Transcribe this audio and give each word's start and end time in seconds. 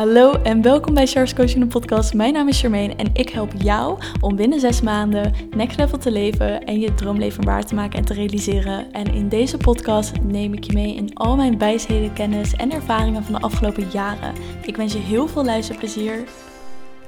Hallo 0.00 0.32
en 0.32 0.62
welkom 0.62 0.94
bij 0.94 1.06
Charles 1.06 1.34
Coaching 1.34 1.68
podcast. 1.68 2.14
Mijn 2.14 2.32
naam 2.32 2.48
is 2.48 2.60
Charmaine 2.60 2.94
en 2.94 3.14
ik 3.14 3.28
help 3.28 3.52
jou 3.56 4.02
om 4.20 4.36
binnen 4.36 4.60
zes 4.60 4.80
maanden 4.80 5.34
next 5.50 5.78
level 5.78 5.98
te 5.98 6.10
leven 6.10 6.64
en 6.64 6.80
je 6.80 6.94
droomleven 6.94 7.44
waar 7.44 7.66
te 7.66 7.74
maken 7.74 7.98
en 7.98 8.04
te 8.04 8.14
realiseren. 8.14 8.92
En 8.92 9.14
in 9.14 9.28
deze 9.28 9.56
podcast 9.56 10.20
neem 10.20 10.52
ik 10.52 10.64
je 10.64 10.72
mee 10.72 10.94
in 10.94 11.14
al 11.14 11.36
mijn 11.36 11.58
wijsheden, 11.58 12.12
kennis 12.12 12.52
en 12.52 12.72
ervaringen 12.72 13.24
van 13.24 13.32
de 13.32 13.40
afgelopen 13.40 13.90
jaren. 13.90 14.34
Ik 14.62 14.76
wens 14.76 14.92
je 14.92 14.98
heel 14.98 15.28
veel 15.28 15.44
luisterplezier. 15.44 16.28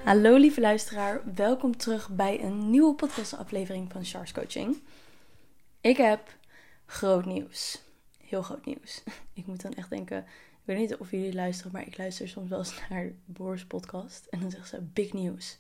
Hallo 0.05 0.37
lieve 0.37 0.61
luisteraar, 0.61 1.21
welkom 1.35 1.77
terug 1.77 2.11
bij 2.11 2.43
een 2.43 2.71
nieuwe 2.71 2.95
podcastaflevering 2.95 3.93
van 3.93 4.05
Charles 4.05 4.33
Coaching. 4.33 4.83
Ik 5.81 5.97
heb 5.97 6.21
groot 6.87 7.25
nieuws. 7.25 7.83
Heel 8.27 8.43
groot 8.43 8.67
nieuws. 8.67 9.03
Ik 9.35 9.47
moet 9.47 9.63
dan 9.63 9.73
echt 9.73 9.91
denken, 9.91 10.25
ik 10.65 10.69
weet 10.69 10.79
niet 10.79 10.97
of 10.97 11.11
jullie 11.11 11.35
luisteren, 11.35 11.73
maar 11.73 11.87
ik 11.87 11.99
luister 11.99 12.29
soms 12.29 12.49
wel 12.49 12.59
eens 12.59 12.81
naar 12.91 13.13
Boris 13.25 13.65
podcast. 13.65 14.27
En 14.27 14.41
dan 14.41 14.51
zegt 14.51 14.69
ze 14.69 14.81
big 14.81 15.13
news. 15.13 15.59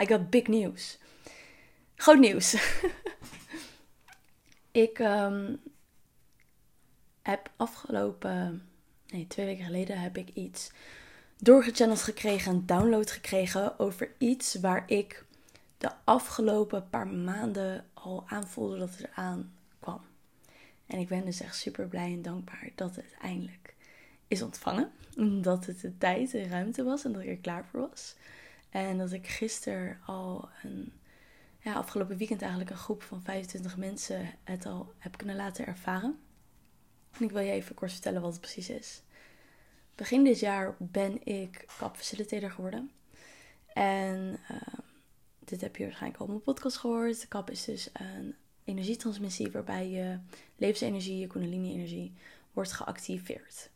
I 0.00 0.06
got 0.06 0.30
big 0.30 0.46
news. 0.46 0.98
Groot 1.94 2.18
nieuws. 2.18 2.54
ik 4.86 4.98
um, 4.98 5.60
heb 7.22 7.50
afgelopen, 7.56 8.68
nee, 9.08 9.26
twee 9.26 9.46
weken 9.46 9.64
geleden 9.64 10.00
heb 10.00 10.16
ik 10.16 10.28
iets 10.28 10.70
doorgechanneld 11.38 12.02
gekregen, 12.02 12.52
een 12.52 12.66
download 12.66 13.10
gekregen 13.10 13.78
over 13.78 14.12
iets 14.18 14.54
waar 14.54 14.84
ik 14.86 15.24
de 15.78 15.90
afgelopen 16.04 16.88
paar 16.90 17.06
maanden 17.06 17.84
al 17.94 18.24
aanvoelde 18.26 18.78
dat 18.78 18.90
het 18.90 19.06
eraan 19.06 19.52
kwam. 19.80 20.00
En 20.86 20.98
ik 20.98 21.08
ben 21.08 21.24
dus 21.24 21.40
echt 21.40 21.56
super 21.56 21.88
blij 21.88 22.12
en 22.12 22.22
dankbaar 22.22 22.70
dat 22.74 22.96
het 22.96 23.14
eindelijk 23.20 23.63
ontvangen. 24.42 24.90
Dat 25.42 25.66
het 25.66 25.80
de 25.80 25.98
tijd 25.98 26.34
en 26.34 26.48
ruimte 26.48 26.82
was 26.82 27.04
en 27.04 27.12
dat 27.12 27.22
ik 27.22 27.28
er 27.28 27.36
klaar 27.36 27.66
voor 27.66 27.80
was. 27.80 28.14
En 28.70 28.98
dat 28.98 29.12
ik 29.12 29.26
gisteren 29.26 29.98
al 30.06 30.48
een, 30.62 30.92
ja, 31.58 31.74
afgelopen 31.74 32.16
weekend 32.16 32.40
eigenlijk 32.40 32.70
een 32.70 32.76
groep 32.76 33.02
van 33.02 33.22
25 33.22 33.76
mensen 33.76 34.30
het 34.44 34.66
al 34.66 34.92
heb 34.98 35.16
kunnen 35.16 35.36
laten 35.36 35.66
ervaren. 35.66 36.18
En 37.10 37.24
ik 37.24 37.30
wil 37.30 37.42
je 37.42 37.52
even 37.52 37.74
kort 37.74 37.92
vertellen 37.92 38.22
wat 38.22 38.32
het 38.32 38.40
precies 38.40 38.70
is. 38.70 39.02
Begin 39.94 40.24
dit 40.24 40.40
jaar 40.40 40.74
ben 40.78 41.26
ik 41.26 41.64
CAP 41.78 41.96
facilitator 41.96 42.50
geworden. 42.50 42.90
En 43.72 44.38
uh, 44.50 44.56
dit 45.38 45.60
heb 45.60 45.76
je 45.76 45.84
waarschijnlijk 45.84 46.20
al 46.20 46.26
op 46.26 46.32
mijn 46.32 46.44
podcast 46.44 46.76
gehoord. 46.76 47.28
CAP 47.28 47.50
is 47.50 47.64
dus 47.64 47.90
een 47.92 48.34
energietransmissie 48.64 49.50
waarbij 49.50 49.90
je 49.90 50.18
levensenergie, 50.56 51.18
je 51.18 51.26
kundalini-energie, 51.26 52.12
wordt 52.52 52.72
geactiveerd. 52.72 53.70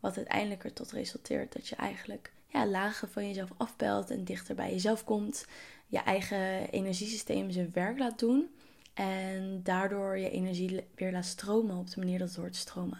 Wat 0.00 0.16
uiteindelijk 0.16 0.64
er 0.64 0.72
tot 0.72 0.90
resulteert 0.90 1.52
dat 1.52 1.68
je 1.68 1.76
eigenlijk 1.76 2.32
ja, 2.46 2.66
lagen 2.66 3.08
van 3.08 3.26
jezelf 3.26 3.50
afbelt 3.56 4.10
en 4.10 4.24
dichter 4.24 4.54
bij 4.54 4.70
jezelf 4.70 5.04
komt. 5.04 5.46
Je 5.86 5.98
eigen 5.98 6.70
energiesysteem 6.70 7.50
zijn 7.50 7.70
werk 7.72 7.98
laat 7.98 8.18
doen. 8.18 8.50
En 8.94 9.60
daardoor 9.62 10.18
je 10.18 10.30
energie 10.30 10.84
weer 10.94 11.12
laat 11.12 11.24
stromen 11.24 11.76
op 11.76 11.90
de 11.90 11.98
manier 11.98 12.18
dat 12.18 12.28
het 12.28 12.36
hoort 12.36 12.56
stromen. 12.56 12.98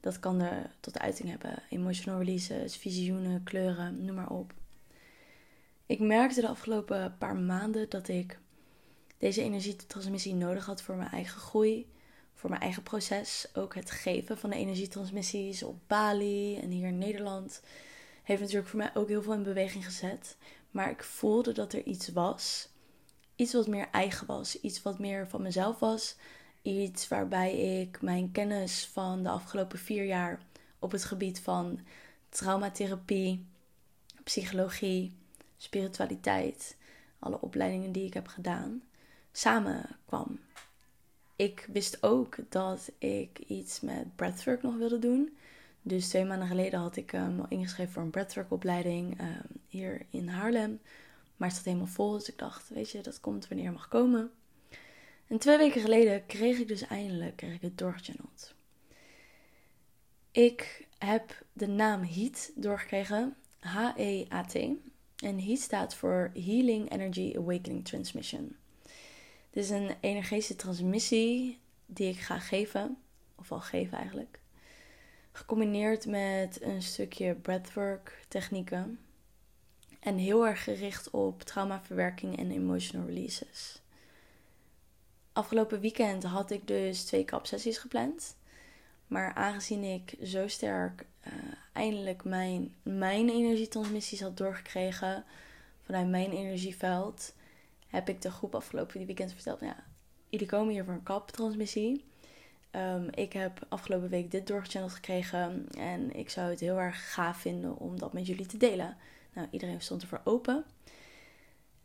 Dat 0.00 0.20
kan 0.20 0.40
er 0.40 0.70
tot 0.80 0.98
uiting 0.98 1.28
hebben. 1.28 1.62
Emotional 1.70 2.18
releases, 2.18 2.76
visioenen, 2.76 3.42
kleuren, 3.42 4.04
noem 4.04 4.14
maar 4.14 4.30
op. 4.30 4.52
Ik 5.86 6.00
merkte 6.00 6.40
de 6.40 6.48
afgelopen 6.48 7.16
paar 7.18 7.36
maanden 7.36 7.88
dat 7.88 8.08
ik 8.08 8.38
deze 9.18 9.42
energietransmissie 9.42 10.34
nodig 10.34 10.66
had 10.66 10.82
voor 10.82 10.96
mijn 10.96 11.10
eigen 11.10 11.40
groei 11.40 11.86
voor 12.38 12.50
mijn 12.50 12.62
eigen 12.62 12.82
proces. 12.82 13.46
Ook 13.54 13.74
het 13.74 13.90
geven 13.90 14.38
van 14.38 14.50
de 14.50 14.56
energietransmissies 14.56 15.62
op 15.62 15.78
Bali 15.86 16.58
en 16.58 16.70
hier 16.70 16.86
in 16.86 16.98
Nederland 16.98 17.62
heeft 18.22 18.40
natuurlijk 18.40 18.68
voor 18.68 18.78
mij 18.78 18.90
ook 18.94 19.08
heel 19.08 19.22
veel 19.22 19.32
in 19.32 19.42
beweging 19.42 19.84
gezet. 19.84 20.36
Maar 20.70 20.90
ik 20.90 21.04
voelde 21.04 21.52
dat 21.52 21.72
er 21.72 21.82
iets 21.82 22.08
was. 22.08 22.68
Iets 23.36 23.52
wat 23.52 23.66
meer 23.66 23.88
eigen 23.90 24.26
was. 24.26 24.60
Iets 24.60 24.82
wat 24.82 24.98
meer 24.98 25.28
van 25.28 25.42
mezelf 25.42 25.78
was. 25.78 26.16
Iets 26.62 27.08
waarbij 27.08 27.80
ik 27.80 28.02
mijn 28.02 28.32
kennis 28.32 28.86
van 28.92 29.22
de 29.22 29.28
afgelopen 29.28 29.78
vier 29.78 30.04
jaar 30.04 30.40
op 30.78 30.92
het 30.92 31.04
gebied 31.04 31.40
van 31.40 31.80
traumatherapie, 32.28 33.46
psychologie, 34.24 35.16
spiritualiteit, 35.56 36.76
alle 37.18 37.40
opleidingen 37.40 37.92
die 37.92 38.06
ik 38.06 38.14
heb 38.14 38.26
gedaan, 38.26 38.82
samenkwam 39.32 40.38
ik 41.38 41.68
wist 41.72 42.02
ook 42.02 42.36
dat 42.48 42.92
ik 42.98 43.38
iets 43.38 43.80
met 43.80 44.16
breathwork 44.16 44.62
nog 44.62 44.76
wilde 44.76 44.98
doen. 44.98 45.36
Dus 45.82 46.08
twee 46.08 46.24
maanden 46.24 46.48
geleden 46.48 46.80
had 46.80 46.96
ik 46.96 47.12
um, 47.12 47.44
ingeschreven 47.48 47.92
voor 47.92 48.02
een 48.02 48.10
breathwork 48.10 48.50
opleiding 48.50 49.20
um, 49.20 49.60
hier 49.68 50.06
in 50.10 50.28
Haarlem. 50.28 50.80
Maar 51.36 51.48
het 51.48 51.56
zat 51.56 51.66
helemaal 51.66 51.86
vol, 51.86 52.12
dus 52.12 52.28
ik 52.28 52.38
dacht, 52.38 52.68
weet 52.68 52.90
je, 52.90 53.00
dat 53.00 53.20
komt 53.20 53.48
wanneer 53.48 53.66
het 53.66 53.74
mag 53.74 53.88
komen. 53.88 54.30
En 55.26 55.38
twee 55.38 55.56
weken 55.56 55.80
geleden 55.80 56.26
kreeg 56.26 56.58
ik 56.58 56.68
dus 56.68 56.86
eindelijk 56.86 57.42
het 57.60 57.78
doorgechanneld. 57.78 58.54
Ik 60.30 60.86
heb 60.98 61.42
de 61.52 61.66
naam 61.66 62.04
HEAT 62.04 62.52
doorgekregen, 62.54 63.36
H-E-A-T. 63.58 64.54
En 65.16 65.40
HEAT 65.44 65.58
staat 65.58 65.94
voor 65.94 66.30
Healing 66.34 66.92
Energy 66.92 67.34
Awakening 67.36 67.84
Transmission. 67.84 68.56
Dit 69.58 69.66
is 69.66 69.72
een 69.72 69.96
energetische 70.00 70.56
transmissie 70.56 71.60
die 71.86 72.08
ik 72.08 72.18
ga 72.18 72.38
geven, 72.38 72.98
of 73.34 73.52
al 73.52 73.60
geven 73.60 73.98
eigenlijk. 73.98 74.40
Gecombineerd 75.32 76.06
met 76.06 76.62
een 76.62 76.82
stukje 76.82 77.34
breathwork 77.34 78.24
technieken. 78.28 79.00
En 80.00 80.16
heel 80.16 80.46
erg 80.46 80.64
gericht 80.64 81.10
op 81.10 81.42
traumaverwerking 81.42 82.38
en 82.38 82.50
emotional 82.50 83.06
releases. 83.06 83.82
Afgelopen 85.32 85.80
weekend 85.80 86.22
had 86.22 86.50
ik 86.50 86.66
dus 86.66 87.04
twee 87.04 87.24
kapsessies 87.24 87.78
gepland. 87.78 88.36
Maar 89.06 89.34
aangezien 89.34 89.84
ik 89.84 90.14
zo 90.22 90.48
sterk 90.48 91.06
uh, 91.26 91.32
eindelijk 91.72 92.24
mijn, 92.24 92.74
mijn 92.82 93.28
energietransmissies 93.28 94.20
had 94.20 94.36
doorgekregen 94.36 95.24
vanuit 95.82 96.08
mijn 96.08 96.30
energieveld, 96.30 97.32
heb 97.88 98.08
ik 98.08 98.22
de 98.22 98.30
groep 98.30 98.54
afgelopen 98.54 99.06
weekend 99.06 99.32
verteld. 99.32 99.60
Ja, 99.60 99.84
jullie 100.28 100.46
komen 100.46 100.72
hier 100.72 100.84
voor 100.84 100.94
een 100.94 101.02
kaptransmissie. 101.02 102.04
Um, 102.72 103.08
ik 103.10 103.32
heb 103.32 103.66
afgelopen 103.68 104.08
week 104.08 104.30
dit 104.30 104.46
doorgechanneld 104.46 104.92
gekregen. 104.92 105.66
En 105.78 106.16
ik 106.16 106.30
zou 106.30 106.50
het 106.50 106.60
heel 106.60 106.78
erg 106.78 107.12
gaaf 107.12 107.36
vinden 107.36 107.76
om 107.76 107.98
dat 107.98 108.12
met 108.12 108.26
jullie 108.26 108.46
te 108.46 108.56
delen. 108.56 108.96
Nou, 109.32 109.48
iedereen 109.50 109.80
stond 109.80 110.02
ervoor 110.02 110.20
open. 110.24 110.64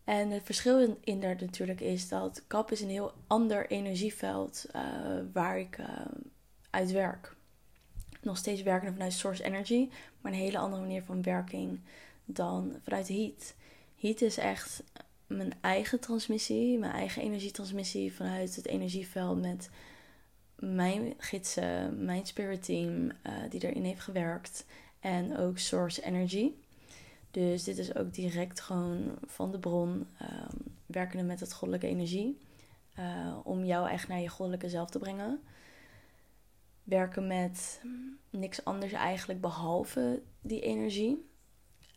En 0.03 0.29
het 0.29 0.43
verschil 0.43 0.97
in, 1.03 1.19
daar 1.19 1.35
natuurlijk 1.39 1.81
is 1.81 2.09
dat 2.09 2.43
kap 2.47 2.71
is 2.71 2.81
een 2.81 2.89
heel 2.89 3.13
ander 3.27 3.69
energieveld 3.69 4.65
uh, 4.75 4.81
waar 5.33 5.59
ik 5.59 5.77
uh, 5.77 5.87
uit 6.69 6.91
werk. 6.91 7.35
Nog 8.21 8.37
steeds 8.37 8.61
werken 8.61 8.93
vanuit 8.93 9.13
source 9.13 9.43
energy, 9.43 9.89
maar 10.21 10.31
een 10.31 10.37
hele 10.37 10.57
andere 10.57 10.81
manier 10.81 11.03
van 11.03 11.21
werking 11.21 11.79
dan 12.25 12.75
vanuit 12.83 13.07
heat. 13.07 13.55
Heat 13.99 14.21
is 14.21 14.37
echt 14.37 14.83
mijn 15.37 15.53
eigen 15.61 15.99
transmissie, 15.99 16.77
mijn 16.77 16.91
eigen 16.91 17.21
energietransmissie 17.21 18.13
vanuit 18.13 18.55
het 18.55 18.65
energieveld 18.65 19.41
met 19.41 19.69
mijn 20.55 21.13
gidsen, 21.17 22.05
mijn 22.05 22.25
spirit 22.25 22.63
team 22.63 23.05
uh, 23.05 23.33
die 23.49 23.67
erin 23.67 23.83
heeft 23.83 24.01
gewerkt 24.01 24.65
en 24.99 25.37
ook 25.37 25.57
Source 25.57 26.03
Energy. 26.03 26.51
Dus 27.31 27.63
dit 27.63 27.77
is 27.77 27.95
ook 27.95 28.13
direct 28.13 28.59
gewoon 28.59 29.17
van 29.25 29.51
de 29.51 29.59
bron, 29.59 29.89
um, 30.21 30.75
werkende 30.85 31.23
met 31.23 31.39
het 31.39 31.53
goddelijke 31.53 31.87
energie, 31.87 32.37
uh, 32.99 33.37
om 33.43 33.65
jou 33.65 33.89
echt 33.89 34.07
naar 34.07 34.19
je 34.19 34.29
goddelijke 34.29 34.69
zelf 34.69 34.89
te 34.89 34.99
brengen. 34.99 35.41
Werken 36.83 37.27
met 37.27 37.81
niks 38.29 38.65
anders 38.65 38.91
eigenlijk 38.91 39.41
behalve 39.41 40.21
die 40.41 40.61
energie. 40.61 41.31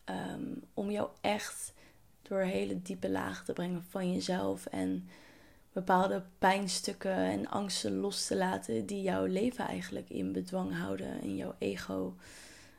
Um, 0.05 0.63
om 0.75 0.91
jou 0.91 1.09
echt 1.21 1.75
door 2.29 2.41
hele 2.41 2.83
diepe 2.83 3.11
lagen 3.11 3.45
te 3.45 3.53
brengen 3.53 3.85
van 3.89 4.13
jezelf 4.13 4.67
en 4.67 5.09
bepaalde 5.73 6.23
pijnstukken 6.39 7.17
en 7.17 7.49
angsten 7.49 7.97
los 7.97 8.27
te 8.27 8.37
laten 8.37 8.87
die 8.87 9.03
jouw 9.03 9.25
leven 9.25 9.67
eigenlijk 9.67 10.11
in 10.11 10.33
bedwang 10.33 10.79
houden 10.79 11.21
en 11.21 11.37
jouw 11.37 11.55
ego 11.59 12.17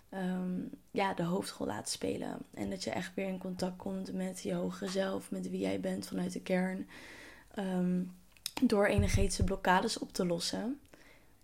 ehm, 0.09 0.59
ja, 0.91 1.13
de 1.13 1.23
hoofdrol 1.23 1.67
laten 1.67 1.91
spelen. 1.91 2.37
En 2.53 2.69
dat 2.69 2.83
je 2.83 2.89
echt 2.89 3.13
weer 3.15 3.27
in 3.27 3.37
contact 3.37 3.77
komt 3.77 4.13
met 4.13 4.41
je 4.41 4.53
hogere 4.53 4.89
zelf, 4.89 5.31
met 5.31 5.49
wie 5.49 5.59
jij 5.59 5.79
bent 5.79 6.07
vanuit 6.07 6.33
de 6.33 6.41
kern. 6.41 6.87
Ehm, 7.53 8.03
door 8.63 8.85
energetische 8.85 9.43
blokkades 9.43 9.99
op 9.99 10.13
te 10.13 10.25
lossen. 10.25 10.79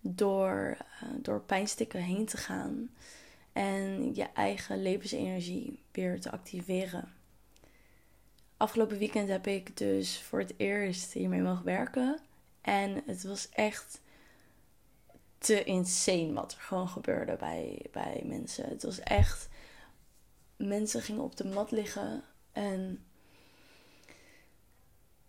Door, 0.00 0.76
uh, 1.02 1.08
door 1.22 1.40
pijnstukken 1.40 2.00
heen 2.00 2.26
te 2.26 2.36
gaan. 2.36 2.90
En 3.52 4.14
je 4.14 4.26
eigen 4.34 4.82
levensenergie 4.82 5.82
weer 5.92 6.20
te 6.20 6.30
activeren 6.30 7.13
afgelopen 8.56 8.98
weekend 8.98 9.28
heb 9.28 9.46
ik 9.46 9.76
dus 9.76 10.22
voor 10.22 10.38
het 10.38 10.54
eerst 10.56 11.12
hiermee 11.12 11.42
mogen 11.42 11.64
werken. 11.64 12.20
En 12.60 13.02
het 13.06 13.22
was 13.22 13.48
echt 13.48 14.00
te 15.38 15.64
insane 15.64 16.32
wat 16.32 16.52
er 16.52 16.60
gewoon 16.60 16.88
gebeurde 16.88 17.36
bij, 17.36 17.86
bij 17.92 18.22
mensen. 18.24 18.68
Het 18.68 18.82
was 18.82 19.00
echt 19.00 19.48
mensen 20.56 21.02
gingen 21.02 21.22
op 21.22 21.36
de 21.36 21.44
mat 21.44 21.70
liggen 21.70 22.24
en 22.52 23.04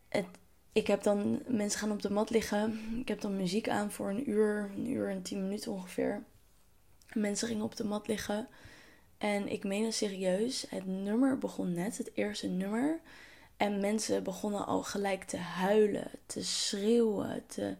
het, 0.09 0.25
ik 0.71 0.87
heb 0.87 1.03
dan, 1.03 1.41
mensen 1.47 1.79
gaan 1.79 1.91
op 1.91 2.01
de 2.01 2.11
mat 2.11 2.29
liggen. 2.29 2.79
Ik 2.99 3.07
heb 3.07 3.21
dan 3.21 3.35
muziek 3.35 3.69
aan 3.69 3.91
voor 3.91 4.09
een 4.09 4.29
uur, 4.29 4.71
een 4.75 4.89
uur 4.89 5.09
en 5.09 5.21
tien 5.21 5.41
minuten 5.41 5.71
ongeveer. 5.71 6.23
Mensen 7.13 7.47
gingen 7.47 7.63
op 7.63 7.75
de 7.75 7.85
mat 7.85 8.07
liggen. 8.07 8.47
En 9.17 9.47
ik 9.51 9.63
meen 9.63 9.85
het 9.85 9.95
serieus, 9.95 10.65
het 10.69 10.85
nummer 10.85 11.37
begon 11.37 11.73
net, 11.73 11.97
het 11.97 12.11
eerste 12.13 12.47
nummer. 12.47 12.99
En 13.57 13.79
mensen 13.79 14.23
begonnen 14.23 14.65
al 14.65 14.83
gelijk 14.83 15.23
te 15.23 15.37
huilen, 15.37 16.11
te 16.25 16.43
schreeuwen, 16.43 17.43
te 17.47 17.75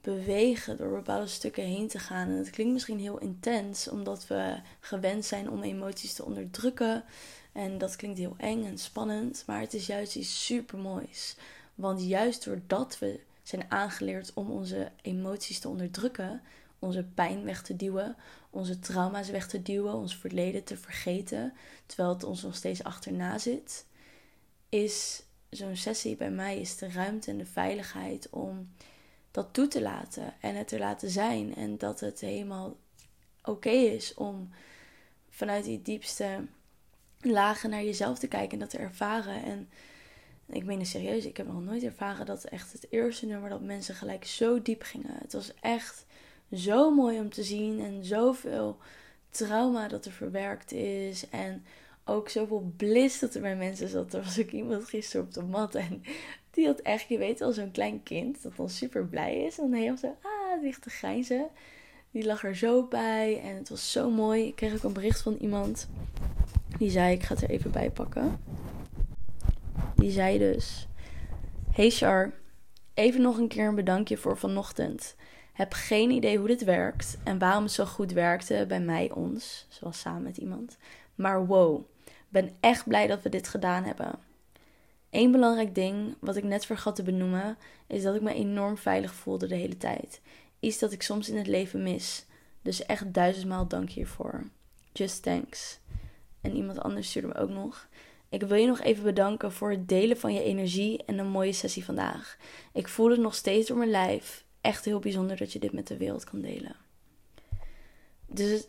bewegen 0.00 0.76
door 0.76 0.90
bepaalde 0.90 1.26
stukken 1.26 1.64
heen 1.64 1.88
te 1.88 1.98
gaan. 1.98 2.28
En 2.28 2.36
het 2.36 2.50
klinkt 2.50 2.72
misschien 2.72 2.98
heel 2.98 3.18
intens, 3.18 3.88
omdat 3.88 4.26
we 4.26 4.60
gewend 4.80 5.24
zijn 5.24 5.50
om 5.50 5.62
emoties 5.62 6.12
te 6.14 6.24
onderdrukken. 6.24 7.04
En 7.52 7.78
dat 7.78 7.96
klinkt 7.96 8.18
heel 8.18 8.34
eng 8.38 8.64
en 8.64 8.78
spannend, 8.78 9.42
maar 9.46 9.60
het 9.60 9.74
is 9.74 9.86
juist 9.86 10.16
iets 10.16 10.44
super 10.46 10.78
moois. 10.78 11.36
Want 11.74 12.02
juist 12.02 12.44
doordat 12.44 12.98
we 12.98 13.20
zijn 13.42 13.70
aangeleerd 13.70 14.32
om 14.34 14.50
onze 14.50 14.90
emoties 15.02 15.58
te 15.58 15.68
onderdrukken, 15.68 16.42
onze 16.86 17.04
pijn 17.04 17.44
weg 17.44 17.62
te 17.62 17.76
duwen, 17.76 18.16
onze 18.50 18.78
trauma's 18.78 19.30
weg 19.30 19.48
te 19.48 19.62
duwen, 19.62 19.94
ons 19.94 20.16
verleden 20.16 20.64
te 20.64 20.76
vergeten, 20.76 21.52
terwijl 21.86 22.08
het 22.08 22.24
ons 22.24 22.42
nog 22.42 22.54
steeds 22.54 22.82
achterna 22.82 23.38
zit, 23.38 23.86
is 24.68 25.22
zo'n 25.50 25.76
sessie 25.76 26.16
bij 26.16 26.30
mij 26.30 26.60
is 26.60 26.76
de 26.76 26.88
ruimte 26.88 27.30
en 27.30 27.38
de 27.38 27.46
veiligheid 27.46 28.30
om 28.30 28.68
dat 29.30 29.48
toe 29.52 29.68
te 29.68 29.82
laten 29.82 30.34
en 30.40 30.54
het 30.54 30.68
te 30.68 30.78
laten 30.78 31.10
zijn 31.10 31.54
en 31.54 31.78
dat 31.78 32.00
het 32.00 32.20
helemaal 32.20 32.76
oké 33.42 33.70
is 33.70 34.14
om 34.14 34.50
vanuit 35.30 35.64
die 35.64 35.82
diepste 35.82 36.44
lagen 37.20 37.70
naar 37.70 37.84
jezelf 37.84 38.18
te 38.18 38.28
kijken 38.28 38.52
en 38.52 38.58
dat 38.58 38.70
te 38.70 38.78
ervaren 38.78 39.42
en 39.42 39.68
ik 40.48 40.64
meen 40.64 40.78
het 40.78 40.88
serieus, 40.88 41.24
ik 41.24 41.36
heb 41.36 41.46
nog 41.46 41.62
nooit 41.62 41.82
ervaren 41.82 42.26
dat 42.26 42.44
echt 42.44 42.72
het 42.72 42.86
eerste 42.90 43.26
nummer 43.26 43.50
dat 43.50 43.60
mensen 43.60 43.94
gelijk 43.94 44.24
zo 44.24 44.62
diep 44.62 44.82
gingen. 44.82 45.18
Het 45.18 45.32
was 45.32 45.54
echt 45.60 46.05
zo 46.52 46.94
mooi 46.94 47.18
om 47.18 47.30
te 47.30 47.42
zien 47.42 47.80
en 47.80 48.04
zoveel 48.04 48.78
trauma 49.30 49.88
dat 49.88 50.04
er 50.04 50.12
verwerkt 50.12 50.72
is. 50.72 51.28
En 51.28 51.64
ook 52.04 52.28
zoveel 52.28 52.72
bliss 52.76 53.18
dat 53.18 53.34
er 53.34 53.40
bij 53.40 53.56
mensen 53.56 53.88
zat. 53.88 54.14
Er 54.14 54.22
was 54.22 54.40
ook 54.40 54.50
iemand 54.50 54.88
gisteren 54.88 55.26
op 55.26 55.32
de 55.32 55.42
mat 55.42 55.74
en 55.74 56.02
die 56.50 56.66
had 56.66 56.80
echt, 56.80 57.08
je 57.08 57.18
weet 57.18 57.38
wel, 57.38 57.52
zo'n 57.52 57.70
klein 57.70 58.02
kind 58.02 58.42
dat 58.42 58.56
dan 58.56 58.70
super 58.70 59.06
blij 59.06 59.44
is. 59.44 59.58
En 59.58 59.72
heel 59.72 59.96
zo, 59.96 60.16
ah, 60.22 60.62
ligt 60.62 60.82
te. 60.82 61.46
Die 62.10 62.24
lag 62.24 62.44
er 62.44 62.56
zo 62.56 62.86
bij 62.86 63.40
en 63.40 63.56
het 63.56 63.68
was 63.68 63.92
zo 63.92 64.10
mooi. 64.10 64.46
Ik 64.46 64.56
kreeg 64.56 64.74
ook 64.74 64.82
een 64.82 64.92
bericht 64.92 65.22
van 65.22 65.36
iemand 65.40 65.88
die 66.78 66.90
zei, 66.90 67.14
ik 67.14 67.22
ga 67.22 67.34
het 67.34 67.42
er 67.42 67.50
even 67.50 67.70
bij 67.70 67.90
pakken. 67.90 68.40
Die 69.96 70.10
zei 70.10 70.38
dus: 70.38 70.86
Hey 71.72 71.90
Char, 71.90 72.32
even 72.94 73.22
nog 73.22 73.38
een 73.38 73.48
keer 73.48 73.68
een 73.68 73.74
bedankje 73.74 74.16
voor 74.16 74.38
vanochtend. 74.38 75.16
Heb 75.56 75.72
geen 75.72 76.10
idee 76.10 76.38
hoe 76.38 76.46
dit 76.46 76.64
werkt 76.64 77.18
en 77.24 77.38
waarom 77.38 77.62
het 77.62 77.72
zo 77.72 77.84
goed 77.84 78.12
werkte 78.12 78.64
bij 78.68 78.80
mij, 78.80 79.10
ons, 79.10 79.66
zoals 79.68 80.00
samen 80.00 80.22
met 80.22 80.36
iemand. 80.36 80.76
Maar 81.14 81.46
wow, 81.46 81.84
ben 82.28 82.56
echt 82.60 82.88
blij 82.88 83.06
dat 83.06 83.22
we 83.22 83.28
dit 83.28 83.48
gedaan 83.48 83.84
hebben. 83.84 84.18
Eén 85.10 85.30
belangrijk 85.30 85.74
ding, 85.74 86.14
wat 86.20 86.36
ik 86.36 86.44
net 86.44 86.66
vergat 86.66 86.96
te 86.96 87.02
benoemen, 87.02 87.56
is 87.86 88.02
dat 88.02 88.14
ik 88.14 88.22
me 88.22 88.34
enorm 88.34 88.76
veilig 88.76 89.14
voelde 89.14 89.46
de 89.46 89.54
hele 89.54 89.76
tijd. 89.76 90.20
Iets 90.60 90.78
dat 90.78 90.92
ik 90.92 91.02
soms 91.02 91.28
in 91.28 91.36
het 91.36 91.46
leven 91.46 91.82
mis. 91.82 92.26
Dus 92.62 92.86
echt 92.86 93.12
duizendmaal 93.12 93.66
dank 93.66 93.90
hiervoor. 93.90 94.44
Just 94.92 95.22
thanks. 95.22 95.78
En 96.40 96.56
iemand 96.56 96.80
anders 96.80 97.08
stuurde 97.08 97.28
me 97.28 97.34
ook 97.34 97.50
nog. 97.50 97.88
Ik 98.28 98.42
wil 98.42 98.56
je 98.56 98.66
nog 98.66 98.80
even 98.80 99.04
bedanken 99.04 99.52
voor 99.52 99.70
het 99.70 99.88
delen 99.88 100.16
van 100.16 100.34
je 100.34 100.42
energie 100.42 101.04
en 101.04 101.18
een 101.18 101.28
mooie 101.28 101.52
sessie 101.52 101.84
vandaag. 101.84 102.36
Ik 102.72 102.88
voel 102.88 103.10
het 103.10 103.20
nog 103.20 103.34
steeds 103.34 103.68
door 103.68 103.76
mijn 103.76 103.90
lijf. 103.90 104.44
Echt 104.66 104.84
heel 104.84 104.98
bijzonder 104.98 105.36
dat 105.36 105.52
je 105.52 105.58
dit 105.58 105.72
met 105.72 105.86
de 105.86 105.96
wereld 105.96 106.24
kan 106.24 106.40
delen. 106.40 106.76
Dus 108.26 108.66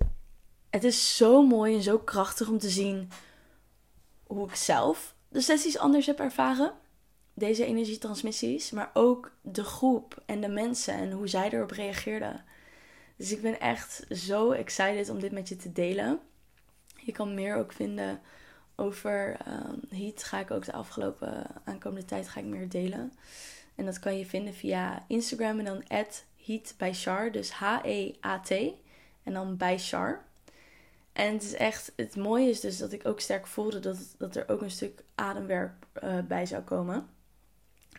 het 0.70 0.84
is 0.84 1.18
zo 1.18 1.46
mooi 1.46 1.76
en 1.76 1.82
zo 1.82 2.00
krachtig 2.00 2.50
om 2.50 2.58
te 2.58 2.70
zien 2.70 3.10
hoe 4.24 4.48
ik 4.48 4.56
zelf 4.56 5.16
de 5.30 5.42
sessies 5.42 5.78
anders 5.78 6.06
heb 6.06 6.20
ervaren. 6.20 6.74
Deze 7.34 7.66
energietransmissies, 7.66 8.72
maar 8.72 8.92
ook 8.94 9.32
de 9.42 9.64
groep 9.64 10.24
en 10.26 10.42
de 10.42 10.48
mensen 10.48 10.94
en 10.94 11.12
hoe 11.12 11.28
zij 11.28 11.50
erop 11.50 11.72
reageerden. 11.72 12.44
Dus 13.16 13.32
ik 13.32 13.42
ben 13.42 13.60
echt 13.60 14.06
zo 14.10 14.52
excited 14.52 15.10
om 15.10 15.20
dit 15.20 15.32
met 15.32 15.50
je 15.50 15.56
te 15.56 15.72
delen. 15.72 16.20
Je 16.96 17.12
kan 17.12 17.34
meer 17.34 17.56
ook 17.56 17.72
vinden 17.72 18.22
over 18.76 19.38
um, 19.48 19.82
Heat 19.90 20.24
ga 20.24 20.40
ik 20.40 20.52
ook 20.52 20.66
de 20.66 20.74
afgelopen 20.74 21.46
aankomende 21.64 22.06
tijd 22.06 22.28
ga 22.28 22.40
ik 22.40 22.46
meer 22.46 22.70
delen. 22.70 23.14
En 23.78 23.86
dat 23.86 24.00
kan 24.00 24.18
je 24.18 24.26
vinden 24.26 24.54
via 24.54 25.06
Instagram 25.08 25.60
en 25.60 25.66
dan 25.66 25.84
Heat 26.46 26.74
bij 26.78 26.94
Char. 26.94 27.32
Dus 27.32 27.52
H-E-A-T 27.52 28.52
en 29.24 29.34
dan 29.34 29.58
bij 29.58 29.80
Char. 29.80 30.26
En 31.14 31.34
het 31.34 31.44
is 31.44 31.54
echt, 31.54 31.92
het 31.96 32.16
mooie 32.16 32.50
is 32.50 32.60
dus 32.60 32.78
dat 32.78 32.92
ik 32.92 33.08
ook 33.08 33.20
sterk 33.20 33.48
voelde 33.48 33.80
dat, 33.80 33.98
dat 34.18 34.36
er 34.36 34.50
ook 34.50 34.62
een 34.62 34.72
stuk 34.72 35.04
ademwerk 35.16 35.74
uh, 36.04 36.20
bij 36.28 36.46
zou 36.46 36.64
komen. 36.64 37.08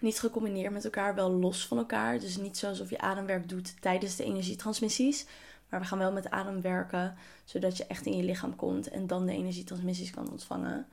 Niet 0.01 0.21
gecombineerd 0.21 0.73
met 0.73 0.85
elkaar, 0.85 1.15
wel 1.15 1.31
los 1.31 1.67
van 1.67 1.79
elkaar. 1.79 2.19
Dus 2.19 2.37
niet 2.37 2.59
zoals 2.59 2.81
of 2.81 2.91
je 2.91 2.99
ademwerk 2.99 3.49
doet 3.49 3.83
tijdens 3.83 4.17
de 4.17 4.25
energietransmissies. 4.25 5.27
Maar 5.69 5.81
we 5.81 5.87
gaan 5.87 5.99
wel 5.99 6.13
met 6.13 6.31
adem 6.31 6.61
werken, 6.61 7.17
zodat 7.45 7.77
je 7.77 7.87
echt 7.87 8.07
in 8.07 8.17
je 8.17 8.23
lichaam 8.23 8.57
komt 8.57 8.89
en 8.89 9.07
dan 9.07 9.27
de 9.27 9.33
energietransmissies 9.33 10.11
kan 10.11 10.31
ontvangen. 10.31 10.87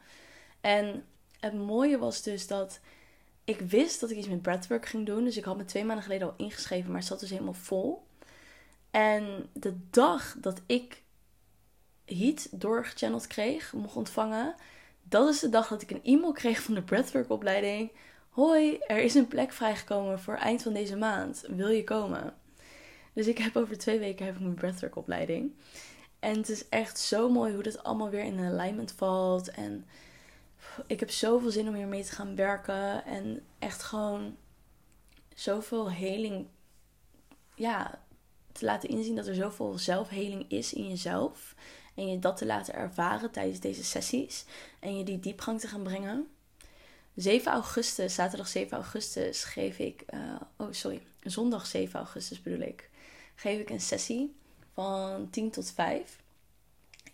En 0.61 1.03
het 1.39 1.53
mooie 1.53 1.97
was 1.97 2.21
dus 2.21 2.47
dat 2.47 2.79
ik 3.45 3.59
wist 3.59 3.99
dat 3.99 4.09
ik 4.09 4.17
iets 4.17 4.27
met 4.27 4.41
breathwork 4.41 4.85
ging 4.85 5.05
doen. 5.05 5.23
Dus 5.23 5.37
ik 5.37 5.43
had 5.43 5.57
me 5.57 5.65
twee 5.65 5.85
maanden 5.85 6.03
geleden 6.03 6.27
al 6.27 6.33
ingeschreven, 6.37 6.87
maar 6.87 6.99
het 6.99 7.07
zat 7.07 7.19
dus 7.19 7.29
helemaal 7.29 7.53
vol. 7.53 8.07
En 8.91 9.49
de 9.53 9.73
dag 9.89 10.35
dat 10.39 10.61
ik 10.65 11.03
Heat 12.05 12.47
doorgechanneld 12.51 13.27
kreeg, 13.27 13.73
mocht 13.73 13.95
ontvangen, 13.95 14.55
dat 15.03 15.29
is 15.29 15.39
de 15.39 15.49
dag 15.49 15.67
dat 15.67 15.81
ik 15.81 15.91
een 15.91 16.03
e-mail 16.03 16.31
kreeg 16.31 16.61
van 16.61 16.73
de 16.73 16.81
breathwork 16.81 17.29
opleiding. 17.29 17.91
Hoi, 18.29 18.77
er 18.77 18.97
is 18.97 19.13
een 19.13 19.27
plek 19.27 19.51
vrijgekomen 19.51 20.19
voor 20.19 20.35
eind 20.35 20.61
van 20.61 20.73
deze 20.73 20.95
maand. 20.95 21.43
Wil 21.47 21.69
je 21.69 21.83
komen? 21.83 22.33
Dus 23.13 23.27
ik 23.27 23.37
heb 23.37 23.55
over 23.55 23.77
twee 23.77 23.99
weken 23.99 24.25
heb 24.25 24.35
ik 24.35 24.41
mijn 24.41 24.53
breathwork 24.53 24.95
opleiding. 24.95 25.53
En 26.19 26.37
het 26.37 26.49
is 26.49 26.69
echt 26.69 26.99
zo 26.99 27.29
mooi 27.29 27.53
hoe 27.53 27.63
dit 27.63 27.83
allemaal 27.83 28.09
weer 28.09 28.23
in 28.23 28.39
alignment 28.39 28.91
valt. 28.91 29.51
En 29.51 29.85
ik 30.87 30.99
heb 30.99 31.11
zoveel 31.11 31.51
zin 31.51 31.67
om 31.67 31.73
hiermee 31.73 32.03
te 32.03 32.11
gaan 32.11 32.35
werken. 32.35 33.05
En 33.05 33.43
echt 33.59 33.83
gewoon 33.83 34.37
zoveel 35.35 35.91
heling. 35.91 36.47
Ja, 37.55 38.03
te 38.51 38.65
laten 38.65 38.89
inzien 38.89 39.15
dat 39.15 39.27
er 39.27 39.35
zoveel 39.35 39.77
zelfheling 39.77 40.45
is 40.49 40.73
in 40.73 40.87
jezelf. 40.87 41.55
En 41.95 42.07
je 42.07 42.19
dat 42.19 42.37
te 42.37 42.45
laten 42.45 42.73
ervaren 42.73 43.31
tijdens 43.31 43.59
deze 43.59 43.83
sessies. 43.83 44.45
En 44.79 44.97
je 44.97 45.03
die 45.03 45.19
diepgang 45.19 45.59
te 45.59 45.67
gaan 45.67 45.83
brengen. 45.83 46.27
7 47.15 47.51
augustus, 47.51 48.15
zaterdag 48.15 48.47
7 48.47 48.77
augustus, 48.77 49.43
geef 49.43 49.79
ik. 49.79 50.03
Uh, 50.13 50.41
oh, 50.57 50.67
sorry. 50.71 51.01
Zondag 51.21 51.65
7 51.65 51.99
augustus 51.99 52.41
bedoel 52.41 52.61
ik 52.67 52.89
geef 53.35 53.59
ik 53.59 53.69
een 53.69 53.81
sessie 53.81 54.35
van 54.73 55.29
10 55.29 55.51
tot 55.51 55.71
5 55.71 56.23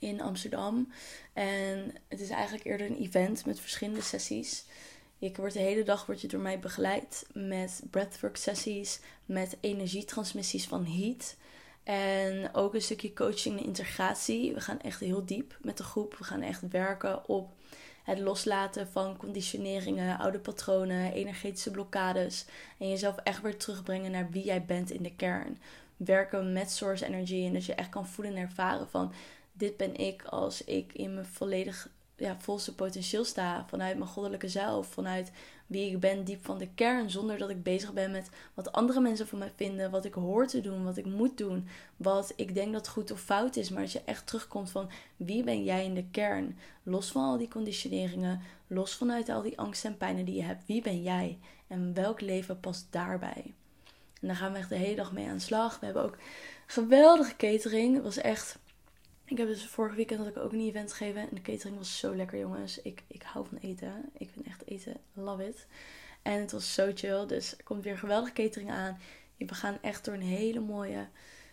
in 0.02 0.22
Amsterdam. 0.22 0.92
En 1.34 1.96
het 2.08 2.20
is 2.20 2.30
eigenlijk 2.30 2.66
eerder 2.66 2.88
een 2.88 3.02
event 3.02 3.46
met 3.46 3.60
verschillende 3.60 4.02
sessies. 4.02 4.66
Je 5.18 5.32
wordt 5.36 5.54
de 5.54 5.60
hele 5.60 5.84
dag 5.84 6.06
wordt 6.06 6.22
je 6.22 6.28
door 6.28 6.40
mij 6.40 6.60
begeleid 6.60 7.26
met 7.34 7.84
breathwork 7.90 8.38
sessies, 8.38 9.00
met 9.26 9.58
energietransmissies 9.60 10.68
van 10.68 10.86
heat. 10.86 11.36
En 11.84 12.54
ook 12.54 12.74
een 12.74 12.82
stukje 12.82 13.14
coaching 13.14 13.60
en 13.60 13.66
integratie. 13.66 14.54
We 14.54 14.62
gaan 14.62 14.82
echt 14.82 15.00
heel 15.00 15.26
diep 15.26 15.58
met 15.62 15.78
de 15.78 15.84
groep. 15.84 16.16
We 16.18 16.24
gaan 16.24 16.42
echt 16.42 16.70
werken 16.70 17.28
op 17.30 17.50
het 18.04 18.20
loslaten 18.20 18.88
van 18.88 19.18
conditioneringen, 19.18 20.18
oude 20.18 20.40
patronen, 20.40 21.14
energetische 21.14 21.72
blokkades. 21.72 22.46
En 22.78 22.90
jezelf 22.90 23.16
echt 23.16 23.42
weer 23.42 23.58
terugbrengen 23.58 24.12
naar 24.12 24.30
wie 24.30 24.44
jij 24.44 24.66
bent 24.66 24.92
in 24.92 25.04
de 25.04 25.16
kern 25.16 25.58
werken 25.98 26.54
met 26.54 26.72
source 26.72 27.06
energy. 27.06 27.46
En 27.46 27.54
dat 27.54 27.66
je 27.66 27.76
echt 27.76 27.90
kan 27.90 28.08
voelen 28.08 28.36
en 28.36 28.42
ervaren 28.42 28.90
van 28.90 29.14
dit 29.52 29.78
ben 29.78 29.96
ik 29.96 30.24
als 30.24 30.64
ik 30.64 30.94
in 30.94 31.14
mijn 31.14 31.26
volledig 31.26 31.90
ja, 32.22 32.38
volste 32.40 32.76
potentieel 32.76 33.26
sta. 33.26 33.66
Vanuit 33.68 33.98
mijn 33.98 34.10
goddelijke 34.10 34.48
zelf. 34.48 34.88
Vanuit 34.88 35.32
wie 35.68 35.92
ik 35.92 36.00
ben, 36.00 36.24
diep 36.24 36.46
van 36.46 36.58
de 36.58 36.68
kern. 36.76 37.10
Zonder 37.10 37.38
dat 37.38 37.50
ik 37.50 37.64
bezig 37.64 37.94
ben 37.94 38.12
met 38.12 38.30
wat 38.54 38.72
andere 38.72 39.00
mensen 39.00 39.28
van 39.28 39.40
mij 39.40 39.52
vinden. 39.56 39.92
Wat 39.92 40.06
ik 40.06 40.14
hoor 40.14 40.48
te 40.48 40.62
doen, 40.62 40.84
wat 40.84 40.98
ik 40.98 41.06
moet 41.06 41.38
doen. 41.38 41.68
Wat 41.98 42.34
ik 42.36 42.54
denk 42.54 42.74
dat 42.74 42.88
goed 42.88 43.12
of 43.12 43.22
fout 43.22 43.56
is. 43.56 43.70
Maar 43.70 43.82
dat 43.82 43.92
je 43.92 44.02
echt 44.06 44.28
terugkomt 44.28 44.72
van 44.72 44.90
wie 45.18 45.44
ben 45.44 45.64
jij 45.64 45.86
in 45.86 45.94
de 45.94 46.06
kern. 46.12 46.58
Los 46.84 47.12
van 47.12 47.24
al 47.24 47.38
die 47.38 47.48
conditioneringen. 47.48 48.42
Los 48.68 48.96
vanuit 48.96 49.30
al 49.30 49.42
die 49.42 49.60
angsten 49.60 49.92
en 49.92 49.98
pijnen 49.98 50.26
die 50.26 50.36
je 50.36 50.44
hebt. 50.44 50.66
Wie 50.66 50.82
ben 50.82 51.02
jij? 51.02 51.38
En 51.68 51.94
welk 51.94 52.22
leven 52.22 52.60
past 52.60 52.88
daarbij? 52.90 53.54
En 54.22 54.28
daar 54.28 54.36
gaan 54.36 54.52
we 54.52 54.58
echt 54.58 54.70
de 54.70 54.76
hele 54.76 54.96
dag 54.96 55.12
mee 55.12 55.28
aan 55.28 55.36
de 55.36 55.42
slag. 55.42 55.80
We 55.80 55.86
hebben 55.86 56.04
ook 56.04 56.18
geweldige 56.66 57.36
catering. 57.36 57.94
Het 57.96 58.04
was 58.04 58.18
echt 58.18 58.60
Ik 59.32 59.38
heb 59.38 59.48
dus 59.48 59.66
vorige 59.66 59.96
weekend 59.96 60.20
had 60.20 60.28
ik 60.28 60.38
ook 60.38 60.52
een 60.52 60.60
event 60.60 60.94
gegeven. 60.94 61.22
En 61.22 61.28
de 61.32 61.42
catering 61.42 61.78
was 61.78 61.98
zo 61.98 62.16
lekker, 62.16 62.40
jongens. 62.40 62.82
Ik, 62.82 63.04
ik 63.08 63.24
hou 63.24 63.46
van 63.48 63.58
eten. 63.58 64.10
Ik 64.18 64.30
vind 64.34 64.46
echt 64.46 64.68
eten. 64.68 64.98
Love 65.14 65.48
it. 65.48 65.68
En 66.22 66.40
het 66.40 66.52
was 66.52 66.74
zo 66.74 66.92
chill. 66.96 67.26
Dus 67.26 67.58
er 67.58 67.64
komt 67.64 67.84
weer 67.84 67.98
geweldige 67.98 68.34
catering 68.34 68.72
aan. 68.72 69.00
We 69.38 69.54
gaan 69.54 69.78
echt 69.82 70.06
door 70.06 70.14
een 70.14 70.22
hele 70.22 70.60
mooie 70.60 71.08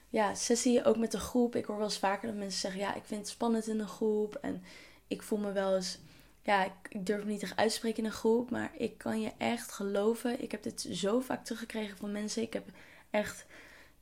ja, 0.09 0.35
sessie. 0.35 0.85
Ook 0.85 0.97
met 0.97 1.11
de 1.11 1.19
groep. 1.19 1.57
Ik 1.57 1.65
hoor 1.65 1.77
wel 1.77 1.85
eens 1.85 1.99
vaker 1.99 2.29
dat 2.29 2.37
mensen 2.37 2.61
zeggen: 2.61 2.81
Ja, 2.81 2.95
ik 2.95 3.05
vind 3.05 3.21
het 3.21 3.31
spannend 3.31 3.67
in 3.67 3.81
een 3.81 3.89
groep. 3.89 4.35
En 4.35 4.63
ik 5.07 5.23
voel 5.23 5.39
me 5.39 5.53
wel 5.53 5.75
eens. 5.75 5.99
Ja, 6.43 6.65
ik, 6.89 7.07
durf 7.07 7.25
me 7.25 7.31
niet 7.31 7.43
echt 7.43 7.57
uitspreken 7.57 7.99
in 7.99 8.05
een 8.05 8.13
groep. 8.13 8.51
Maar 8.51 8.71
ik 8.77 8.99
kan 8.99 9.21
je 9.21 9.33
echt 9.39 9.73
geloven. 9.73 10.43
Ik 10.43 10.51
heb 10.51 10.63
dit 10.63 10.89
zo 10.91 11.21
vaak 11.21 11.45
teruggekregen 11.45 11.97
van 11.97 12.13
mensen. 12.13 12.43
Ik 12.43 12.53
heb 12.53 12.67
echt 13.11 13.47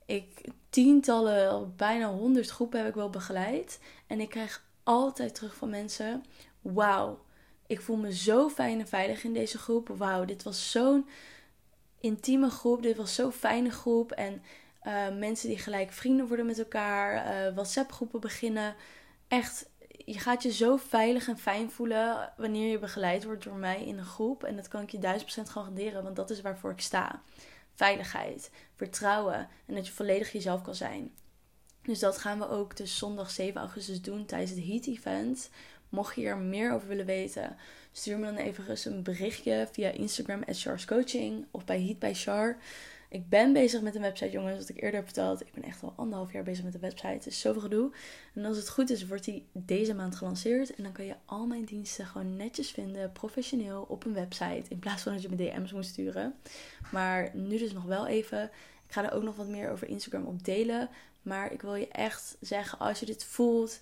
ik 0.07 0.47
tientallen, 0.69 1.73
bijna 1.75 2.09
honderd 2.09 2.49
groepen 2.49 2.79
heb 2.79 2.87
ik 2.87 2.95
wel 2.95 3.09
begeleid. 3.09 3.79
En 4.07 4.19
ik 4.19 4.29
krijg 4.29 4.65
altijd 4.83 5.35
terug 5.35 5.55
van 5.55 5.69
mensen: 5.69 6.23
Wauw, 6.61 7.19
ik 7.67 7.81
voel 7.81 7.95
me 7.95 8.13
zo 8.13 8.49
fijn 8.49 8.79
en 8.79 8.87
veilig 8.87 9.23
in 9.23 9.33
deze 9.33 9.57
groep. 9.57 9.87
Wauw, 9.87 10.25
dit 10.25 10.43
was 10.43 10.71
zo'n 10.71 11.07
intieme 11.99 12.49
groep. 12.49 12.81
Dit 12.81 12.97
was 12.97 13.15
zo'n 13.15 13.31
fijne 13.31 13.69
groep. 13.69 14.11
En 14.11 14.41
uh, 14.83 15.17
mensen 15.17 15.49
die 15.49 15.57
gelijk 15.57 15.91
vrienden 15.91 16.27
worden 16.27 16.45
met 16.45 16.59
elkaar. 16.59 17.15
Uh, 17.15 17.53
WhatsApp-groepen 17.53 18.19
beginnen. 18.19 18.75
Echt, 19.27 19.69
je 20.05 20.19
gaat 20.19 20.43
je 20.43 20.51
zo 20.51 20.77
veilig 20.77 21.27
en 21.27 21.37
fijn 21.37 21.71
voelen 21.71 22.33
wanneer 22.37 22.71
je 22.71 22.79
begeleid 22.79 23.23
wordt 23.23 23.43
door 23.43 23.55
mij 23.55 23.85
in 23.85 23.97
een 23.97 24.05
groep. 24.05 24.43
En 24.43 24.55
dat 24.55 24.67
kan 24.67 24.81
ik 24.81 24.89
je 24.89 24.99
duizend 24.99 25.25
procent 25.25 25.49
garanderen, 25.49 26.03
want 26.03 26.15
dat 26.15 26.29
is 26.29 26.41
waarvoor 26.41 26.71
ik 26.71 26.81
sta 26.81 27.21
veiligheid, 27.77 28.51
vertrouwen 28.75 29.47
en 29.65 29.75
dat 29.75 29.87
je 29.87 29.93
volledig 29.93 30.31
jezelf 30.31 30.61
kan 30.61 30.75
zijn. 30.75 31.11
Dus 31.81 31.99
dat 31.99 32.17
gaan 32.17 32.39
we 32.39 32.49
ook 32.49 32.77
dus 32.77 32.97
zondag 32.97 33.29
7 33.29 33.61
augustus 33.61 34.01
doen 34.01 34.25
tijdens 34.25 34.51
het 34.51 34.63
Heat 34.63 34.85
Event. 34.85 35.49
Mocht 35.89 36.15
je 36.15 36.25
er 36.25 36.37
meer 36.37 36.73
over 36.73 36.87
willen 36.87 37.05
weten, 37.05 37.55
stuur 37.91 38.19
me 38.19 38.25
dan 38.25 38.35
even 38.35 38.93
een 38.93 39.03
berichtje 39.03 39.67
via 39.71 39.89
Instagram 39.89 40.43
at 40.43 40.85
Coaching 40.85 41.45
of 41.51 41.65
bij 41.65 41.81
Heat 41.81 41.99
by 41.99 42.11
Char. 42.13 42.57
Ik 43.09 43.29
ben 43.29 43.53
bezig 43.53 43.81
met 43.81 43.95
een 43.95 44.01
website, 44.01 44.31
jongens. 44.31 44.57
Wat 44.57 44.69
ik 44.69 44.75
eerder 44.75 44.95
heb 44.95 45.03
verteld. 45.03 45.41
Ik 45.41 45.53
ben 45.53 45.63
echt 45.63 45.83
al 45.83 45.93
anderhalf 45.95 46.31
jaar 46.31 46.43
bezig 46.43 46.63
met 46.63 46.73
de 46.73 46.79
website. 46.79 47.07
Het 47.07 47.25
is 47.25 47.39
zoveel 47.39 47.61
gedoe. 47.61 47.91
En 48.33 48.45
als 48.45 48.57
het 48.57 48.69
goed 48.69 48.89
is, 48.89 49.07
wordt 49.07 49.23
die 49.23 49.45
deze 49.51 49.93
maand 49.93 50.15
gelanceerd. 50.15 50.75
En 50.75 50.83
dan 50.83 50.91
kan 50.91 51.05
je 51.05 51.15
al 51.25 51.45
mijn 51.45 51.65
diensten 51.65 52.05
gewoon 52.05 52.35
netjes 52.35 52.71
vinden, 52.71 53.11
professioneel, 53.11 53.85
op 53.87 54.05
een 54.05 54.13
website. 54.13 54.63
In 54.69 54.79
plaats 54.79 55.03
van 55.03 55.13
dat 55.13 55.21
je 55.21 55.29
me 55.29 55.35
DM's 55.35 55.71
moet 55.71 55.85
sturen. 55.85 56.35
Maar 56.91 57.29
nu 57.33 57.57
dus 57.57 57.73
nog 57.73 57.83
wel 57.83 58.07
even. 58.07 58.43
Ik 58.87 58.93
ga 58.93 59.03
er 59.03 59.11
ook 59.11 59.23
nog 59.23 59.35
wat 59.35 59.47
meer 59.47 59.71
over 59.71 59.87
Instagram 59.87 60.25
op 60.25 60.43
delen. 60.43 60.89
Maar 61.21 61.51
ik 61.51 61.61
wil 61.61 61.75
je 61.75 61.87
echt 61.87 62.37
zeggen, 62.39 62.79
als 62.79 62.99
je 62.99 63.05
dit 63.05 63.23
voelt 63.23 63.79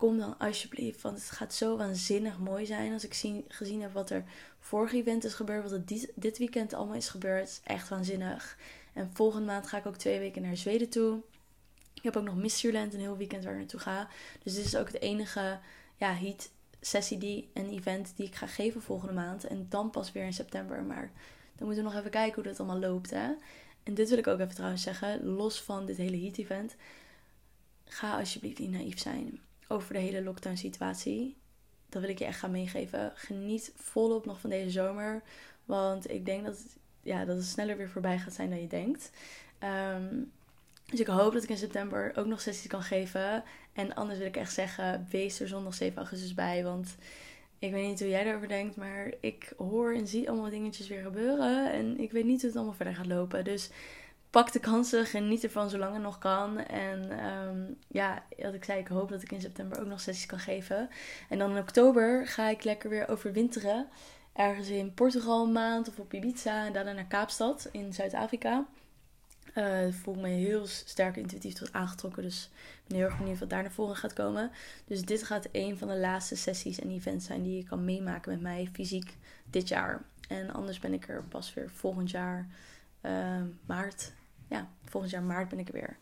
kom 0.00 0.18
dan 0.18 0.38
alsjeblieft. 0.38 1.00
Want 1.00 1.16
het 1.16 1.30
gaat 1.30 1.54
zo 1.54 1.76
waanzinnig 1.76 2.38
mooi 2.38 2.66
zijn. 2.66 2.92
Als 2.92 3.04
ik 3.04 3.14
zien, 3.14 3.44
gezien 3.48 3.82
heb 3.82 3.92
wat 3.92 4.10
er 4.10 4.24
vorige 4.60 4.96
event 4.96 5.24
is 5.24 5.34
gebeurd. 5.34 5.62
Wat 5.62 5.72
er 5.72 5.84
dit, 6.14 6.38
weekend 6.38 6.72
allemaal 6.72 6.96
is 6.96 7.08
gebeurd. 7.08 7.60
echt 7.64 7.88
waanzinnig. 7.88 8.58
En 8.92 9.10
volgende 9.12 9.46
maand 9.46 9.66
ga 9.66 9.78
ik 9.78 9.86
ook 9.86 9.96
twee 9.96 10.18
weken 10.18 10.42
naar 10.42 10.56
Zweden 10.56 10.88
toe. 10.88 11.20
Ik 11.94 12.02
heb 12.02 12.16
ook 12.16 12.24
nog 12.24 12.36
Mysteryland 12.36 12.94
een 12.94 13.00
heel 13.00 13.16
weekend 13.16 13.44
waar 13.44 13.52
ik 13.52 13.58
naartoe 13.58 13.80
ga. 13.80 14.08
Dus 14.42 14.54
dit 14.54 14.64
is 14.64 14.76
ook 14.76 14.86
het 14.86 15.00
enige 15.00 15.58
ja, 15.96 16.14
heat 16.14 16.50
sessie 16.80 17.18
die, 17.18 17.50
een 17.54 17.70
event 17.70 18.12
die 18.16 18.26
ik 18.26 18.34
ga 18.34 18.46
geven 18.46 18.82
volgende 18.82 19.14
maand. 19.14 19.44
En 19.44 19.66
dan 19.68 19.90
pas 19.90 20.12
weer 20.12 20.24
in 20.24 20.32
september. 20.32 20.82
Maar 20.82 21.10
dan 21.56 21.66
moeten 21.66 21.84
we 21.84 21.90
nog 21.90 21.98
even 21.98 22.10
kijken 22.10 22.34
hoe 22.34 22.44
dat 22.44 22.60
allemaal 22.60 22.90
loopt. 22.90 23.10
Hè? 23.10 23.32
En 23.82 23.94
dit 23.94 24.08
wil 24.08 24.18
ik 24.18 24.26
ook 24.26 24.40
even 24.40 24.54
trouwens 24.54 24.82
zeggen. 24.82 25.24
Los 25.24 25.62
van 25.62 25.86
dit 25.86 25.96
hele 25.96 26.20
heat 26.20 26.38
event. 26.38 26.76
Ga 27.84 28.18
alsjeblieft 28.18 28.58
niet 28.58 28.70
naïef 28.70 28.98
zijn 28.98 29.40
over 29.68 29.92
de 29.92 29.98
hele 29.98 30.22
lockdown 30.22 30.56
situatie. 30.56 31.36
Dat 31.90 32.00
wil 32.00 32.10
ik 32.10 32.18
je 32.18 32.24
echt 32.24 32.38
gaan 32.38 32.50
meegeven. 32.50 33.12
Geniet 33.14 33.72
volop 33.76 34.26
nog 34.26 34.40
van 34.40 34.50
deze 34.50 34.70
zomer. 34.70 35.22
Want 35.64 36.10
ik 36.10 36.24
denk 36.24 36.44
dat 36.44 36.58
het, 36.58 36.76
ja, 37.02 37.24
dat 37.24 37.36
het 37.36 37.46
sneller 37.46 37.76
weer 37.76 37.90
voorbij 37.90 38.18
gaat 38.18 38.34
zijn 38.34 38.50
dan 38.50 38.60
je 38.60 38.66
denkt. 38.66 39.10
Ehm, 39.58 40.06
dus 40.86 41.00
ik 41.00 41.06
hoop 41.06 41.32
dat 41.32 41.42
ik 41.42 41.48
in 41.48 41.56
september 41.56 42.12
ook 42.16 42.26
nog 42.26 42.40
sessies 42.40 42.66
kan 42.66 42.82
geven. 42.82 43.42
En 43.72 43.94
anders 43.94 44.18
wil 44.18 44.28
ik 44.28 44.36
echt 44.36 44.52
zeggen, 44.52 45.06
wees 45.10 45.40
er 45.40 45.48
zondag 45.48 45.74
7 45.74 45.98
augustus 45.98 46.34
bij. 46.34 46.64
Want 46.64 46.96
ik 47.58 47.72
weet 47.72 47.86
niet 47.86 48.00
hoe 48.00 48.08
jij 48.08 48.26
erover 48.26 48.48
denkt, 48.48 48.76
maar 48.76 49.12
ik 49.20 49.52
hoor 49.56 49.94
en 49.94 50.06
zie 50.06 50.28
allemaal 50.30 50.50
dingetjes 50.50 50.88
weer 50.88 51.02
gebeuren. 51.02 51.72
En 51.72 51.98
ik 51.98 52.10
weet 52.10 52.24
niet 52.24 52.40
hoe 52.40 52.48
het 52.48 52.56
allemaal 52.56 52.74
verder 52.74 52.94
gaat 52.94 53.06
lopen. 53.06 53.44
Dus 53.44 53.70
pak 54.30 54.52
de 54.52 54.60
kansen, 54.60 55.06
geniet 55.06 55.44
ervan 55.44 55.70
zolang 55.70 55.92
het 55.92 56.02
nog 56.02 56.18
kan. 56.18 56.58
En 56.58 57.26
um, 57.26 57.76
ja, 57.88 58.22
wat 58.38 58.54
ik 58.54 58.64
zei, 58.64 58.78
ik 58.78 58.88
hoop 58.88 59.08
dat 59.08 59.22
ik 59.22 59.32
in 59.32 59.40
september 59.40 59.80
ook 59.80 59.86
nog 59.86 60.00
sessies 60.00 60.26
kan 60.26 60.38
geven. 60.38 60.88
En 61.28 61.38
dan 61.38 61.50
in 61.50 61.62
oktober 61.62 62.26
ga 62.26 62.48
ik 62.48 62.64
lekker 62.64 62.90
weer 62.90 63.08
overwinteren. 63.08 63.88
Ergens 64.32 64.68
in 64.68 64.94
Portugal 64.94 65.44
een 65.44 65.52
maand 65.52 65.88
of 65.88 65.98
op 65.98 66.14
Ibiza 66.14 66.66
en 66.66 66.72
daarna 66.72 66.92
naar 66.92 67.06
Kaapstad 67.06 67.68
in 67.72 67.92
Zuid-Afrika. 67.92 68.66
Uh, 69.54 69.92
voel 69.92 70.14
me 70.14 70.28
heel 70.28 70.66
sterk 70.66 71.16
intuïtief 71.16 71.54
tot 71.54 71.72
aangetrokken. 71.72 72.22
Dus 72.22 72.50
ik 72.54 72.82
ben 72.86 72.96
heel 72.96 73.06
erg 73.06 73.18
benieuwd 73.18 73.38
wat 73.38 73.50
daar 73.50 73.62
naar 73.62 73.72
voren 73.72 73.96
gaat 73.96 74.12
komen. 74.12 74.50
Dus 74.84 75.02
dit 75.02 75.22
gaat 75.22 75.48
een 75.52 75.78
van 75.78 75.88
de 75.88 75.98
laatste 75.98 76.36
sessies 76.36 76.80
en 76.80 76.90
events 76.90 77.26
zijn 77.26 77.42
die 77.42 77.56
je 77.56 77.64
kan 77.64 77.84
meemaken 77.84 78.32
met 78.32 78.40
mij 78.40 78.68
fysiek 78.72 79.16
dit 79.50 79.68
jaar. 79.68 80.02
En 80.28 80.50
anders 80.50 80.78
ben 80.78 80.92
ik 80.92 81.08
er 81.08 81.24
pas 81.28 81.54
weer 81.54 81.70
volgend 81.70 82.10
jaar 82.10 82.48
uh, 83.02 83.42
maart 83.66 84.12
ja, 84.50 84.68
volgend 84.84 85.12
jaar 85.12 85.22
maart 85.22 85.48
ben 85.48 85.58
ik 85.58 85.66
er 85.66 85.72
weer. 85.72 85.96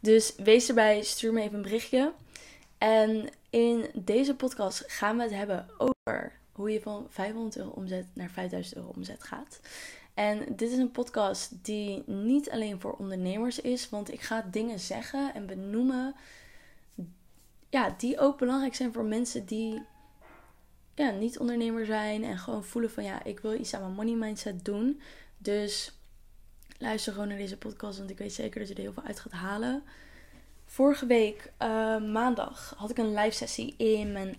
Dus 0.00 0.34
wees 0.36 0.68
erbij, 0.68 1.02
stuur 1.02 1.32
me 1.32 1.40
even 1.40 1.56
een 1.56 1.62
berichtje. 1.62 2.12
En 2.78 3.28
in 3.50 3.86
deze 3.94 4.34
podcast 4.34 4.84
gaan 4.86 5.16
we 5.16 5.22
het 5.22 5.32
hebben 5.32 5.66
over 5.78 6.32
hoe 6.52 6.70
je 6.70 6.80
van 6.80 7.06
500 7.08 7.56
euro 7.56 7.70
omzet 7.70 8.06
naar 8.12 8.30
5000 8.30 8.76
euro 8.76 8.92
omzet 8.96 9.22
gaat. 9.22 9.60
En 10.14 10.56
dit 10.56 10.70
is 10.70 10.78
een 10.78 10.90
podcast 10.90 11.64
die 11.64 12.02
niet 12.06 12.50
alleen 12.50 12.80
voor 12.80 12.92
ondernemers 12.92 13.60
is, 13.60 13.88
want 13.88 14.12
ik 14.12 14.20
ga 14.20 14.48
dingen 14.50 14.78
zeggen 14.78 15.34
en 15.34 15.46
benoemen 15.46 16.14
ja, 17.68 17.94
die 17.98 18.18
ook 18.18 18.38
belangrijk 18.38 18.74
zijn 18.74 18.92
voor 18.92 19.04
mensen 19.04 19.46
die 19.46 19.82
ja, 20.94 21.10
niet 21.10 21.38
ondernemer 21.38 21.86
zijn 21.86 22.24
en 22.24 22.38
gewoon 22.38 22.64
voelen 22.64 22.90
van 22.90 23.04
ja, 23.04 23.24
ik 23.24 23.40
wil 23.40 23.54
iets 23.54 23.74
aan 23.74 23.80
mijn 23.80 23.94
money 23.94 24.14
mindset 24.14 24.64
doen. 24.64 25.00
Dus 25.38 25.97
luister 26.78 27.12
gewoon 27.12 27.28
naar 27.28 27.36
deze 27.36 27.56
podcast, 27.56 27.98
want 27.98 28.10
ik 28.10 28.18
weet 28.18 28.32
zeker 28.32 28.58
dat 28.58 28.68
je 28.68 28.74
er 28.74 28.80
heel 28.80 28.92
veel 28.92 29.02
uit 29.02 29.20
gaat 29.20 29.32
halen. 29.32 29.82
Vorige 30.66 31.06
week, 31.06 31.52
uh, 31.62 31.68
maandag, 32.02 32.74
had 32.76 32.90
ik 32.90 32.98
een 32.98 33.14
live 33.14 33.36
sessie 33.36 33.74
in 33.76 34.12
mijn 34.12 34.36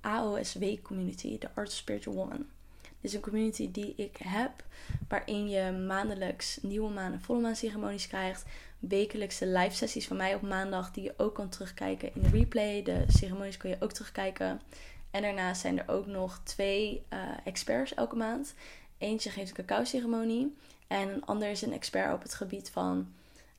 AOSW 0.00 0.64
community, 0.82 1.38
de 1.38 1.48
Art 1.54 1.68
of 1.68 1.74
Spiritual 1.74 2.16
Woman. 2.16 2.46
Dit 2.82 3.10
is 3.10 3.14
een 3.14 3.20
community 3.20 3.70
die 3.72 3.94
ik 3.96 4.16
heb, 4.22 4.64
waarin 5.08 5.48
je 5.48 5.72
maandelijks 5.72 6.58
nieuwe 6.62 6.90
maan 6.90 7.12
en 7.12 7.20
volle 7.20 7.40
maan 7.40 7.56
ceremonies 7.56 8.06
krijgt. 8.06 8.44
Wekelijkse 8.78 9.46
live 9.46 9.76
sessies 9.76 10.06
van 10.06 10.16
mij 10.16 10.34
op 10.34 10.42
maandag, 10.42 10.90
die 10.90 11.04
je 11.04 11.14
ook 11.16 11.34
kan 11.34 11.48
terugkijken 11.48 12.14
in 12.14 12.22
de 12.22 12.28
replay. 12.28 12.82
De 12.82 13.04
ceremonies 13.06 13.56
kun 13.56 13.70
je 13.70 13.76
ook 13.80 13.92
terugkijken. 13.92 14.60
En 15.10 15.22
daarnaast 15.22 15.60
zijn 15.60 15.78
er 15.78 15.88
ook 15.88 16.06
nog 16.06 16.40
twee 16.44 17.02
uh, 17.12 17.18
experts 17.44 17.94
elke 17.94 18.16
maand. 18.16 18.54
Eentje 18.98 19.30
geeft 19.30 19.58
een 19.58 19.64
cacao 19.64 19.84
ceremonie 19.84 20.56
en 20.88 21.08
een 21.08 21.24
ander 21.24 21.50
is 21.50 21.62
een 21.62 21.72
expert 21.72 22.14
op 22.14 22.22
het 22.22 22.34
gebied 22.34 22.70
van. 22.70 23.12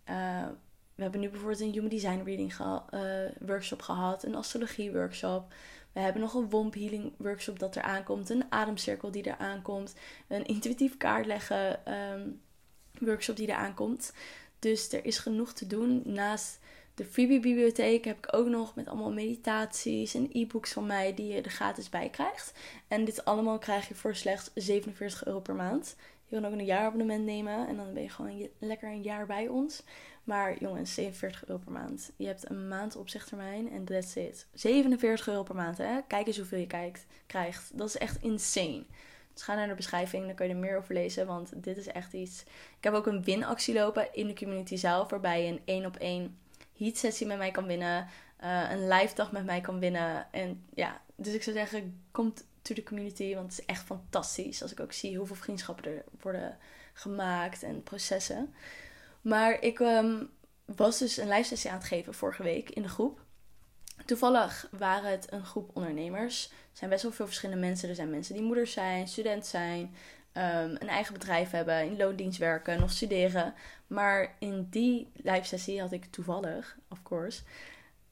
Uh, 0.10 0.48
we 0.96 1.02
hebben 1.02 1.22
nu 1.22 1.30
bijvoorbeeld 1.30 1.60
een 1.60 1.72
Human 1.72 1.90
Design 1.90 2.22
Reading 2.24 2.56
ge 2.56 2.82
uh, 2.94 3.48
workshop 3.48 3.82
gehad, 3.82 4.24
een 4.24 4.36
astrologie 4.36 4.92
workshop. 4.92 5.54
We 5.94 6.00
hebben 6.00 6.22
nog 6.22 6.34
een 6.34 6.50
womb 6.50 6.74
healing 6.74 7.14
workshop 7.18 7.60
dat 7.60 7.76
er 7.76 7.82
aankomt, 7.82 8.30
een 8.30 8.46
ademcirkel 8.50 9.12
die 9.12 9.24
er 9.24 9.38
aankomt, 9.38 9.96
een 10.28 10.46
intuïtief 10.46 10.98
kaartleggen 10.98 11.94
um, 11.94 12.42
workshop 13.00 13.36
die 13.36 13.48
er 13.48 13.56
aankomt. 13.56 14.14
Dus 14.60 14.92
er 14.92 15.06
is 15.06 15.18
genoeg 15.18 15.54
te 15.54 15.68
doen. 15.68 16.02
Naast 16.06 16.60
de 16.96 17.06
freebie 17.06 17.40
bibliotheek 17.40 18.06
heb 18.06 18.18
ik 18.18 18.36
ook 18.36 18.48
nog 18.48 18.76
met 18.76 18.88
allemaal 18.88 19.12
meditaties 19.12 20.14
en 20.14 20.30
e-books 20.32 20.72
van 20.74 20.86
mij 20.86 21.14
die 21.14 21.34
je 21.34 21.42
er 21.42 21.52
gratis 21.52 21.90
bij 21.90 22.10
krijgt. 22.10 22.54
En 22.88 23.06
dit 23.06 23.26
allemaal 23.26 23.58
krijg 23.58 23.88
je 23.88 23.96
voor 23.96 24.16
slechts 24.16 24.52
47 24.54 25.26
euro 25.26 25.40
per 25.40 25.56
maand. 25.56 25.96
Je 26.30 26.36
kan 26.36 26.46
ook 26.46 26.52
een 26.52 26.66
jaarabonnement 26.66 27.26
nemen 27.26 27.68
en 27.68 27.76
dan 27.76 27.94
ben 27.94 28.04
je 28.04 28.10
gewoon 28.10 28.50
lekker 28.60 28.90
een 28.90 29.02
jaar 29.02 29.26
bij 29.26 29.48
ons. 29.48 29.84
Maar 30.24 30.60
jongens, 30.60 30.94
47 30.94 31.48
euro 31.48 31.62
per 31.64 31.72
maand. 31.72 32.12
Je 32.16 32.28
hebt 32.28 32.50
een 32.50 32.68
maand 32.68 32.96
opzichttermijn 32.96 33.72
en 33.72 33.86
that's 33.86 34.16
it. 34.16 34.48
47 34.54 35.28
euro 35.28 35.44
per 35.44 35.56
maand, 35.56 35.78
hè? 35.78 36.02
Kijk 36.08 36.28
eens 36.28 36.38
hoeveel 36.38 36.60
je 36.60 36.68
kijkt, 36.68 37.06
krijgt. 37.28 37.78
Dat 37.78 37.88
is 37.88 37.98
echt 37.98 38.22
insane. 38.22 38.84
Dus 39.34 39.44
ga 39.44 39.56
naar 39.56 39.68
de 39.68 39.76
beschrijving, 39.76 40.26
dan 40.26 40.36
kun 40.36 40.48
je 40.48 40.54
er 40.54 40.60
meer 40.60 40.78
over 40.78 40.94
lezen. 40.94 41.28
Want 41.28 41.64
dit 41.64 41.78
is 41.78 41.88
echt 41.88 42.14
iets. 42.14 42.42
Ik 42.78 42.84
heb 42.84 42.94
ook 42.94 43.08
een 43.08 43.24
winactie 43.24 43.74
lopen 43.74 44.14
in 44.14 44.28
de 44.28 44.36
community 44.36 44.76
zelf. 44.76 45.10
Waarbij 45.10 45.46
je 45.46 45.52
een 45.52 45.62
één 45.66 45.86
op 45.86 45.96
één 45.96 46.38
heat 46.78 46.98
sessie 46.98 47.28
met 47.28 47.38
mij 47.38 47.52
kan 47.52 47.66
winnen. 47.66 48.08
Uh, 48.44 48.72
een 48.72 48.88
live 48.88 49.16
dag 49.16 49.32
met 49.32 49.46
mij 49.46 49.62
kan 49.62 49.80
winnen. 49.80 50.28
En 50.32 50.64
ja, 50.74 51.02
dus 51.16 51.34
ik 51.34 51.44
zou 51.44 51.56
zeggen, 51.56 52.02
komt 52.12 52.46
to 52.62 52.74
the 52.74 52.84
community. 52.84 53.36
Want 53.36 53.50
het 53.52 53.60
is 53.60 53.66
echt 53.66 53.84
fantastisch. 53.84 54.62
Als 54.62 54.72
ik 54.72 54.80
ook 54.80 54.94
zie 54.94 55.18
hoeveel 55.18 55.36
vriendschappen 55.36 55.86
er 55.86 56.04
worden 56.22 56.58
gemaakt 56.94 57.64
en 57.64 57.84
processen. 57.84 58.54
Maar 59.22 59.62
ik 59.62 59.80
um, 59.80 60.30
was 60.66 60.98
dus 60.98 61.18
een 61.18 61.30
live 61.30 61.44
sessie 61.44 61.70
aan 61.70 61.78
het 61.78 61.88
geven 61.88 62.14
vorige 62.14 62.44
week 62.44 62.70
in 62.70 62.82
de 62.82 62.88
groep. 62.88 63.20
Toevallig 64.06 64.68
waren 64.72 65.12
het 65.12 65.32
een 65.32 65.46
groep 65.46 65.72
ondernemers. 65.74 66.50
Er 66.50 66.78
zijn 66.78 66.90
best 66.90 67.04
wel 67.04 67.12
veel 67.12 67.26
verschillende 67.26 67.62
mensen. 67.62 67.90
Er 67.90 67.96
zijn 67.96 68.10
mensen 68.10 68.34
die 68.34 68.44
moeders 68.44 68.72
zijn, 68.72 69.08
student 69.08 69.46
zijn, 69.46 69.96
ehm, 70.32 70.76
een 70.80 70.88
eigen 70.88 71.14
bedrijf 71.14 71.52
hebben, 71.52 71.86
in 71.86 71.98
loondienst 71.98 72.40
werken, 72.40 72.80
nog 72.80 72.92
studeren. 72.92 73.54
Maar 73.88 74.36
in 74.40 74.68
die 74.70 75.12
live 75.16 75.46
sessie 75.46 75.82
had 75.82 75.92
ik 75.92 76.06
toevallig, 76.06 76.78
of 76.90 77.04
course, 77.04 77.42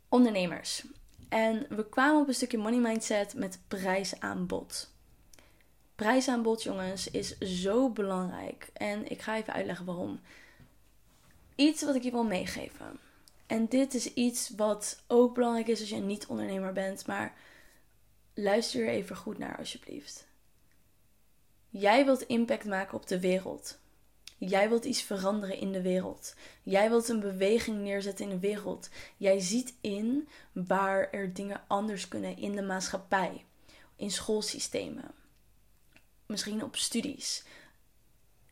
ondernemers. 0.10 0.84
En 1.30 1.66
we 1.70 1.90
kwamen 1.90 2.22
op 2.22 2.28
een 2.28 2.34
stukje 2.34 2.58
money 2.58 2.80
mindset 2.80 3.34
met 3.34 3.60
prijsaanbod. 3.68 4.92
Prijsaanbod, 5.96 6.64
jongens, 6.64 7.12
is 7.12 7.38
zo 7.38 7.90
belangrijk. 7.90 8.70
En 8.74 9.12
ik 9.12 9.22
ga 9.22 9.36
even 9.36 9.54
uitleggen 9.54 9.86
waarom. 9.86 10.20
Iets 11.56 11.84
wat 11.84 11.96
ik 11.96 12.04
je 12.04 12.12
wil 12.12 12.24
meegeven. 12.24 13.00
En 13.48 13.68
dit 13.68 13.94
is 13.94 14.14
iets 14.14 14.50
wat 14.50 15.04
ook 15.08 15.34
belangrijk 15.34 15.68
is 15.68 15.80
als 15.80 15.90
je 15.90 15.96
een 15.96 16.06
niet-ondernemer 16.06 16.74
bent. 16.74 17.08
Maar 17.08 17.34
luister 18.34 18.82
er 18.82 18.90
even 18.90 19.16
goed 19.16 19.38
naar, 19.38 19.58
alsjeblieft. 19.58 20.28
Jij 21.70 22.06
wilt 22.06 22.22
impact 22.22 22.66
maken 22.66 22.98
op 22.98 23.08
de 23.08 23.20
wereld. 23.20 23.80
Jij 24.40 24.70
wilt 24.70 24.86
iets 24.86 25.02
veranderen 25.02 25.58
in 25.58 25.72
de 25.72 25.82
wereld. 25.82 26.36
Jij 26.64 26.90
wilt 26.90 27.10
een 27.10 27.20
beweging 27.20 27.78
neerzetten 27.78 28.26
in 28.26 28.32
de 28.32 28.48
wereld. 28.48 28.90
Jij 29.18 29.40
ziet 29.40 29.74
in 29.82 30.28
waar 30.52 31.10
er 31.12 31.34
dingen 31.34 31.62
anders 31.68 32.08
kunnen 32.08 32.38
in 32.38 32.56
de 32.56 32.62
maatschappij, 32.62 33.46
in 33.96 34.12
schoolsystemen, 34.12 35.12
misschien 36.26 36.64
op 36.64 36.76
studies, 36.76 37.44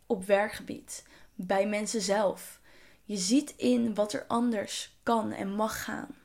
op 0.05 0.25
werkgebied, 0.25 1.05
bij 1.35 1.67
mensen 1.67 2.01
zelf. 2.01 2.59
Je 3.03 3.17
ziet 3.17 3.53
in 3.57 3.93
wat 3.93 4.13
er 4.13 4.25
anders 4.27 4.97
kan 5.03 5.31
en 5.31 5.55
mag 5.55 5.83
gaan. 5.83 6.15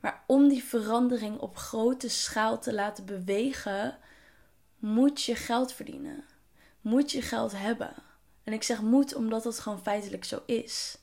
Maar 0.00 0.24
om 0.26 0.48
die 0.48 0.64
verandering 0.64 1.38
op 1.38 1.56
grote 1.56 2.08
schaal 2.08 2.60
te 2.60 2.74
laten 2.74 3.04
bewegen, 3.04 3.98
moet 4.78 5.22
je 5.22 5.34
geld 5.34 5.72
verdienen. 5.72 6.24
Moet 6.80 7.10
je 7.10 7.22
geld 7.22 7.52
hebben. 7.52 7.94
En 8.44 8.52
ik 8.52 8.62
zeg 8.62 8.82
moet 8.82 9.14
omdat 9.14 9.44
het 9.44 9.58
gewoon 9.58 9.82
feitelijk 9.82 10.24
zo 10.24 10.42
is. 10.46 10.98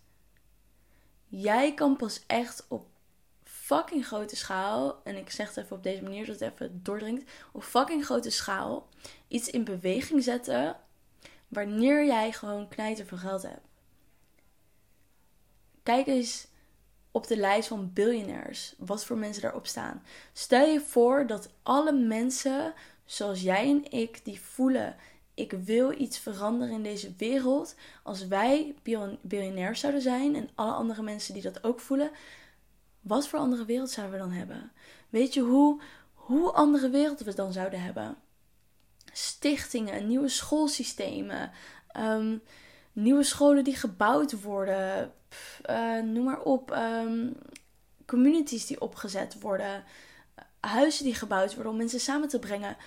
Jij 1.28 1.74
kan 1.74 1.96
pas 1.96 2.24
echt 2.28 2.66
op 2.68 2.88
fucking 3.44 4.06
grote 4.06 4.36
schaal, 4.36 5.02
en 5.04 5.16
ik 5.16 5.30
zeg 5.30 5.48
het 5.48 5.58
even 5.58 5.76
op 5.76 5.84
deze 5.84 6.04
manier 6.04 6.26
zodat 6.26 6.40
het 6.40 6.54
even 6.54 6.84
doordringt, 6.84 7.32
op 7.52 7.64
fucking 7.64 8.06
grote 8.06 8.30
schaal 8.30 8.90
iets 9.28 9.50
in 9.50 9.64
beweging 9.64 10.24
zetten 10.24 10.78
wanneer 11.48 12.06
jij 12.06 12.32
gewoon 12.32 12.68
knijter 12.68 13.06
van 13.06 13.18
geld 13.18 13.42
hebt. 13.42 13.68
Kijk 15.84 16.08
eens 16.08 16.48
op 17.12 17.28
de 17.28 17.38
lijst 17.38 17.68
van 17.68 17.94
biljonairs, 17.94 18.76
wat 18.78 19.06
voor 19.06 19.18
mensen 19.18 19.42
daarop 19.42 19.68
staan. 19.68 20.04
Stel 20.34 20.66
je 20.66 20.82
voor 20.82 21.28
dat 21.28 21.50
alle 21.64 21.92
mensen 21.94 22.74
zoals 23.06 23.42
jij 23.42 23.70
en 23.70 23.92
ik 23.92 24.26
die 24.26 24.42
voelen 24.42 24.96
ik 25.40 25.52
wil 25.52 26.00
iets 26.00 26.18
veranderen 26.18 26.74
in 26.74 26.84
deze 26.84 27.14
wereld. 27.18 27.76
Als 28.04 28.28
wij 28.28 28.76
biljonair 29.22 29.76
zouden 29.76 30.02
zijn 30.02 30.36
en 30.36 30.50
alle 30.56 30.72
andere 30.72 31.02
mensen 31.02 31.34
die 31.34 31.44
dat 31.44 31.64
ook 31.64 31.80
voelen, 31.80 32.12
wat 33.02 33.28
voor 33.28 33.40
andere 33.40 33.66
wereld 33.66 33.90
zouden 33.90 34.16
we 34.18 34.24
dan 34.24 34.32
hebben? 34.32 34.72
Weet 35.10 35.34
je 35.34 35.42
hoe, 35.42 35.82
hoe 36.14 36.52
andere 36.52 36.90
wereld 36.90 37.20
we 37.20 37.34
dan 37.34 37.54
zouden 37.54 37.82
hebben? 37.82 38.16
Stichtingen, 39.12 40.08
nieuwe 40.08 40.30
schoolsystemen, 40.30 41.52
ehm, 41.88 42.38
nieuwe 42.94 43.24
scholen 43.24 43.64
die 43.64 43.76
gebouwd 43.76 44.42
worden, 44.42 45.14
uh, 45.70 46.02
noem 46.02 46.24
maar 46.24 46.42
op, 46.42 46.72
um, 46.72 47.36
communities 48.06 48.66
die 48.66 48.82
opgezet 48.82 49.42
worden, 49.42 49.84
huizen 50.60 51.04
die 51.04 51.16
gebouwd 51.16 51.54
worden 51.54 51.72
om 51.72 51.78
mensen 51.78 52.00
samen 52.00 52.28
te 52.28 52.40
brengen. 52.40 52.78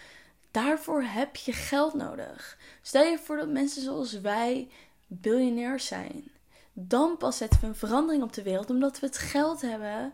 Daarvoor 0.52 1.02
heb 1.02 1.36
je 1.36 1.52
geld 1.52 1.94
nodig. 1.94 2.58
Stel 2.82 3.04
je 3.04 3.18
voor 3.18 3.36
dat 3.36 3.48
mensen 3.48 3.82
zoals 3.82 4.20
wij 4.20 4.68
biljonairs 5.06 5.86
zijn. 5.86 6.30
Dan 6.72 7.16
pas 7.16 7.36
zetten 7.36 7.60
we 7.60 7.66
een 7.66 7.74
verandering 7.74 8.22
op 8.22 8.32
de 8.32 8.42
wereld 8.42 8.70
omdat 8.70 9.00
we 9.00 9.06
het 9.06 9.18
geld 9.18 9.60
hebben 9.60 10.12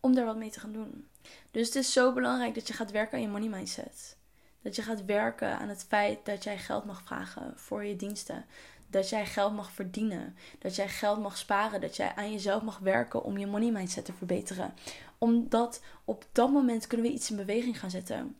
om 0.00 0.14
daar 0.14 0.24
wat 0.24 0.36
mee 0.36 0.50
te 0.50 0.60
gaan 0.60 0.72
doen. 0.72 1.08
Dus 1.50 1.66
het 1.66 1.76
is 1.76 1.92
zo 1.92 2.12
belangrijk 2.12 2.54
dat 2.54 2.68
je 2.68 2.74
gaat 2.74 2.90
werken 2.90 3.14
aan 3.14 3.22
je 3.22 3.28
money 3.28 3.48
mindset. 3.48 4.16
Dat 4.62 4.76
je 4.76 4.82
gaat 4.82 5.04
werken 5.04 5.58
aan 5.58 5.68
het 5.68 5.84
feit 5.88 6.26
dat 6.26 6.44
jij 6.44 6.58
geld 6.58 6.84
mag 6.84 7.02
vragen 7.02 7.52
voor 7.56 7.84
je 7.84 7.96
diensten. 7.96 8.44
Dat 8.90 9.08
jij 9.08 9.26
geld 9.26 9.54
mag 9.54 9.72
verdienen. 9.72 10.36
Dat 10.58 10.76
jij 10.76 10.88
geld 10.88 11.20
mag 11.20 11.36
sparen. 11.36 11.80
Dat 11.80 11.96
jij 11.96 12.12
aan 12.14 12.32
jezelf 12.32 12.62
mag 12.62 12.78
werken 12.78 13.22
om 13.22 13.38
je 13.38 13.46
money 13.46 13.70
mindset 13.70 14.04
te 14.04 14.12
verbeteren. 14.12 14.74
Omdat 15.18 15.82
op 16.04 16.26
dat 16.32 16.50
moment 16.50 16.86
kunnen 16.86 17.06
we 17.06 17.12
iets 17.12 17.30
in 17.30 17.36
beweging 17.36 17.78
gaan 17.78 17.90
zetten 17.90 18.36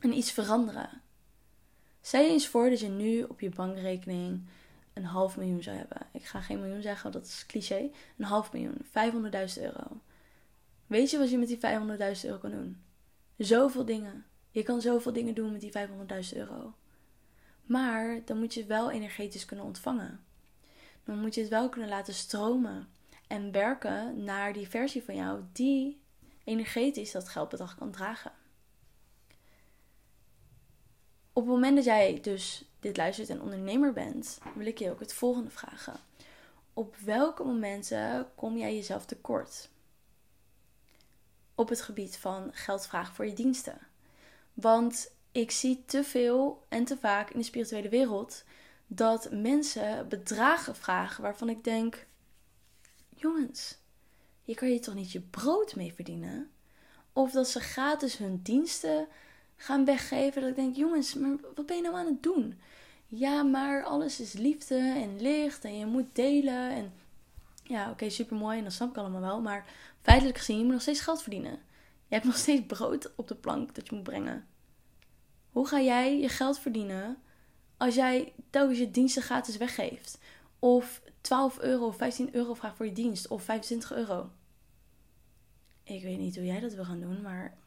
en 0.00 0.16
iets 0.16 0.32
veranderen. 0.32 1.02
Stel 2.00 2.22
je 2.22 2.30
eens 2.30 2.48
voor 2.48 2.70
dat 2.70 2.80
je 2.80 2.88
nu 2.88 3.22
op 3.22 3.40
je 3.40 3.48
bankrekening 3.48 4.46
een 4.92 5.04
half 5.04 5.36
miljoen 5.36 5.62
zou 5.62 5.76
hebben. 5.76 6.06
Ik 6.12 6.24
ga 6.24 6.40
geen 6.40 6.60
miljoen 6.60 6.82
zeggen, 6.82 7.12
dat 7.12 7.26
is 7.26 7.46
cliché. 7.46 7.90
Een 8.18 8.24
half 8.24 8.52
miljoen, 8.52 8.78
500.000 8.84 9.62
euro. 9.62 10.00
Weet 10.86 11.10
je 11.10 11.18
wat 11.18 11.30
je 11.30 11.38
met 11.38 11.48
die 11.48 11.58
500.000 11.58 12.24
euro 12.24 12.38
kan 12.38 12.50
doen? 12.50 12.82
Zoveel 13.36 13.84
dingen. 13.84 14.24
Je 14.50 14.62
kan 14.62 14.80
zoveel 14.80 15.12
dingen 15.12 15.34
doen 15.34 15.52
met 15.52 15.60
die 15.60 15.72
500.000 16.32 16.36
euro. 16.36 16.74
Maar 17.62 18.20
dan 18.24 18.38
moet 18.38 18.54
je 18.54 18.60
het 18.60 18.68
wel 18.68 18.90
energetisch 18.90 19.44
kunnen 19.44 19.66
ontvangen. 19.66 20.20
Dan 21.04 21.20
moet 21.20 21.34
je 21.34 21.40
het 21.40 21.50
wel 21.50 21.68
kunnen 21.68 21.90
laten 21.90 22.14
stromen. 22.14 22.88
En 23.26 23.52
werken 23.52 24.24
naar 24.24 24.52
die 24.52 24.68
versie 24.68 25.02
van 25.02 25.14
jou 25.14 25.40
die 25.52 26.00
energetisch 26.44 27.12
dat 27.12 27.28
geldbedrag 27.28 27.74
kan 27.74 27.90
dragen. 27.90 28.32
Op 31.32 31.42
het 31.42 31.52
moment 31.52 31.76
dat 31.76 31.84
jij 31.84 32.20
dus 32.20 32.64
dit 32.80 32.96
luistert 32.96 33.28
en 33.28 33.42
ondernemer 33.42 33.92
bent, 33.92 34.38
wil 34.54 34.66
ik 34.66 34.78
je 34.78 34.90
ook 34.90 35.00
het 35.00 35.12
volgende 35.12 35.50
vragen. 35.50 36.00
Op 36.72 36.96
welke 36.96 37.44
momenten 37.44 38.28
kom 38.34 38.56
jij 38.56 38.74
jezelf 38.74 39.04
tekort? 39.04 39.68
Op 41.54 41.68
het 41.68 41.82
gebied 41.82 42.16
van 42.16 42.50
geld 42.52 42.86
vragen 42.86 43.14
voor 43.14 43.26
je 43.26 43.32
diensten. 43.32 43.78
Want 44.54 45.12
ik 45.32 45.50
zie 45.50 45.84
te 45.86 46.04
veel 46.04 46.66
en 46.68 46.84
te 46.84 46.96
vaak 46.96 47.30
in 47.30 47.38
de 47.38 47.44
spirituele 47.44 47.88
wereld 47.88 48.44
dat 48.86 49.30
mensen 49.30 50.08
bedragen 50.08 50.76
vragen 50.76 51.22
waarvan 51.22 51.48
ik 51.48 51.64
denk: 51.64 52.06
jongens, 53.08 53.78
je 54.44 54.54
kan 54.54 54.72
je 54.72 54.78
toch 54.78 54.94
niet 54.94 55.12
je 55.12 55.20
brood 55.20 55.76
mee 55.76 55.94
verdienen? 55.94 56.50
Of 57.12 57.30
dat 57.30 57.48
ze 57.48 57.60
gratis 57.60 58.16
hun 58.16 58.40
diensten 58.42 59.08
gaan 59.60 59.84
weggeven. 59.84 60.40
Dat 60.40 60.50
ik 60.50 60.56
denk, 60.56 60.76
jongens, 60.76 61.14
maar 61.14 61.36
wat 61.54 61.66
ben 61.66 61.76
je 61.76 61.82
nou 61.82 61.94
aan 61.94 62.06
het 62.06 62.22
doen? 62.22 62.60
Ja, 63.06 63.42
maar 63.42 63.84
alles 63.84 64.20
is 64.20 64.32
liefde 64.32 64.78
en 64.78 65.20
licht 65.20 65.64
en 65.64 65.78
je 65.78 65.86
moet 65.86 66.14
delen. 66.14 66.70
En 66.70 66.92
ja, 67.62 67.82
oké, 67.82 67.90
okay, 67.90 68.08
super 68.08 68.36
mooi 68.36 68.58
en 68.58 68.64
dat 68.64 68.72
snap 68.72 68.90
ik 68.90 68.96
allemaal 68.96 69.20
wel. 69.20 69.40
Maar 69.40 69.66
feitelijk 70.00 70.38
gezien, 70.38 70.58
je 70.58 70.64
moet 70.64 70.72
nog 70.72 70.82
steeds 70.82 71.00
geld 71.00 71.22
verdienen. 71.22 71.58
Je 72.06 72.14
hebt 72.14 72.24
nog 72.24 72.36
steeds 72.36 72.66
brood 72.66 73.14
op 73.16 73.28
de 73.28 73.34
plank 73.34 73.74
dat 73.74 73.88
je 73.88 73.94
moet 73.94 74.04
brengen. 74.04 74.46
Hoe 75.50 75.66
ga 75.66 75.80
jij 75.80 76.20
je 76.20 76.28
geld 76.28 76.58
verdienen 76.58 77.16
als 77.76 77.94
jij 77.94 78.32
telkens 78.50 78.78
je 78.78 78.90
diensten 78.90 79.22
gratis 79.22 79.56
weggeeft? 79.56 80.18
Of 80.58 81.02
12 81.20 81.58
euro 81.58 81.86
of 81.86 81.96
15 81.96 82.34
euro 82.34 82.54
vraagt 82.54 82.76
voor 82.76 82.86
je 82.86 82.92
dienst 82.92 83.28
of 83.28 83.42
25 83.42 83.92
euro? 83.92 84.30
Ik 85.82 86.02
weet 86.02 86.18
niet 86.18 86.36
hoe 86.36 86.44
jij 86.44 86.60
dat 86.60 86.74
wil 86.74 86.84
gaan 86.84 87.00
doen, 87.00 87.20
maar 87.22 87.58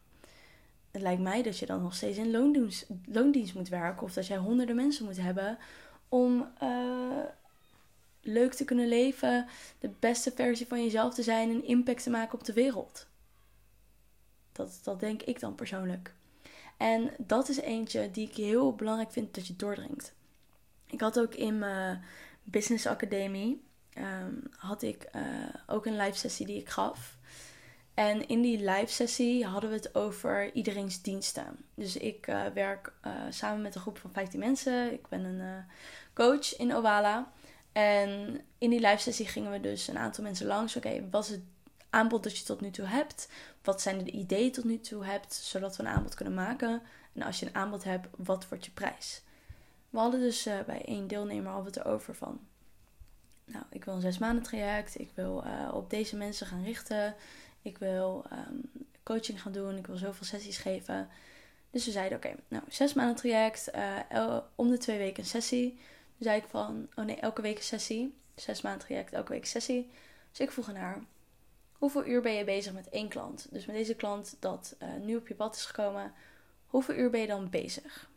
het 0.94 1.02
lijkt 1.02 1.22
mij 1.22 1.42
dat 1.42 1.58
je 1.58 1.66
dan 1.66 1.82
nog 1.82 1.94
steeds 1.94 2.18
in 2.18 2.30
loondienst, 2.30 2.86
loondienst 3.06 3.54
moet 3.54 3.68
werken. 3.68 4.02
Of 4.02 4.12
dat 4.12 4.26
jij 4.26 4.36
honderden 4.36 4.76
mensen 4.76 5.04
moet 5.04 5.20
hebben 5.20 5.58
om 6.08 6.52
uh, 6.62 7.24
leuk 8.20 8.54
te 8.54 8.64
kunnen 8.64 8.88
leven, 8.88 9.46
de 9.78 9.90
beste 9.98 10.32
versie 10.34 10.66
van 10.66 10.82
jezelf 10.82 11.14
te 11.14 11.22
zijn 11.22 11.50
en 11.50 11.64
impact 11.64 12.02
te 12.02 12.10
maken 12.10 12.38
op 12.38 12.44
de 12.44 12.52
wereld. 12.52 13.06
Dat, 14.52 14.80
dat 14.82 15.00
denk 15.00 15.22
ik 15.22 15.40
dan 15.40 15.54
persoonlijk. 15.54 16.14
En 16.76 17.10
dat 17.18 17.48
is 17.48 17.60
eentje 17.60 18.10
die 18.10 18.28
ik 18.28 18.36
heel 18.36 18.74
belangrijk 18.74 19.12
vind 19.12 19.34
dat 19.34 19.46
je 19.46 19.56
doordringt. 19.56 20.14
Ik 20.86 21.00
had 21.00 21.20
ook 21.20 21.34
in 21.34 21.58
mijn 21.58 22.02
business 22.42 22.86
academie 22.86 23.64
um, 23.98 24.42
had 24.56 24.82
ik 24.82 25.08
uh, 25.16 25.22
ook 25.66 25.86
een 25.86 25.96
live 25.96 26.18
sessie 26.18 26.46
die 26.46 26.60
ik 26.60 26.68
gaf. 26.68 27.16
En 27.94 28.26
in 28.26 28.42
die 28.42 28.58
live 28.58 28.92
sessie 28.92 29.46
hadden 29.46 29.70
we 29.70 29.76
het 29.76 29.94
over 29.94 30.52
iedereen's 30.52 31.02
diensten. 31.02 31.56
Dus 31.74 31.96
ik 31.96 32.26
uh, 32.26 32.46
werk 32.46 32.92
uh, 33.06 33.12
samen 33.30 33.62
met 33.62 33.74
een 33.74 33.80
groep 33.80 33.98
van 33.98 34.12
15 34.12 34.40
mensen. 34.40 34.92
Ik 34.92 35.08
ben 35.08 35.24
een 35.24 35.40
uh, 35.40 35.74
coach 36.14 36.56
in 36.56 36.76
Owala. 36.76 37.32
En 37.72 38.40
in 38.58 38.70
die 38.70 38.80
live 38.80 38.98
sessie 38.98 39.26
gingen 39.26 39.50
we 39.50 39.60
dus 39.60 39.88
een 39.88 39.98
aantal 39.98 40.24
mensen 40.24 40.46
langs. 40.46 40.76
Oké, 40.76 41.08
wat 41.10 41.24
is 41.24 41.30
het 41.30 41.42
aanbod 41.90 42.22
dat 42.22 42.38
je 42.38 42.44
tot 42.44 42.60
nu 42.60 42.70
toe 42.70 42.86
hebt? 42.86 43.28
Wat 43.62 43.80
zijn 43.80 44.04
de 44.04 44.10
ideeën 44.10 44.52
tot 44.52 44.64
nu 44.64 44.80
toe 44.80 45.04
hebt? 45.04 45.34
Zodat 45.34 45.76
we 45.76 45.82
een 45.82 45.88
aanbod 45.88 46.14
kunnen 46.14 46.34
maken. 46.34 46.82
En 47.12 47.22
als 47.22 47.40
je 47.40 47.46
een 47.46 47.54
aanbod 47.54 47.84
hebt, 47.84 48.08
wat 48.16 48.48
wordt 48.48 48.64
je 48.64 48.70
prijs? 48.70 49.22
We 49.90 49.98
hadden 49.98 50.20
dus 50.20 50.48
bij 50.66 50.84
één 50.84 51.06
deelnemer 51.06 51.52
al 51.52 51.64
het 51.64 51.76
erover 51.76 52.14
van... 52.14 52.40
Nou, 53.44 53.64
ik 53.70 53.84
wil 53.84 53.94
een 53.94 54.00
zes 54.00 54.18
maanden 54.18 54.42
traject. 54.42 54.98
Ik 54.98 55.10
wil 55.14 55.44
op 55.72 55.90
deze 55.90 56.16
mensen 56.16 56.46
gaan 56.46 56.64
richten. 56.64 57.14
Ik 57.64 57.78
wil 57.78 58.24
um, 58.32 58.60
coaching 59.02 59.42
gaan 59.42 59.52
doen. 59.52 59.76
Ik 59.76 59.86
wil 59.86 59.96
zoveel 59.96 60.26
sessies 60.26 60.58
geven. 60.58 61.08
Dus 61.70 61.84
we 61.84 61.90
zeiden, 61.90 62.18
oké, 62.18 62.34
nou, 62.48 62.64
zes 62.68 62.92
maanden 62.92 63.16
traject. 63.16 63.70
Uh, 64.12 64.38
om 64.54 64.70
de 64.70 64.78
twee 64.78 64.98
weken 64.98 65.22
een 65.22 65.28
sessie. 65.28 65.70
Toen 65.70 66.26
zei 66.26 66.38
ik 66.40 66.46
van, 66.48 66.88
oh 66.94 67.04
nee, 67.04 67.16
elke 67.16 67.42
week 67.42 67.56
een 67.56 67.62
sessie. 67.62 68.14
Zes 68.34 68.60
maanden 68.60 68.86
traject, 68.86 69.12
elke 69.12 69.32
week 69.32 69.40
een 69.40 69.46
sessie. 69.46 69.90
Dus 70.30 70.40
ik 70.40 70.50
vroeg 70.50 70.68
aan 70.68 70.76
haar, 70.76 71.02
hoeveel 71.72 72.06
uur 72.06 72.22
ben 72.22 72.32
je 72.32 72.44
bezig 72.44 72.72
met 72.72 72.88
één 72.88 73.08
klant? 73.08 73.46
Dus 73.50 73.66
met 73.66 73.76
deze 73.76 73.94
klant 73.94 74.36
dat 74.40 74.76
uh, 74.82 74.88
nu 74.94 75.16
op 75.16 75.28
je 75.28 75.34
pad 75.34 75.56
is 75.56 75.64
gekomen, 75.64 76.12
hoeveel 76.66 76.94
uur 76.94 77.10
ben 77.10 77.20
je 77.20 77.26
dan 77.26 77.50
bezig? 77.50 78.10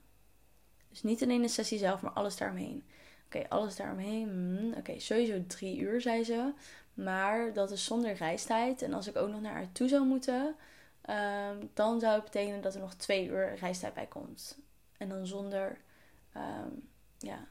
Dus 0.90 1.04
niet 1.04 1.24
alleen 1.24 1.42
de 1.42 1.48
sessie 1.48 1.78
zelf, 1.78 2.02
maar 2.02 2.12
alles 2.12 2.38
daaromheen. 2.38 2.84
Oké, 3.26 3.46
alles 3.50 3.76
daaromheen. 3.76 4.30
Hmm, 4.30 4.74
oké, 4.74 5.00
sowieso 5.00 5.44
drie 5.48 5.78
uur, 5.78 6.02
zei 6.02 6.24
ze. 6.24 6.54
Maar 6.98 7.54
dat 7.54 7.72
is 7.72 7.86
zonder 7.86 8.14
reistijd. 8.14 8.82
En 8.82 8.94
als 8.94 9.08
ik 9.08 9.16
ook 9.16 9.30
nog 9.30 9.42
naar 9.42 9.54
haar 9.54 9.72
toe 9.72 9.88
zou 9.88 10.06
moeten, 10.06 10.56
ehm, 11.02 11.66
dan 11.74 12.00
zou 12.00 12.14
het 12.14 12.24
betekenen 12.24 12.62
dat 12.62 12.74
er 12.74 12.80
nog 12.80 12.94
twee 12.94 13.28
uur 13.28 13.56
reistijd 13.56 13.94
bij 13.94 14.06
komt. 14.06 14.58
En 14.98 15.10
dan 15.10 15.28
zonder, 15.28 15.78
ehm, 16.34 16.70
ja, 17.18 17.48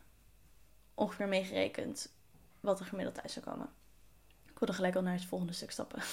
ongeveer 0.94 1.28
meegerekend 1.28 2.12
wat 2.60 2.80
er 2.80 2.86
gemiddeld 2.86 3.16
thuis 3.16 3.32
zou 3.32 3.44
komen. 3.44 3.68
Ik 4.50 4.58
wilde 4.58 4.74
gelijk 4.74 4.96
al 4.96 5.02
naar 5.02 5.14
het 5.14 5.24
volgende 5.24 5.52
stuk 5.52 5.70
stappen. 5.70 6.02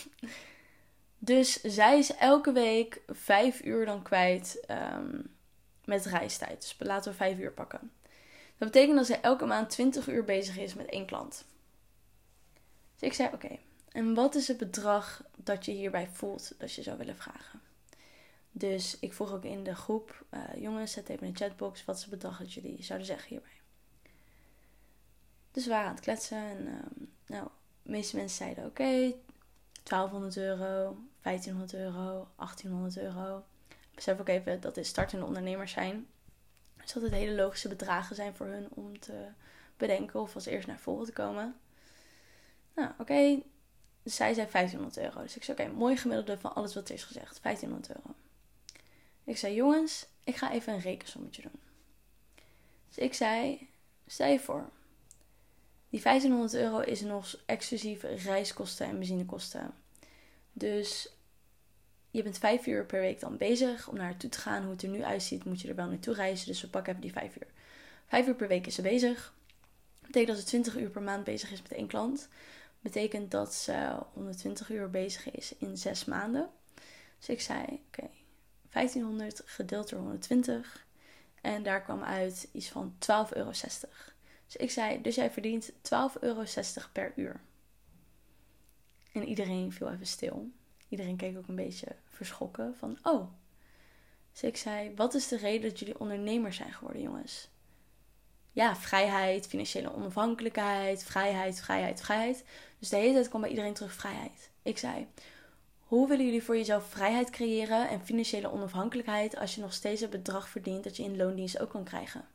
Dus 1.18 1.62
zij 1.62 1.98
is 1.98 2.16
elke 2.16 2.52
week 2.52 3.02
vijf 3.08 3.64
uur 3.64 3.86
dan 3.86 4.02
kwijt 4.02 4.66
um, 4.70 5.36
met 5.86 6.06
reistijd. 6.06 6.62
Dus 6.62 6.76
laten 6.80 7.12
we 7.12 7.18
vijf 7.18 7.38
uur 7.38 7.52
pakken. 7.52 7.92
Dat 8.58 8.72
betekent 8.72 8.98
dat 8.98 9.06
zij 9.06 9.22
elke 9.22 9.46
maand 9.46 9.70
20 9.70 10.08
uur 10.08 10.24
bezig 10.24 10.58
is 10.58 10.74
met 10.74 10.86
één 10.86 11.06
klant. 11.06 11.46
Dus 13.04 13.12
ik 13.12 13.18
zei: 13.18 13.34
Oké, 13.34 13.58
en 13.92 14.14
wat 14.14 14.36
is 14.36 14.48
het 14.48 14.58
bedrag 14.58 15.24
dat 15.38 15.66
je 15.66 15.72
hierbij 15.72 16.08
voelt 16.08 16.54
dat 16.58 16.74
je 16.74 16.82
zou 16.82 16.98
willen 16.98 17.16
vragen? 17.16 17.62
Dus 18.52 19.00
ik 19.00 19.14
vroeg 19.14 19.32
ook 19.32 19.44
in 19.44 19.64
de 19.64 19.76
groep: 19.76 20.26
uh, 20.32 20.62
Jongens, 20.62 20.92
zet 20.92 21.10
even 21.10 21.28
in 21.28 21.34
de 21.34 21.40
chatbox. 21.40 21.86
Wat 21.86 21.96
is 21.96 22.02
het 22.02 22.10
bedrag 22.10 22.38
dat 22.38 22.54
jullie 22.54 22.84
zouden 22.84 23.08
zeggen 23.08 23.30
hierbij? 23.30 23.60
Dus 25.52 25.64
we 25.64 25.70
waren 25.70 25.88
aan 25.88 25.96
het 25.96 26.04
kletsen. 26.04 26.38
En 26.38 26.68
um, 26.68 27.12
nou, 27.26 27.48
de 27.84 27.92
meeste 27.92 28.16
mensen 28.16 28.38
zeiden: 28.38 28.66
Oké, 28.66 29.14
1200 29.84 30.38
euro, 30.38 30.98
1500 31.22 31.74
euro, 31.74 32.28
1800 32.36 32.98
euro. 32.98 33.44
Besef 33.96 34.20
ook 34.20 34.28
even 34.28 34.62
dat 34.62 34.76
dit 34.76 34.88
startende 34.88 35.26
ondernemers 35.26 35.72
zijn. 35.72 36.08
Dus 36.82 36.94
dat 36.94 37.04
het 37.04 37.12
hele 37.12 37.36
logische 37.36 37.68
bedragen 37.68 38.16
zijn 38.16 38.36
voor 38.36 38.48
hun 38.48 38.68
om 38.70 39.00
te 39.00 39.28
bedenken 39.78 40.20
of 40.20 40.36
als 40.36 40.46
eerst 40.46 40.68
naar 40.68 40.80
voren 40.80 41.06
te 41.06 41.14
komen. 41.14 41.56
Nou, 42.76 42.92
oké. 42.98 43.42
Dus 44.04 44.16
zij 44.16 44.34
zei 44.34 44.48
1500 44.52 44.98
euro. 44.98 45.22
Dus 45.22 45.36
ik 45.36 45.44
zei, 45.44 45.60
oké, 45.60 45.72
mooi 45.72 45.98
gemiddelde 45.98 46.38
van 46.38 46.56
alles 46.56 46.74
wat 46.74 46.88
er 46.88 46.96
is 46.96 47.04
gezegd. 47.04 47.40
1500 47.42 47.96
euro. 47.96 48.16
Ik 49.24 49.38
zei, 49.38 49.56
jongens, 49.56 50.06
ik 50.24 50.36
ga 50.36 50.52
even 50.52 50.74
een 50.74 50.80
rekensommetje 50.80 51.42
doen. 51.42 51.60
Dus 52.88 52.98
ik 52.98 53.14
zei, 53.14 53.68
stel 54.08 54.28
je 54.28 54.40
voor, 54.40 54.70
die 55.90 56.02
1500 56.02 56.54
euro 56.54 56.80
is 56.80 57.02
nog 57.02 57.36
exclusief 57.46 58.04
reiskosten 58.04 58.86
en 58.86 58.98
benzinekosten. 58.98 59.74
Dus 60.54 61.10
je 62.12 62.24
bent 62.24 62.38
vijf 62.38 62.66
uur 62.66 62.86
per 62.86 63.00
week 63.00 63.20
dan 63.20 63.38
bezig 63.38 63.88
om 63.88 63.96
naar 63.96 64.10
naartoe 64.10 64.30
te 64.30 64.40
gaan. 64.40 64.64
Hoe 64.64 64.72
het 64.72 64.82
er 64.82 64.90
nu 64.90 65.04
uitziet, 65.04 65.46
moet 65.46 65.62
je 65.62 65.68
er 65.68 65.76
wel 65.76 65.88
naartoe 65.88 66.14
reizen. 66.14 66.48
Dus 66.48 66.62
we 66.62 66.68
pakken 66.68 66.92
even 66.92 67.02
die 67.02 67.12
vijf 67.12 67.36
uur. 67.36 67.48
Vijf 68.08 68.28
uur 68.28 68.36
per 68.36 68.48
week 68.48 68.68
is 68.68 68.76
ze 68.76 68.82
bezig. 68.82 69.34
Dat 70.00 70.08
betekent 70.08 70.28
dat 70.28 70.38
ze 70.38 70.46
20 70.46 70.78
uur 70.78 70.90
per 70.90 71.02
maand 71.02 71.24
bezig 71.24 71.52
is 71.52 71.62
met 71.62 71.72
één 71.72 71.88
klant. 71.88 72.28
Betekent 72.84 73.32
dat 73.32 73.54
ze 73.54 73.96
120 74.14 74.70
uur 74.70 74.90
bezig 74.90 75.32
is 75.32 75.56
in 75.58 75.78
zes 75.78 76.06
maanden. 76.06 76.50
Dus 77.18 77.30
ik 77.30 77.42
zei, 77.42 77.64
oké, 77.88 78.10
1500 78.70 79.42
gedeeld 79.46 79.90
door 79.90 80.00
120. 80.00 80.86
En 81.42 81.64
daar 81.64 81.82
kwam 81.82 82.04
uit 82.04 82.50
iets 82.52 82.70
van 82.70 82.96
12,60 83.00 83.06
euro. 83.30 83.52
Dus 84.46 84.56
ik 84.58 84.72
zei, 84.72 85.02
dus 85.02 85.16
jij 85.16 85.32
verdient 85.32 85.72
12,60 85.72 85.80
euro 86.20 86.44
per 86.94 87.14
uur. 87.16 87.42
En 89.12 89.28
iedereen 89.28 89.72
viel 89.72 89.92
even 89.92 90.08
stil. 90.08 90.52
Iedereen 90.90 91.16
keek 91.16 91.38
ook 91.38 91.48
een 91.48 91.56
beetje 91.56 91.96
verschrokken 92.10 92.76
van, 92.76 92.98
oh. 93.04 93.32
Dus 94.32 94.44
ik 94.44 94.58
zei, 94.58 94.96
wat 94.96 95.14
is 95.14 95.28
de 95.28 95.38
reden 95.38 95.70
dat 95.70 95.80
jullie 95.80 96.00
ondernemers 96.00 96.58
zijn 96.58 96.74
geworden, 96.74 97.02
jongens? 97.02 97.50
Ja, 98.54 98.76
vrijheid, 98.76 99.48
financiële 99.48 99.94
onafhankelijkheid, 99.94 101.04
vrijheid, 101.04 101.62
vrijheid, 101.62 102.02
vrijheid. 102.02 102.46
Dus 102.80 102.90
de 102.90 102.96
hele 102.96 103.14
tijd 103.14 103.30
kwam 103.30 103.42
bij 103.42 103.50
iedereen 103.50 103.74
terug 103.74 103.94
vrijheid. 103.94 104.50
Ik 104.62 104.78
zei, 104.78 105.08
hoe 105.80 106.08
willen 106.08 106.26
jullie 106.26 106.44
voor 106.44 106.58
jezelf 106.58 106.90
vrijheid 106.90 107.30
creëren 107.30 107.90
en 107.90 108.06
financiële 108.06 108.52
onafhankelijkheid 108.52 109.38
als 109.38 109.56
je 109.56 109.62
nog 109.62 109.74
steeds 109.74 110.02
het 110.02 110.10
bedrag 110.10 110.50
verdient 110.50 110.84
dat 110.84 110.98
je 110.98 111.04
in 111.04 111.18
loondienst 111.18 111.60
ook 111.60 111.70
kan 111.70 111.84
krijgen? 111.84 112.26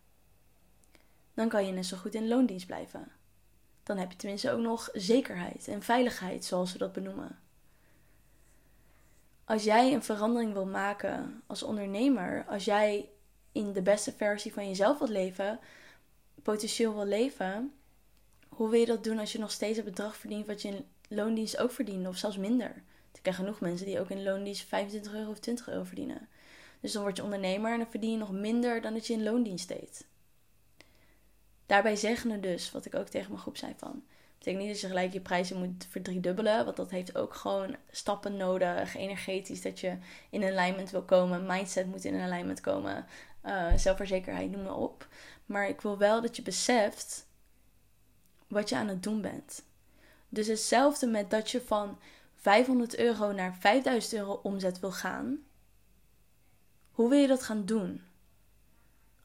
Dan 1.34 1.48
kan 1.48 1.66
je 1.66 1.72
net 1.72 1.86
zo 1.86 1.96
goed 1.96 2.14
in 2.14 2.28
loondienst 2.28 2.66
blijven. 2.66 3.08
Dan 3.82 3.96
heb 3.96 4.10
je 4.10 4.16
tenminste 4.16 4.50
ook 4.50 4.60
nog 4.60 4.88
zekerheid 4.92 5.68
en 5.68 5.82
veiligheid, 5.82 6.44
zoals 6.44 6.70
ze 6.70 6.78
dat 6.78 6.92
benoemen 6.92 7.38
als 9.48 9.64
jij 9.64 9.92
een 9.92 10.02
verandering 10.02 10.52
wil 10.52 10.66
maken 10.66 11.42
als 11.46 11.62
ondernemer, 11.62 12.44
als 12.48 12.64
jij 12.64 13.08
in 13.52 13.72
de 13.72 13.82
beste 13.82 14.12
versie 14.12 14.52
van 14.52 14.68
jezelf 14.68 14.98
wilt 14.98 15.10
leven, 15.10 15.58
potentieel 16.42 16.94
wil 16.94 17.06
leven, 17.06 17.72
hoe 18.48 18.70
wil 18.70 18.80
je 18.80 18.86
dat 18.86 19.04
doen 19.04 19.18
als 19.18 19.32
je 19.32 19.38
nog 19.38 19.50
steeds 19.50 19.76
het 19.76 19.86
bedrag 19.86 20.16
verdient 20.16 20.46
wat 20.46 20.62
je 20.62 20.68
in 20.68 20.86
loondienst 21.08 21.58
ook 21.58 21.72
verdient, 21.72 22.06
of 22.06 22.16
zelfs 22.16 22.36
minder? 22.36 22.82
Ik 23.12 23.22
ken 23.22 23.34
genoeg 23.34 23.60
mensen 23.60 23.86
die 23.86 24.00
ook 24.00 24.10
in 24.10 24.22
loondienst 24.22 24.62
25 24.62 25.14
euro 25.14 25.30
of 25.30 25.38
20 25.38 25.68
euro 25.68 25.84
verdienen. 25.84 26.28
Dus 26.80 26.92
dan 26.92 27.02
word 27.02 27.16
je 27.16 27.22
ondernemer 27.22 27.72
en 27.72 27.78
dan 27.78 27.90
verdien 27.90 28.10
je 28.10 28.16
nog 28.16 28.32
minder 28.32 28.80
dan 28.80 28.92
dat 28.92 29.06
je 29.06 29.12
in 29.12 29.22
loondienst 29.22 29.68
deed. 29.68 30.06
Daarbij 31.66 31.96
zeggen 31.96 32.30
we 32.30 32.40
dus, 32.40 32.70
wat 32.70 32.84
ik 32.84 32.94
ook 32.94 33.08
tegen 33.08 33.28
mijn 33.28 33.42
groep 33.42 33.56
zei 33.56 33.74
van, 33.76 34.02
betekent 34.38 34.62
niet 34.62 34.72
dat 34.72 34.80
je 34.80 34.86
gelijk 34.86 35.12
je 35.12 35.20
prijzen 35.20 35.58
moet 35.58 35.86
verdriedubbelen. 35.88 36.64
Want 36.64 36.76
dat 36.76 36.90
heeft 36.90 37.16
ook 37.16 37.34
gewoon 37.34 37.76
stappen 37.90 38.36
nodig. 38.36 38.96
Energetisch 38.96 39.62
dat 39.62 39.80
je 39.80 39.96
in 40.30 40.44
alignment 40.44 40.90
wil 40.90 41.02
komen. 41.02 41.46
Mindset 41.46 41.86
moet 41.86 42.04
in 42.04 42.20
alignment 42.20 42.60
komen. 42.60 43.06
Uh, 43.44 43.72
zelfverzekerheid, 43.76 44.50
noem 44.50 44.62
maar 44.62 44.76
op. 44.76 45.08
Maar 45.48 45.68
ik 45.68 45.80
wil 45.80 45.98
wel 45.98 46.20
dat 46.20 46.36
je 46.36 46.42
beseft 46.42 47.26
wat 48.46 48.68
je 48.68 48.76
aan 48.76 48.88
het 48.88 49.02
doen 49.02 49.20
bent. 49.20 49.64
Dus 50.28 50.46
hetzelfde 50.46 51.06
met 51.06 51.30
dat 51.30 51.50
je 51.50 51.60
van 51.60 51.98
500 52.34 52.96
euro 52.96 53.32
naar 53.32 53.54
5000 53.54 54.12
euro 54.12 54.40
omzet 54.42 54.80
wil 54.80 54.92
gaan. 54.92 55.38
Hoe 56.90 57.08
wil 57.08 57.18
je 57.18 57.26
dat 57.26 57.42
gaan 57.42 57.64
doen? 57.64 58.02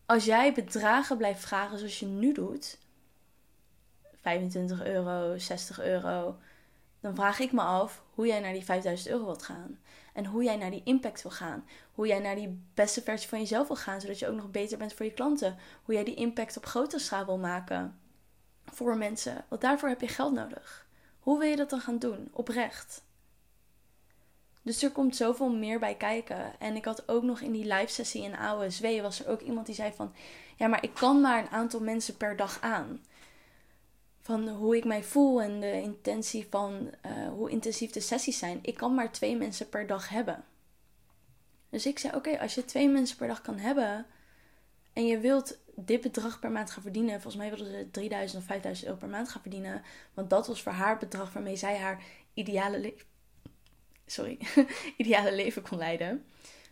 Als 0.06 0.26
jij 0.26 0.54
bedragen 0.54 1.18
blijft 1.18 1.42
vragen 1.42 1.78
zoals 1.78 2.00
je 2.00 2.06
nu 2.06 2.34
doet, 2.34 2.78
25 4.22 4.84
euro, 4.84 5.38
60 5.38 5.82
euro. 5.82 6.38
Dan 7.04 7.16
vraag 7.16 7.40
ik 7.40 7.52
me 7.52 7.62
af 7.62 8.04
hoe 8.14 8.28
jij 8.28 8.40
naar 8.40 8.54
die 8.54 8.64
5000 8.64 9.10
euro 9.10 9.26
wilt 9.26 9.44
gaan. 9.44 9.80
En 10.14 10.26
hoe 10.26 10.44
jij 10.44 10.56
naar 10.56 10.72
die 10.72 10.82
impact 10.84 11.22
wil 11.22 11.32
gaan. 11.32 11.66
Hoe 11.94 12.08
jij 12.08 12.20
naar 12.20 12.36
die 12.36 12.62
beste 12.74 13.02
versie 13.02 13.30
van 13.30 13.40
jezelf 13.40 13.68
wil 13.68 13.76
gaan, 13.76 14.02
zodat 14.02 14.20
je 14.20 14.28
ook 14.28 14.36
nog 14.36 14.52
beter 14.52 14.78
bent 14.78 14.94
voor 14.94 15.06
je 15.06 15.14
klanten. 15.14 15.58
Hoe 15.84 15.94
jij 15.94 16.04
die 16.04 16.16
impact 16.16 16.58
op 16.58 16.66
grotere 16.66 17.02
schaal 17.02 17.26
wil 17.26 17.38
maken 17.38 18.00
voor 18.66 18.98
mensen. 18.98 19.46
Want 19.48 19.62
daarvoor 19.62 19.90
heb 19.90 20.02
je 20.02 20.08
geld 20.08 20.34
nodig. 20.34 20.88
Hoe 21.20 21.40
wil 21.40 21.50
je 21.50 21.56
dat 21.56 21.70
dan 21.70 21.82
gaan 21.82 22.00
doen? 22.00 22.30
Oprecht. 22.32 23.04
Dus 24.62 24.84
er 24.84 24.92
komt 24.92 25.16
zoveel 25.16 25.50
meer 25.50 25.80
bij 25.80 25.96
kijken. 25.96 26.60
En 26.60 26.76
ik 26.76 26.86
had 26.86 27.10
ook 27.10 27.24
nog 27.24 27.40
in 27.42 27.52
die 27.52 27.74
live 27.74 27.92
sessie 27.92 28.24
in 28.24 28.36
AOSW 28.36 29.02
was 29.02 29.20
er 29.20 29.32
ook 29.32 29.42
iemand 29.42 29.66
die 29.66 29.76
zei 29.76 29.94
van... 29.96 30.14
Ja, 30.56 30.68
maar 30.68 30.84
ik 30.84 30.94
kan 30.94 31.22
maar 31.22 31.40
een 31.40 31.50
aantal 31.50 31.80
mensen 31.80 32.18
per 32.18 32.36
dag 32.36 32.62
aan 32.62 33.02
van 34.24 34.48
hoe 34.50 34.78
ik 34.78 34.86
mij 34.86 35.04
voel 35.04 35.42
en 35.42 35.60
de 35.60 35.82
intentie 35.82 36.48
van 36.50 36.90
uh, 37.06 37.28
hoe 37.28 37.50
intensief 37.50 37.92
de 37.92 38.00
sessies 38.00 38.38
zijn. 38.38 38.60
Ik 38.62 38.76
kan 38.76 38.96
maar 38.96 39.12
twee 39.12 39.38
mensen 39.38 39.70
per 39.70 39.88
dag 39.88 40.10
hebben. 40.10 40.44
Dus 41.70 41.86
ik 41.86 42.00
zei: 42.00 42.16
Oké, 42.16 42.40
als 42.40 42.56
je 42.56 42.66
twee 42.66 42.90
mensen 42.90 43.18
per 43.18 43.28
dag 43.28 43.42
kan 43.42 43.58
hebben 43.58 44.06
en 44.94 45.06
je 45.06 45.20
wilt 45.20 45.58
dit 45.76 46.02
bedrag 46.02 46.40
per 46.40 46.52
maand 46.52 46.72
gaan 46.72 46.82
verdienen, 46.82 47.22
volgens 47.22 47.36
mij 47.36 47.50
wilde 47.50 47.72
ze 47.72 47.88
3000 47.92 48.42
of 48.42 48.48
5000 48.48 48.88
euro 48.88 49.00
per 49.00 49.10
maand 49.10 49.30
gaan 49.30 49.42
verdienen, 49.42 49.82
want 50.14 50.30
dat 50.30 50.48
was 50.48 50.62
voor 50.62 50.72
haar 50.72 50.90
het 50.90 51.00
bedrag 51.00 51.34
waarmee 51.34 51.56
zij 51.56 51.78
haar 51.78 52.04
ideale, 52.34 52.80
leven, 52.80 53.06
sorry, 54.06 54.38
ideale 54.98 55.36
leven 55.36 55.62
kon 55.62 55.78
leiden. 55.78 56.26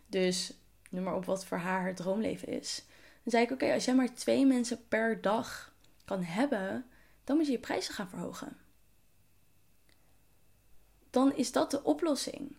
Dus 0.06 0.52
noem 0.90 1.02
maar 1.04 1.16
op 1.16 1.24
wat 1.24 1.44
voor 1.44 1.58
haar 1.58 1.86
het 1.86 1.96
droomleven 1.96 2.48
is. 2.48 2.84
Dan 3.22 3.30
zei 3.32 3.44
ik: 3.44 3.50
Oké, 3.50 3.72
als 3.72 3.84
jij 3.84 3.94
maar 3.94 4.14
twee 4.14 4.46
mensen 4.46 4.88
per 4.88 5.20
dag 5.20 5.74
kan 6.04 6.22
hebben 6.22 6.86
dan 7.24 7.36
moet 7.36 7.46
je 7.46 7.52
je 7.52 7.58
prijzen 7.58 7.94
gaan 7.94 8.08
verhogen. 8.08 8.56
Dan 11.10 11.34
is 11.34 11.52
dat 11.52 11.70
de 11.70 11.82
oplossing. 11.84 12.56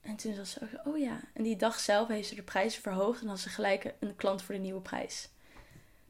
En 0.00 0.16
toen 0.16 0.36
was 0.36 0.50
ze, 0.50 0.80
oh 0.84 0.98
ja. 0.98 1.20
En 1.32 1.42
die 1.42 1.56
dag 1.56 1.80
zelf 1.80 2.08
heeft 2.08 2.28
ze 2.28 2.34
de 2.34 2.42
prijzen 2.42 2.82
verhoogd 2.82 3.22
en 3.22 3.28
had 3.28 3.38
ze 3.40 3.48
gelijk 3.48 3.94
een 4.00 4.16
klant 4.16 4.42
voor 4.42 4.54
de 4.54 4.60
nieuwe 4.60 4.80
prijs. 4.80 5.28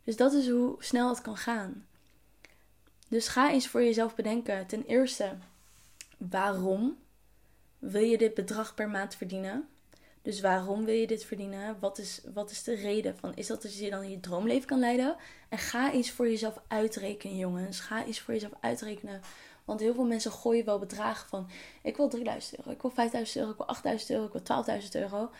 Dus 0.05 0.17
dat 0.17 0.33
is 0.33 0.49
hoe 0.49 0.77
snel 0.79 1.09
het 1.09 1.21
kan 1.21 1.37
gaan. 1.37 1.87
Dus 3.09 3.29
ga 3.29 3.51
eens 3.51 3.69
voor 3.69 3.83
jezelf 3.83 4.15
bedenken. 4.15 4.67
Ten 4.67 4.85
eerste, 4.85 5.37
waarom 6.17 6.99
wil 7.79 8.03
je 8.03 8.19
dit 8.19 8.35
bedrag 8.35 8.75
per 8.75 8.89
maand 8.89 9.15
verdienen? 9.15 9.69
Dus 10.23 10.41
waarom 10.41 10.85
wil 10.85 10.95
je 10.95 11.07
dit 11.07 11.25
verdienen? 11.25 11.77
Wat 11.81 11.99
is, 11.99 12.21
wat 12.35 12.51
is 12.51 12.63
de 12.63 12.75
reden 12.75 13.17
van? 13.17 13.35
Is 13.35 13.47
dat 13.47 13.63
dat 13.63 13.79
je 13.79 13.91
dan 13.91 14.11
je 14.11 14.21
droomleven 14.21 14.67
kan 14.67 14.79
leiden? 14.79 15.17
En 15.49 15.59
ga 15.59 15.93
eens 15.93 16.11
voor 16.11 16.29
jezelf 16.29 16.61
uitrekenen, 16.69 17.37
jongens. 17.37 17.81
Ga 17.81 18.05
eens 18.05 18.21
voor 18.21 18.35
jezelf 18.35 18.53
uitrekenen. 18.61 19.21
Want 19.65 19.81
heel 19.81 19.95
veel 19.95 20.05
mensen 20.05 20.33
gooien 20.33 20.65
wel 20.65 20.79
bedragen 20.79 21.29
van: 21.29 21.49
ik 21.83 21.97
wil 21.97 22.09
3000 22.09 22.59
euro, 22.59 22.71
ik 22.71 22.83
wil 22.83 22.91
5000 22.91 23.39
euro, 23.39 23.51
ik 23.51 23.57
wil 23.57 23.67
8000 23.67 24.11
euro, 24.11 24.25
ik 24.25 24.33
wil 24.33 24.65
12.000 24.81 24.89
euro, 24.91 25.31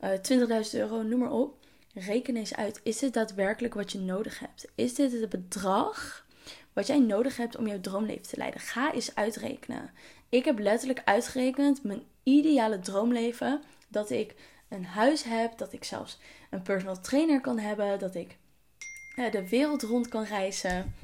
uh, 0.00 0.64
20.000 0.64 0.70
euro, 0.72 1.02
noem 1.02 1.18
maar 1.18 1.30
op. 1.30 1.54
Reken 1.94 2.36
eens 2.36 2.54
uit: 2.54 2.80
is 2.82 2.98
dit 2.98 3.14
daadwerkelijk 3.14 3.74
wat 3.74 3.92
je 3.92 3.98
nodig 3.98 4.38
hebt? 4.38 4.66
Is 4.74 4.94
dit 4.94 5.12
het 5.12 5.28
bedrag 5.28 6.26
wat 6.72 6.86
jij 6.86 6.98
nodig 6.98 7.36
hebt 7.36 7.56
om 7.56 7.66
jouw 7.66 7.80
droomleven 7.80 8.28
te 8.28 8.36
leiden? 8.36 8.60
Ga 8.60 8.92
eens 8.92 9.14
uitrekenen. 9.14 9.90
Ik 10.28 10.44
heb 10.44 10.58
letterlijk 10.58 11.02
uitgerekend 11.04 11.82
mijn 11.82 12.02
ideale 12.22 12.78
droomleven 12.78 13.62
dat 13.88 14.10
ik 14.10 14.34
een 14.68 14.84
huis 14.84 15.22
heb, 15.22 15.58
dat 15.58 15.72
ik 15.72 15.84
zelfs 15.84 16.18
een 16.50 16.62
personal 16.62 17.00
trainer 17.00 17.40
kan 17.40 17.58
hebben, 17.58 17.98
dat 17.98 18.14
ik 18.14 18.36
de 19.30 19.48
wereld 19.48 19.82
rond 19.82 20.08
kan 20.08 20.24
reizen. 20.24 20.94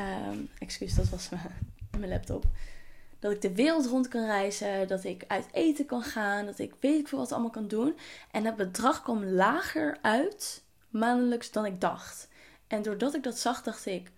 Um, 0.00 0.48
excuus, 0.58 0.94
dat 0.94 1.08
was 1.08 1.28
mijn, 1.90 2.08
laptop. 2.08 2.44
Dat 3.18 3.32
ik 3.32 3.40
de 3.40 3.54
wereld 3.54 3.86
rond 3.86 4.08
kan 4.08 4.24
reizen, 4.24 4.88
dat 4.88 5.04
ik 5.04 5.24
uit 5.26 5.46
eten 5.52 5.86
kan 5.86 6.02
gaan, 6.02 6.46
dat 6.46 6.58
ik 6.58 6.74
weet 6.80 7.00
ik 7.00 7.08
veel 7.08 7.18
wat 7.18 7.32
allemaal 7.32 7.50
kan 7.50 7.68
doen. 7.68 7.98
En 8.30 8.44
het 8.44 8.56
bedrag 8.56 9.02
kwam 9.02 9.24
lager 9.24 9.98
uit 10.00 10.64
maandelijks 10.88 11.50
dan 11.50 11.66
ik 11.66 11.80
dacht. 11.80 12.28
En 12.66 12.82
doordat 12.82 13.14
ik 13.14 13.22
dat 13.22 13.38
zag, 13.38 13.62
dacht 13.62 13.86
ik: 13.86 14.10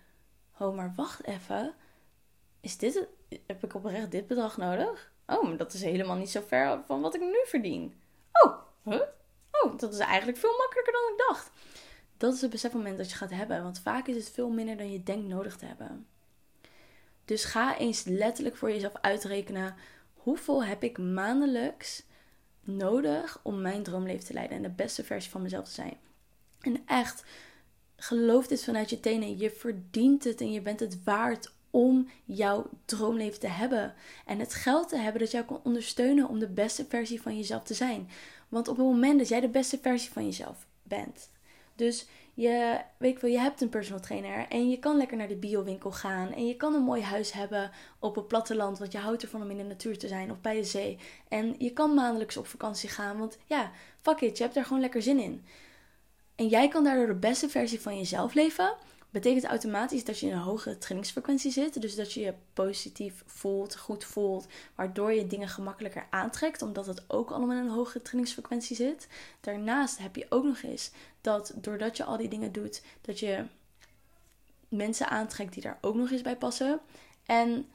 Oh, 0.59 0.75
maar 0.75 0.93
wacht 0.95 1.23
even. 1.23 1.73
Is 2.59 2.77
dit? 2.77 3.07
Heb 3.45 3.63
ik 3.63 3.75
oprecht 3.75 4.11
dit 4.11 4.27
bedrag 4.27 4.57
nodig? 4.57 5.11
Oh, 5.27 5.57
dat 5.57 5.73
is 5.73 5.81
helemaal 5.81 6.15
niet 6.15 6.29
zo 6.29 6.41
ver 6.47 6.81
van 6.85 7.01
wat 7.01 7.15
ik 7.15 7.21
nu 7.21 7.39
verdien. 7.45 7.93
Oh? 8.31 8.65
Oh, 9.51 9.77
dat 9.77 9.93
is 9.93 9.99
eigenlijk 9.99 10.37
veel 10.37 10.57
makkelijker 10.57 10.93
dan 10.93 11.11
ik 11.11 11.23
dacht. 11.27 11.51
Dat 12.17 12.33
is 12.33 12.41
het 12.41 12.51
besefmoment 12.51 12.97
dat 12.97 13.09
je 13.09 13.15
gaat 13.15 13.29
hebben. 13.29 13.63
Want 13.63 13.79
vaak 13.79 14.07
is 14.07 14.15
het 14.15 14.33
veel 14.33 14.49
minder 14.49 14.77
dan 14.77 14.91
je 14.91 15.03
denkt 15.03 15.27
nodig 15.27 15.57
te 15.57 15.65
hebben. 15.65 16.07
Dus 17.25 17.43
ga 17.43 17.77
eens 17.77 18.03
letterlijk 18.03 18.55
voor 18.55 18.71
jezelf 18.71 18.93
uitrekenen. 19.01 19.75
Hoeveel 20.13 20.63
heb 20.63 20.83
ik 20.83 20.97
maandelijks 20.97 22.03
nodig 22.61 23.39
om 23.43 23.61
mijn 23.61 23.83
droomleven 23.83 24.25
te 24.25 24.33
leiden 24.33 24.57
en 24.57 24.63
de 24.63 24.69
beste 24.69 25.03
versie 25.03 25.31
van 25.31 25.41
mezelf 25.41 25.65
te 25.65 25.71
zijn? 25.71 25.97
En 26.61 26.81
echt, 26.85 27.23
geloof 27.95 28.47
dit 28.47 28.63
vanuit 28.63 28.89
je 28.89 28.99
tenen. 28.99 29.37
Je 29.37 29.51
verdient 29.51 30.23
het 30.23 30.41
en 30.41 30.51
je 30.51 30.61
bent 30.61 30.79
het 30.79 31.03
waard 31.03 31.53
om 31.75 32.07
jouw 32.25 32.69
droomleven 32.85 33.39
te 33.39 33.47
hebben. 33.47 33.93
En 34.25 34.39
het 34.39 34.53
geld 34.53 34.89
te 34.89 34.97
hebben 34.97 35.21
dat 35.21 35.31
jou 35.31 35.45
kan 35.45 35.59
ondersteunen 35.63 36.29
om 36.29 36.39
de 36.39 36.49
beste 36.49 36.85
versie 36.89 37.21
van 37.21 37.37
jezelf 37.37 37.63
te 37.63 37.73
zijn. 37.73 38.09
Want 38.49 38.67
op 38.67 38.77
het 38.77 38.85
moment 38.85 39.19
dat 39.19 39.27
jij 39.27 39.39
de 39.39 39.49
beste 39.49 39.79
versie 39.81 40.11
van 40.11 40.25
jezelf 40.25 40.65
bent. 40.83 41.29
Dus 41.75 42.07
je, 42.33 42.81
weet 42.97 43.21
wel, 43.21 43.31
je 43.31 43.39
hebt 43.39 43.61
een 43.61 43.69
personal 43.69 44.01
trainer 44.01 44.47
en 44.49 44.69
je 44.69 44.79
kan 44.79 44.97
lekker 44.97 45.17
naar 45.17 45.27
de 45.27 45.35
biowinkel 45.35 45.91
gaan. 45.91 46.33
En 46.33 46.47
je 46.47 46.55
kan 46.55 46.73
een 46.73 46.81
mooi 46.81 47.01
huis 47.01 47.31
hebben 47.31 47.71
op 47.99 48.15
het 48.15 48.27
platteland, 48.27 48.79
want 48.79 48.91
je 48.91 48.97
houdt 48.97 49.23
ervan 49.23 49.41
om 49.41 49.49
in 49.49 49.57
de 49.57 49.63
natuur 49.63 49.97
te 49.97 50.07
zijn 50.07 50.31
of 50.31 50.41
bij 50.41 50.55
de 50.55 50.63
zee. 50.63 50.97
En 51.27 51.55
je 51.57 51.73
kan 51.73 51.93
maandelijks 51.93 52.37
op 52.37 52.47
vakantie 52.47 52.89
gaan, 52.89 53.17
want 53.17 53.37
ja, 53.45 53.71
fuck 54.01 54.21
it, 54.21 54.37
je 54.37 54.43
hebt 54.43 54.55
daar 54.55 54.65
gewoon 54.65 54.81
lekker 54.81 55.01
zin 55.01 55.19
in. 55.19 55.45
En 56.35 56.47
jij 56.47 56.67
kan 56.67 56.83
daardoor 56.83 57.07
de 57.07 57.15
beste 57.15 57.49
versie 57.49 57.81
van 57.81 57.97
jezelf 57.97 58.33
leven 58.33 58.73
betekent 59.21 59.45
automatisch 59.45 60.03
dat 60.03 60.19
je 60.19 60.27
in 60.27 60.33
een 60.33 60.39
hogere 60.39 60.77
trainingsfrequentie 60.77 61.51
zit. 61.51 61.81
Dus 61.81 61.95
dat 61.95 62.13
je 62.13 62.19
je 62.19 62.33
positief 62.53 63.23
voelt, 63.25 63.77
goed 63.77 64.03
voelt, 64.03 64.47
waardoor 64.75 65.13
je 65.13 65.27
dingen 65.27 65.47
gemakkelijker 65.47 66.07
aantrekt, 66.09 66.61
omdat 66.61 66.85
het 66.85 67.03
ook 67.07 67.31
allemaal 67.31 67.57
in 67.57 67.63
een 67.63 67.69
hogere 67.69 68.01
trainingsfrequentie 68.01 68.75
zit. 68.75 69.07
Daarnaast 69.41 69.97
heb 69.97 70.15
je 70.15 70.25
ook 70.29 70.43
nog 70.43 70.61
eens 70.61 70.91
dat 71.21 71.53
doordat 71.55 71.97
je 71.97 72.03
al 72.03 72.17
die 72.17 72.27
dingen 72.27 72.51
doet, 72.51 72.81
dat 73.01 73.19
je 73.19 73.45
mensen 74.67 75.09
aantrekt 75.09 75.53
die 75.53 75.63
daar 75.63 75.77
ook 75.81 75.95
nog 75.95 76.11
eens 76.11 76.21
bij 76.21 76.37
passen. 76.37 76.79
En 77.25 77.65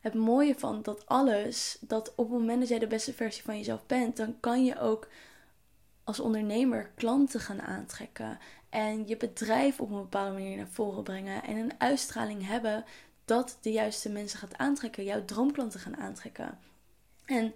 het 0.00 0.14
mooie 0.14 0.54
van 0.58 0.82
dat 0.82 1.06
alles, 1.06 1.78
dat 1.80 2.12
op 2.14 2.30
het 2.30 2.38
moment 2.38 2.60
dat 2.60 2.68
jij 2.68 2.78
de 2.78 2.86
beste 2.86 3.12
versie 3.12 3.42
van 3.42 3.56
jezelf 3.56 3.86
bent, 3.86 4.16
dan 4.16 4.40
kan 4.40 4.64
je 4.64 4.80
ook 4.80 5.08
als 6.04 6.20
ondernemer 6.20 6.90
klanten 6.94 7.40
gaan 7.40 7.62
aantrekken 7.62 8.38
en 8.76 9.06
je 9.06 9.16
bedrijf 9.16 9.80
op 9.80 9.90
een 9.90 10.00
bepaalde 10.00 10.32
manier 10.32 10.56
naar 10.56 10.68
voren 10.68 11.02
brengen 11.02 11.42
en 11.42 11.56
een 11.56 11.72
uitstraling 11.78 12.46
hebben 12.46 12.84
dat 13.24 13.58
de 13.60 13.72
juiste 13.72 14.08
mensen 14.08 14.38
gaat 14.38 14.56
aantrekken, 14.56 15.04
jouw 15.04 15.24
droomklanten 15.24 15.80
gaan 15.80 15.96
aantrekken. 15.96 16.58
En 17.24 17.54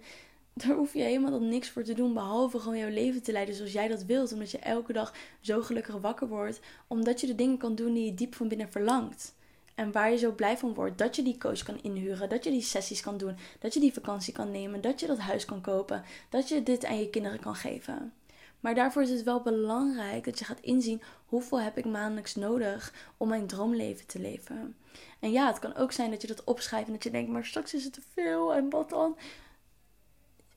daar 0.53 0.75
hoef 0.75 0.93
je 0.93 1.01
helemaal 1.01 1.31
dan 1.31 1.49
niks 1.49 1.69
voor 1.69 1.83
te 1.83 1.93
doen, 1.93 2.13
behalve 2.13 2.59
gewoon 2.59 2.77
jouw 2.77 2.89
leven 2.89 3.23
te 3.23 3.31
leiden 3.31 3.55
zoals 3.55 3.71
jij 3.71 3.87
dat 3.87 4.03
wilt, 4.03 4.33
omdat 4.33 4.51
je 4.51 4.59
elke 4.59 4.93
dag 4.93 5.13
zo 5.41 5.61
gelukkig 5.61 5.95
wakker 5.95 6.27
wordt, 6.27 6.59
omdat 6.87 7.21
je 7.21 7.27
de 7.27 7.35
dingen 7.35 7.57
kan 7.57 7.75
doen 7.75 7.93
die 7.93 8.05
je 8.05 8.13
diep 8.13 8.35
van 8.35 8.47
binnen 8.47 8.71
verlangt. 8.71 9.33
En 9.75 9.91
waar 9.91 10.11
je 10.11 10.17
zo 10.17 10.31
blij 10.31 10.57
van 10.57 10.73
wordt, 10.73 10.97
dat 10.97 11.15
je 11.15 11.23
die 11.23 11.37
coach 11.37 11.63
kan 11.63 11.81
inhuren, 11.81 12.29
dat 12.29 12.43
je 12.43 12.49
die 12.49 12.61
sessies 12.61 13.01
kan 13.01 13.17
doen, 13.17 13.37
dat 13.59 13.73
je 13.73 13.79
die 13.79 13.93
vakantie 13.93 14.33
kan 14.33 14.51
nemen, 14.51 14.81
dat 14.81 14.99
je 14.99 15.07
dat 15.07 15.19
huis 15.19 15.45
kan 15.45 15.61
kopen, 15.61 16.03
dat 16.29 16.49
je 16.49 16.63
dit 16.63 16.85
aan 16.85 16.99
je 16.99 17.09
kinderen 17.09 17.39
kan 17.39 17.55
geven. 17.55 18.13
Maar 18.61 18.75
daarvoor 18.75 19.01
is 19.01 19.09
het 19.09 19.23
wel 19.23 19.41
belangrijk 19.41 20.23
dat 20.23 20.39
je 20.39 20.45
gaat 20.45 20.59
inzien 20.59 21.01
hoeveel 21.25 21.61
heb 21.61 21.77
ik 21.77 21.85
maandelijks 21.85 22.35
nodig 22.35 22.93
om 23.17 23.27
mijn 23.27 23.47
droomleven 23.47 24.07
te 24.07 24.19
leven. 24.19 24.75
En 25.19 25.31
ja, 25.31 25.47
het 25.47 25.59
kan 25.59 25.75
ook 25.75 25.91
zijn 25.91 26.11
dat 26.11 26.21
je 26.21 26.27
dat 26.27 26.43
opschrijft 26.43 26.87
en 26.87 26.93
dat 26.93 27.03
je 27.03 27.11
denkt, 27.11 27.31
maar 27.31 27.45
straks 27.45 27.73
is 27.73 27.83
het 27.83 27.93
te 27.93 28.01
veel 28.13 28.53
en 28.53 28.69
wat 28.69 28.89
dan? 28.89 29.17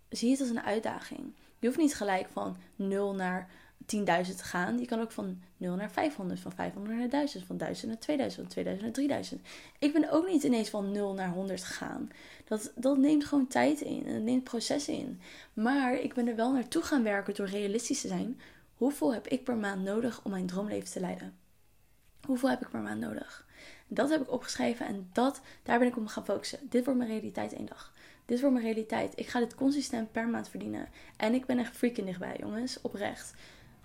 Zie 0.09 0.31
het 0.31 0.41
als 0.41 0.49
een 0.49 0.63
uitdaging. 0.63 1.33
Je 1.59 1.67
hoeft 1.67 1.79
niet 1.79 1.95
gelijk 1.95 2.29
van 2.29 2.57
0 2.77 3.15
naar 3.15 3.51
10.000 3.87 4.37
te 4.37 4.45
gaan. 4.45 4.79
Je 4.79 4.87
kan 4.87 5.01
ook 5.01 5.13
van 5.13 5.43
0 5.57 5.75
naar 5.75 5.91
500, 5.91 6.41
van 6.41 6.53
500 6.53 6.99
naar 6.99 7.09
1000, 7.09 7.45
van 7.45 7.57
1000 7.57 7.91
naar 7.91 8.01
2000, 8.01 8.43
van 8.43 8.53
2000 8.53 8.85
naar 8.87 8.95
3000. 8.95 9.41
Ik 9.79 9.93
ben 9.93 10.11
ook 10.11 10.27
niet 10.27 10.43
ineens 10.43 10.69
van 10.69 10.93
0 10.93 11.15
naar 11.15 11.31
100 11.31 11.65
gegaan. 11.65 12.11
Dat, 12.45 12.73
dat 12.75 12.99
neemt 12.99 13.25
gewoon 13.25 13.47
tijd 13.47 13.81
in 13.81 14.07
en 14.07 14.25
neemt 14.25 14.45
processen 14.45 14.95
in. 14.95 15.21
Maar 15.53 15.95
ik 15.95 16.15
ben 16.15 16.29
er 16.29 16.37
wel 16.37 16.53
naartoe 16.53 16.83
gaan 16.83 17.03
werken 17.03 17.35
door 17.35 17.47
realistisch 17.47 18.01
te 18.01 18.09
zijn. 18.09 18.41
Hoeveel 18.75 19.15
heb 19.15 19.29
ik 19.29 19.45
per 19.45 19.57
maand 19.57 19.83
nodig 19.83 20.21
om 20.25 20.31
mijn 20.31 20.47
droomleven 20.47 20.91
te 20.91 21.01
leiden? 21.01 21.37
Hoeveel 22.27 22.51
heb 22.51 22.61
ik 22.61 22.71
per 22.71 22.81
maand 22.81 23.01
nodig? 23.01 23.47
Dat 23.87 24.11
heb 24.11 24.21
ik 24.21 24.33
opgeschreven 24.33 24.87
en 24.87 25.11
dat, 25.13 25.41
daar 25.63 25.79
ben 25.79 25.89
ik 25.89 25.97
op 25.97 26.07
gaan 26.07 26.25
focussen. 26.25 26.59
Dit 26.63 26.85
wordt 26.85 26.99
mijn 26.99 27.11
realiteit 27.11 27.53
één 27.53 27.67
dag. 27.67 27.93
Dit 28.27 28.41
wordt 28.41 28.55
mijn 28.55 28.67
realiteit. 28.67 29.13
Ik 29.17 29.29
ga 29.29 29.39
dit 29.39 29.55
consistent 29.55 30.13
per 30.13 30.29
maand 30.29 30.49
verdienen. 30.49 30.89
En 31.17 31.35
ik 31.35 31.47
ben 31.47 31.59
echt 31.59 31.77
freaking 31.77 32.07
dichtbij, 32.07 32.37
jongens. 32.41 32.81
Oprecht. 32.81 33.35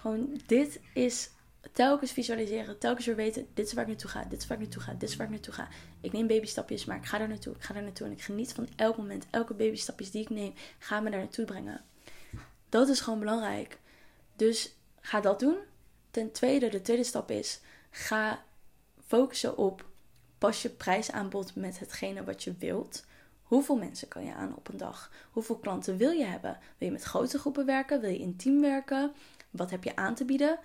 Gewoon, 0.02 0.42
dit 0.46 0.80
is 0.94 1.30
telkens 1.72 2.12
visualiseren, 2.12 2.80
telkens 2.80 3.06
weer 3.06 3.16
weten, 3.16 3.48
dit 3.54 3.66
is 3.66 3.74
waar 3.74 3.84
ik 3.84 3.90
naartoe 3.90 4.10
ga, 4.10 4.24
dit 4.24 4.42
is 4.42 4.48
waar 4.48 4.58
ik 4.58 4.64
naartoe 4.64 4.82
ga, 4.82 4.94
dit 4.94 5.10
is 5.10 5.16
waar 5.16 5.26
ik 5.26 5.32
naartoe 5.32 5.54
ga. 5.54 5.68
Ik 6.02 6.12
neem 6.12 6.28
babystapjes, 6.28 6.86
maar 6.86 6.98
ik 6.98 7.06
ga 7.06 7.18
daar 7.18 7.28
naartoe, 7.28 7.56
ik 7.56 7.62
ga 7.62 7.74
daar 7.74 7.84
naartoe 7.84 8.08
en 8.08 8.12
ik 8.12 8.22
geniet 8.22 8.54
van 8.54 8.68
elk 8.76 8.98
moment, 8.98 9.26
elke 9.30 9.54
babystapjes 9.54 10.12
die 10.12 10.22
ik 10.22 10.30
neem, 10.30 10.54
ga 10.80 11.00
me 11.00 11.10
daar 11.10 11.20
naartoe 11.20 11.46
brengen. 11.46 11.82
Dat 12.70 12.88
is 12.88 13.00
gewoon 13.00 13.20
belangrijk. 13.20 13.80
Dus 14.36 14.76
ga 15.02 15.22
dat 15.22 15.40
doen. 15.40 15.58
Ten 16.12 16.32
tweede, 16.32 16.70
de 16.70 16.82
tweede 16.82 17.04
stap 17.04 17.32
is, 17.32 17.60
ga 17.90 18.44
focussen 19.08 19.58
op, 19.58 19.86
pas 20.38 20.62
je 20.62 20.70
prijsaanbod 20.70 21.56
met 21.56 21.80
hetgene 21.80 22.24
wat 22.24 22.44
je 22.44 22.54
wilt. 22.60 23.06
Hoeveel 23.44 23.78
mensen 23.78 24.08
kan 24.08 24.26
je 24.26 24.34
aan 24.34 24.56
op 24.56 24.68
een 24.68 24.78
dag? 24.78 25.12
Hoeveel 25.32 25.58
klanten 25.58 25.98
wil 25.98 26.12
je 26.12 26.26
hebben? 26.26 26.58
Wil 26.78 26.88
je 26.88 26.94
met 26.94 27.04
grote 27.04 27.40
groepen 27.40 27.66
werken? 27.66 28.02
Wil 28.02 28.10
je 28.10 28.18
intiem 28.18 28.62
werken? 28.62 29.14
Wat 29.50 29.70
heb 29.70 29.84
je 29.84 29.96
aan 29.96 30.16
te 30.16 30.26
bieden? 30.26 30.60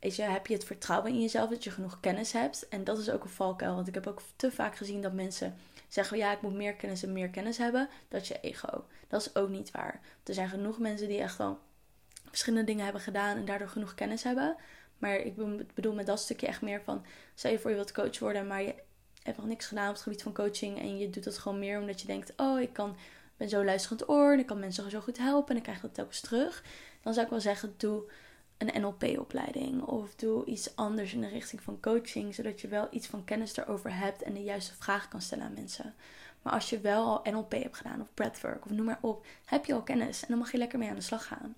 Weet 0.00 0.16
je, 0.16 0.22
heb 0.22 0.46
je 0.46 0.54
het 0.54 0.64
vertrouwen 0.64 1.10
in 1.10 1.20
jezelf 1.20 1.50
dat 1.50 1.64
je 1.64 1.70
genoeg 1.70 2.00
kennis 2.00 2.32
hebt? 2.32 2.68
En 2.68 2.84
dat 2.84 2.98
is 2.98 3.10
ook 3.10 3.24
een 3.24 3.30
valkuil, 3.30 3.74
want 3.74 3.88
ik 3.88 3.94
heb 3.94 4.06
ook 4.06 4.22
te 4.36 4.52
vaak 4.52 4.76
gezien 4.76 5.02
dat 5.02 5.12
mensen 5.12 5.56
zeggen: 5.88 6.16
ja, 6.16 6.32
ik 6.32 6.42
moet 6.42 6.54
meer 6.54 6.74
kennis 6.74 7.02
en 7.02 7.12
meer 7.12 7.30
kennis 7.30 7.58
hebben. 7.58 7.88
Dat 8.08 8.22
is 8.22 8.28
je 8.28 8.40
ego. 8.40 8.84
Dat 9.08 9.20
is 9.20 9.34
ook 9.34 9.48
niet 9.48 9.70
waar. 9.70 10.00
Er 10.24 10.34
zijn 10.34 10.48
genoeg 10.48 10.78
mensen 10.78 11.08
die 11.08 11.20
echt 11.20 11.36
wel 11.36 11.58
verschillende 12.28 12.66
dingen 12.66 12.84
hebben 12.84 13.02
gedaan 13.02 13.36
en 13.36 13.44
daardoor 13.44 13.68
genoeg 13.68 13.94
kennis 13.94 14.22
hebben. 14.22 14.56
Maar 14.98 15.16
ik 15.16 15.34
bedoel 15.74 15.94
met 15.94 16.06
dat 16.06 16.20
stukje 16.20 16.46
echt 16.46 16.62
meer 16.62 16.82
van: 16.82 17.04
stel 17.34 17.50
je 17.50 17.58
voor 17.58 17.70
je 17.70 17.76
wilt 17.76 17.92
coach 17.92 18.18
worden, 18.18 18.46
maar 18.46 18.62
je 18.62 18.74
hebt 19.22 19.36
nog 19.36 19.46
niks 19.46 19.66
gedaan 19.66 19.88
op 19.88 19.94
het 19.94 20.02
gebied 20.02 20.22
van 20.22 20.34
coaching 20.34 20.78
en 20.78 20.98
je 20.98 21.10
doet 21.10 21.24
dat 21.24 21.38
gewoon 21.38 21.58
meer 21.58 21.80
omdat 21.80 22.00
je 22.00 22.06
denkt: 22.06 22.32
oh, 22.36 22.60
ik 22.60 22.72
kan, 22.72 22.96
ben 23.36 23.48
zo 23.48 23.64
luisterend 23.64 24.08
oor 24.08 24.32
en 24.32 24.38
ik 24.38 24.46
kan 24.46 24.58
mensen 24.58 24.90
zo 24.90 25.00
goed 25.00 25.18
helpen 25.18 25.50
en 25.50 25.56
ik 25.56 25.62
krijg 25.62 25.80
dat 25.80 25.94
telkens 25.94 26.20
terug. 26.20 26.64
Dan 27.02 27.12
zou 27.12 27.24
ik 27.24 27.32
wel 27.32 27.40
zeggen: 27.40 27.74
doe 27.76 28.10
een 28.58 28.80
NLP-opleiding 28.80 29.82
of 29.82 30.14
doe 30.14 30.44
iets 30.44 30.76
anders 30.76 31.12
in 31.12 31.20
de 31.20 31.28
richting 31.28 31.62
van 31.62 31.80
coaching, 31.80 32.34
zodat 32.34 32.60
je 32.60 32.68
wel 32.68 32.88
iets 32.90 33.06
van 33.06 33.24
kennis 33.24 33.56
erover 33.56 33.96
hebt 33.98 34.22
en 34.22 34.34
de 34.34 34.42
juiste 34.42 34.74
vragen 34.74 35.08
kan 35.08 35.20
stellen 35.20 35.44
aan 35.44 35.54
mensen. 35.54 35.94
Maar 36.42 36.52
als 36.52 36.70
je 36.70 36.80
wel 36.80 37.04
al 37.04 37.32
NLP 37.32 37.52
hebt 37.52 37.76
gedaan 37.76 38.00
of 38.00 38.14
breathwork 38.14 38.64
of 38.64 38.70
noem 38.70 38.84
maar 38.84 38.98
op, 39.00 39.26
heb 39.44 39.64
je 39.64 39.74
al 39.74 39.82
kennis 39.82 40.22
en 40.22 40.28
dan 40.28 40.38
mag 40.38 40.52
je 40.52 40.58
lekker 40.58 40.78
mee 40.78 40.88
aan 40.88 40.94
de 40.94 41.00
slag 41.00 41.26
gaan. 41.26 41.56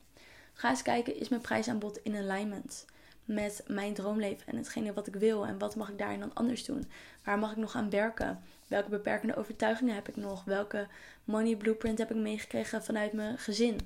Ga 0.53 0.71
eens 0.71 0.83
kijken, 0.83 1.17
is 1.17 1.29
mijn 1.29 1.43
prijsaanbod 1.43 1.99
in 2.03 2.17
alignment 2.17 2.87
met 3.25 3.65
mijn 3.67 3.95
droomleven 3.95 4.47
en 4.47 4.57
hetgene 4.57 4.93
wat 4.93 5.07
ik 5.07 5.15
wil 5.15 5.47
en 5.47 5.59
wat 5.59 5.77
mag 5.77 5.89
ik 5.89 5.99
daarin 5.99 6.21
dan 6.21 6.35
anders 6.35 6.65
doen? 6.65 6.91
Waar 7.25 7.39
mag 7.39 7.51
ik 7.51 7.57
nog 7.57 7.75
aan 7.75 7.91
werken? 7.91 8.43
Welke 8.67 8.89
beperkende 8.89 9.37
overtuigingen 9.37 9.95
heb 9.95 10.09
ik 10.09 10.17
nog? 10.17 10.45
Welke 10.45 10.87
money 11.25 11.57
blueprint 11.57 11.99
heb 11.99 12.11
ik 12.11 12.17
meegekregen 12.17 12.85
vanuit 12.85 13.13
mijn 13.13 13.39
gezin? 13.39 13.81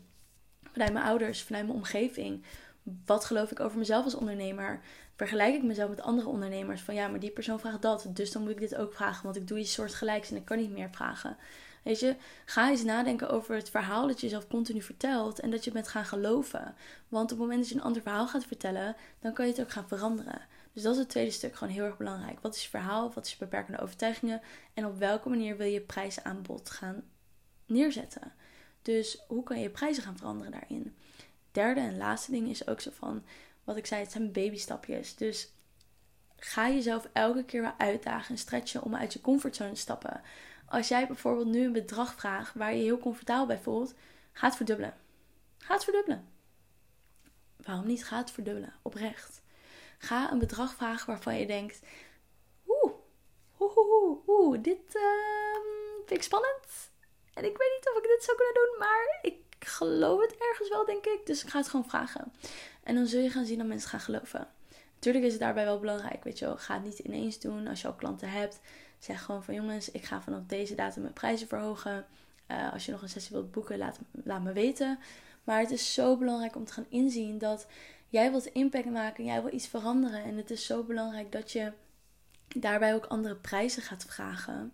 Vanuit 0.73 0.93
mijn 0.93 1.05
ouders, 1.05 1.43
vanuit 1.43 1.65
mijn 1.67 1.77
omgeving? 1.77 2.45
Wat 2.83 3.25
geloof 3.25 3.51
ik 3.51 3.61
over 3.61 3.79
mezelf 3.79 4.05
als 4.05 4.15
ondernemer? 4.15 4.81
Vergelijk 5.17 5.55
ik 5.55 5.63
mezelf 5.63 5.91
met 5.91 6.01
andere 6.01 6.29
ondernemers? 6.29 6.81
Van 6.81 6.95
ja, 6.95 7.09
maar 7.09 7.21
die 7.21 7.31
persoon 7.31 7.61
vraagt 7.61 7.83
dat, 7.83 8.07
dus 8.09 8.33
dan 8.33 8.43
moet 8.43 8.51
ik 8.51 8.61
dit 8.61 8.77
ook 8.77 8.95
vragen, 8.95 9.25
want 9.25 9.37
ik 9.37 9.49
doe 9.49 9.59
iets 9.59 9.73
soortgelijks 9.73 10.31
en 10.31 10.37
ik 10.37 10.45
kan 10.45 10.59
niet 10.59 10.71
meer 10.71 10.91
vragen. 10.91 11.37
Weet 11.83 12.01
je, 12.01 12.17
ga 12.45 12.71
eens 12.71 12.83
nadenken 12.83 13.31
over 13.31 13.55
het 13.55 13.71
verhaal 13.71 14.07
dat 14.07 14.21
je 14.21 14.29
zelf 14.29 14.49
continu 14.49 14.83
vertelt 14.83 15.41
en 15.41 15.51
dat 15.51 15.65
je 15.65 15.71
bent 15.71 15.89
gaan 15.89 16.05
geloven. 16.05 16.75
Want 17.09 17.25
op 17.25 17.39
het 17.39 17.39
moment 17.39 17.59
dat 17.61 17.69
je 17.69 17.75
een 17.75 17.83
ander 17.83 18.03
verhaal 18.03 18.29
gaat 18.29 18.45
vertellen, 18.45 18.97
dan 19.21 19.33
kan 19.33 19.47
je 19.47 19.53
het 19.53 19.61
ook 19.61 19.71
gaan 19.71 19.89
veranderen. 19.89 20.41
Dus 20.73 20.83
dat 20.83 20.93
is 20.93 20.99
het 20.99 21.09
tweede 21.09 21.31
stuk 21.31 21.55
gewoon 21.55 21.73
heel 21.73 21.85
erg 21.85 21.97
belangrijk. 21.97 22.41
Wat 22.41 22.55
is 22.55 22.63
je 22.63 22.69
verhaal? 22.69 23.13
Wat 23.13 23.27
is 23.27 23.33
je 23.33 23.39
beperkende 23.39 23.81
overtuigingen? 23.81 24.41
En 24.75 24.87
op 24.87 24.99
welke 24.99 25.29
manier 25.29 25.57
wil 25.57 25.67
je 25.67 25.81
prijsaanbod 25.81 26.71
gaan 26.71 27.03
neerzetten? 27.67 28.33
Dus 28.83 29.23
hoe 29.29 29.43
kan 29.43 29.61
je 29.61 29.71
prijzen 29.71 30.03
gaan 30.03 30.17
veranderen 30.17 30.53
daarin? 30.53 30.97
Derde 31.53 31.81
en 31.81 31.97
laatste 31.97 32.31
ding 32.31 32.49
is 32.49 32.67
ook 32.67 32.81
zo 32.81 32.91
van, 32.95 33.25
wat 33.65 33.77
ik 33.77 33.87
zei, 33.87 34.01
het 34.03 34.13
zijn 34.13 34.33
babystapjes. 34.33 35.17
Dus 35.17 35.53
ga 36.37 36.69
jezelf 36.69 37.09
elke 37.13 37.45
keer 37.45 37.61
weer 37.61 37.75
uitdagen 37.79 38.31
en 38.31 38.39
stretchen 38.39 38.83
om 38.83 38.95
uit 38.95 39.13
je 39.13 39.21
comfortzone 39.21 39.73
te 39.73 39.81
stappen. 39.81 40.21
Als 40.67 40.89
jij 40.89 41.07
bijvoorbeeld 41.07 41.47
nu 41.47 41.65
een 41.65 41.73
bedrag 41.73 42.15
vraagt 42.15 42.55
waar 42.55 42.75
je, 42.75 42.83
heel 42.83 42.99
comfortabel 42.99 43.47
bij 43.47 43.59
voelt, 43.59 43.95
ga 44.33 44.47
het 44.47 44.57
verdubbelen. 44.57 44.97
Ga 45.59 45.75
het 45.75 45.85
verdubbelen. 45.85 46.29
Waarom 47.57 47.87
niet? 47.87 48.05
Ga 48.05 48.17
het 48.17 48.31
verdubbelen. 48.31 48.75
Oprecht. 48.83 49.43
Ga 49.99 50.33
een 50.33 50.39
bedrag 50.39 50.75
vragen 50.75 51.07
waarvan 51.07 51.39
je 51.39 51.47
denkt: 51.47 51.81
oeh, 52.67 52.93
oeh, 53.61 53.77
oeh, 53.77 54.29
oeh, 54.29 54.63
dit 54.63 54.95
uh, 54.95 55.03
vind 55.97 56.11
ik 56.11 56.23
spannend. 56.23 56.91
En 57.35 57.45
ik 57.45 57.57
weet 57.57 57.73
niet 57.77 57.89
of 57.91 57.97
ik 57.97 58.09
dit 58.09 58.25
zou 58.25 58.37
kunnen 58.37 58.55
doen, 58.55 58.79
maar 58.79 59.19
ik 59.23 59.42
geloof 59.65 60.21
het 60.21 60.37
ergens 60.51 60.69
wel, 60.69 60.85
denk 60.85 61.05
ik. 61.05 61.21
Dus 61.25 61.43
ik 61.43 61.49
ga 61.49 61.59
het 61.59 61.69
gewoon 61.69 61.89
vragen. 61.89 62.33
En 62.83 62.95
dan 62.95 63.07
zul 63.07 63.21
je 63.21 63.31
gaan 63.31 63.45
zien 63.45 63.59
dat 63.59 63.67
mensen 63.67 63.91
gaan 63.91 64.01
geloven. 64.01 64.49
Natuurlijk 64.95 65.25
is 65.25 65.33
het 65.33 65.41
daarbij 65.41 65.65
wel 65.65 65.79
belangrijk, 65.79 66.25
weet 66.25 66.39
je 66.39 66.45
wel. 66.45 66.57
Ga 66.57 66.75
het 66.75 66.85
niet 66.85 66.99
ineens 66.99 67.41
doen 67.41 67.67
als 67.67 67.81
je 67.81 67.87
al 67.87 67.95
klanten 67.95 68.31
hebt. 68.31 68.61
Zeg 68.99 69.23
gewoon 69.23 69.45
van 69.45 69.55
jongens, 69.55 69.91
ik 69.91 70.05
ga 70.05 70.21
vanaf 70.21 70.41
deze 70.47 70.75
datum 70.75 71.03
mijn 71.03 71.15
prijzen 71.15 71.49
verhogen. 71.49 72.07
Uh, 72.51 72.73
als 72.73 72.87
je 72.87 72.93
nog 72.93 73.03
een 73.03 73.09
sessie 73.09 73.37
wilt 73.37 73.51
boeken, 73.51 73.79
laat, 73.79 73.99
laat 74.25 74.43
me 74.43 74.53
weten. 74.53 74.99
Maar 75.45 75.61
het 75.61 75.71
is 75.71 75.95
zo 75.95 76.17
belangrijk 76.17 76.57
om 76.57 76.65
te 76.65 76.73
gaan 76.73 76.87
inzien 76.89 77.39
dat 77.39 77.67
jij 78.09 78.31
wilt 78.31 78.47
impact 78.47 78.91
maken, 78.91 79.25
jij 79.25 79.43
wil 79.43 79.53
iets 79.53 79.67
veranderen. 79.67 80.25
En 80.25 80.37
het 80.37 80.51
is 80.51 80.67
zo 80.67 80.83
belangrijk 80.83 81.33
dat 81.33 81.53
je 81.53 81.73
daarbij 82.57 82.95
ook 82.95 83.07
andere 83.07 83.37
prijzen 83.37 83.83
gaat 83.83 84.05
vragen. 84.05 84.73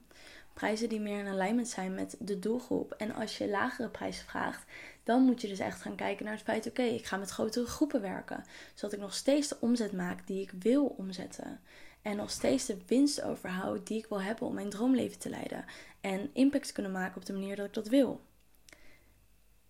Prijzen 0.58 0.88
die 0.88 1.00
meer 1.00 1.18
in 1.18 1.26
alignment 1.26 1.68
zijn 1.68 1.94
met 1.94 2.16
de 2.18 2.38
doelgroep. 2.38 2.92
En 2.92 3.14
als 3.14 3.38
je 3.38 3.48
lagere 3.48 3.88
prijzen 3.88 4.24
vraagt, 4.24 4.64
dan 5.02 5.22
moet 5.22 5.40
je 5.40 5.48
dus 5.48 5.58
echt 5.58 5.80
gaan 5.80 5.94
kijken 5.94 6.24
naar 6.24 6.34
het 6.34 6.42
feit: 6.42 6.66
oké, 6.66 6.82
ik 6.82 7.06
ga 7.06 7.16
met 7.16 7.30
grotere 7.30 7.66
groepen 7.66 8.00
werken. 8.00 8.44
Zodat 8.74 8.92
ik 8.92 9.00
nog 9.00 9.14
steeds 9.14 9.48
de 9.48 9.56
omzet 9.60 9.92
maak 9.92 10.26
die 10.26 10.42
ik 10.42 10.52
wil 10.58 10.86
omzetten. 10.86 11.60
En 12.02 12.16
nog 12.16 12.30
steeds 12.30 12.66
de 12.66 12.76
winst 12.86 13.22
overhoud 13.22 13.86
die 13.86 13.98
ik 13.98 14.06
wil 14.06 14.22
hebben 14.22 14.46
om 14.46 14.54
mijn 14.54 14.70
droomleven 14.70 15.18
te 15.18 15.28
leiden. 15.28 15.64
En 16.00 16.30
impact 16.32 16.72
kunnen 16.72 16.92
maken 16.92 17.16
op 17.16 17.26
de 17.26 17.32
manier 17.32 17.56
dat 17.56 17.66
ik 17.66 17.74
dat 17.74 17.88
wil. 17.88 18.20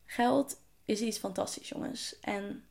Geld 0.05 0.61
is 0.85 1.01
iets 1.01 1.19
fantastisch, 1.19 1.69
jongens. 1.69 2.19
En 2.21 2.65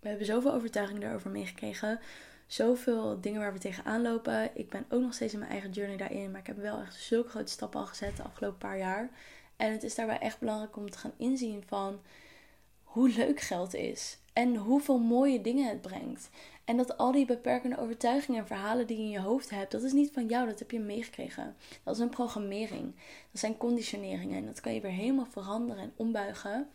we 0.00 0.08
hebben 0.08 0.26
zoveel 0.26 0.52
overtuiging 0.52 1.00
daarover 1.00 1.30
meegekregen. 1.30 2.00
Zoveel 2.48 3.20
dingen 3.20 3.40
waar 3.40 3.52
we 3.52 3.58
tegenaan 3.58 4.02
lopen. 4.02 4.50
Ik 4.54 4.68
ben 4.68 4.84
ook 4.88 5.00
nog 5.00 5.14
steeds 5.14 5.32
in 5.32 5.38
mijn 5.38 5.50
eigen 5.50 5.70
journey 5.70 5.96
daarin. 5.96 6.30
Maar 6.30 6.40
ik 6.40 6.46
heb 6.46 6.56
wel 6.56 6.80
echt 6.80 6.94
zulke 6.94 7.28
grote 7.28 7.52
stappen 7.52 7.80
al 7.80 7.86
gezet 7.86 8.16
de 8.16 8.22
afgelopen 8.22 8.58
paar 8.58 8.78
jaar. 8.78 9.10
En 9.56 9.72
het 9.72 9.82
is 9.82 9.94
daarbij 9.94 10.18
echt 10.18 10.38
belangrijk 10.38 10.76
om 10.76 10.90
te 10.90 10.98
gaan 10.98 11.12
inzien 11.16 11.62
van 11.66 12.00
hoe 12.82 13.08
leuk 13.08 13.40
geld 13.40 13.74
is. 13.74 14.18
En 14.32 14.56
hoeveel 14.56 14.98
mooie 14.98 15.40
dingen 15.40 15.68
het 15.68 15.80
brengt. 15.80 16.30
En 16.64 16.76
dat 16.76 16.96
al 16.96 17.12
die 17.12 17.26
beperkende 17.26 17.78
overtuigingen 17.78 18.40
en 18.40 18.46
verhalen 18.46 18.86
die 18.86 18.96
je 18.96 19.02
in 19.02 19.10
je 19.10 19.20
hoofd 19.20 19.50
hebt, 19.50 19.72
dat 19.72 19.82
is 19.82 19.92
niet 19.92 20.12
van 20.12 20.26
jou, 20.26 20.46
dat 20.46 20.58
heb 20.58 20.70
je 20.70 20.80
meegekregen. 20.80 21.56
Dat 21.82 21.94
is 21.94 22.00
een 22.00 22.08
programmering. 22.08 22.94
Dat 23.30 23.40
zijn 23.40 23.56
conditioneringen. 23.56 24.36
En 24.36 24.46
dat 24.46 24.60
kan 24.60 24.74
je 24.74 24.80
weer 24.80 24.90
helemaal 24.90 25.28
veranderen 25.30 25.82
en 25.82 25.92
ombuigen. 25.96 26.68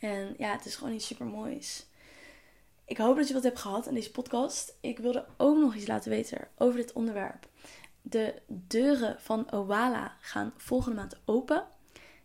En 0.00 0.34
ja, 0.38 0.52
het 0.52 0.66
is 0.66 0.76
gewoon 0.76 0.94
iets 0.94 1.06
super 1.06 1.26
moois. 1.26 1.86
Ik 2.84 2.96
hoop 2.96 3.16
dat 3.16 3.28
je 3.28 3.34
wat 3.34 3.42
hebt 3.42 3.58
gehad 3.58 3.88
aan 3.88 3.94
deze 3.94 4.10
podcast. 4.10 4.76
Ik 4.80 4.98
wilde 4.98 5.26
ook 5.36 5.56
nog 5.56 5.74
iets 5.74 5.86
laten 5.86 6.10
weten 6.10 6.48
over 6.58 6.76
dit 6.76 6.92
onderwerp. 6.92 7.48
De 8.02 8.34
deuren 8.46 9.16
van 9.20 9.52
Owala 9.52 10.16
gaan 10.20 10.52
volgende 10.56 10.96
maand 10.96 11.20
open. 11.24 11.64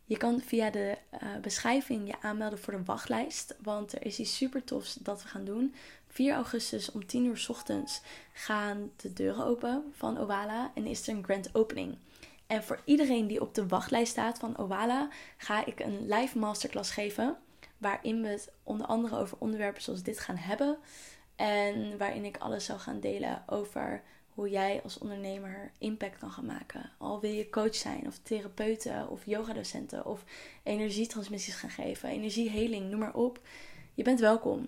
Je 0.06 0.17
kan 0.17 0.41
via 0.41 0.70
de 0.70 0.98
uh, 1.13 1.20
beschrijving 1.41 2.08
je 2.08 2.22
aanmelden 2.22 2.60
voor 2.60 2.74
de 2.74 2.84
wachtlijst. 2.84 3.56
Want 3.62 3.93
er 3.93 4.06
is 4.06 4.20
iets 4.20 4.38
super 4.38 4.63
tofs 4.63 4.93
dat 4.93 5.24
we 5.24 5.28
gaan 5.28 5.46
doen. 5.46 5.76
4 6.08 6.34
augustus 6.34 6.91
om 6.91 7.06
10 7.06 7.26
uur 7.26 7.46
ochtends 7.50 8.02
gaan 8.34 8.91
de 8.96 9.13
deuren 9.13 9.46
open 9.46 9.84
van 9.91 10.20
Owala. 10.20 10.72
En 10.76 10.86
is 10.86 11.08
er 11.08 11.15
een 11.15 11.24
grand 11.24 11.56
opening. 11.56 11.98
En 12.48 12.63
voor 12.63 12.82
iedereen 12.86 13.28
die 13.28 13.41
op 13.41 13.54
de 13.54 13.67
wachtlijst 13.67 14.12
staat 14.12 14.39
van 14.39 14.58
Owala, 14.58 15.10
ga 15.38 15.65
ik 15.65 15.80
een 15.80 16.08
live 16.08 16.38
masterclass 16.38 16.91
geven. 16.91 17.38
Waarin 17.77 18.21
we 18.21 18.27
het 18.27 18.51
onder 18.63 18.87
andere 18.87 19.17
over 19.17 19.37
onderwerpen 19.39 19.81
zoals 19.81 20.03
dit 20.03 20.19
gaan 20.19 20.35
hebben. 20.37 20.77
En 21.35 21.97
waarin 21.97 22.25
ik 22.25 22.37
alles 22.37 22.65
zal 22.65 22.79
gaan 22.79 22.99
delen 22.99 23.43
over 23.47 24.03
hoe 24.37 24.49
jij 24.49 24.81
als 24.83 24.97
ondernemer 24.97 25.71
impact 25.77 26.17
kan 26.17 26.31
gaan 26.31 26.45
maken. 26.45 26.91
Al 26.97 27.19
wil 27.19 27.31
je 27.31 27.49
coach 27.49 27.75
zijn, 27.75 28.07
of 28.07 28.17
therapeuten, 28.17 29.09
of 29.09 29.25
yogadocenten, 29.25 30.05
of 30.05 30.23
energietransmissies 30.63 31.55
gaan 31.55 31.69
geven, 31.69 32.09
energieheling, 32.09 32.89
noem 32.89 32.99
maar 32.99 33.13
op. 33.13 33.39
Je 33.93 34.03
bent 34.03 34.19
welkom. 34.19 34.67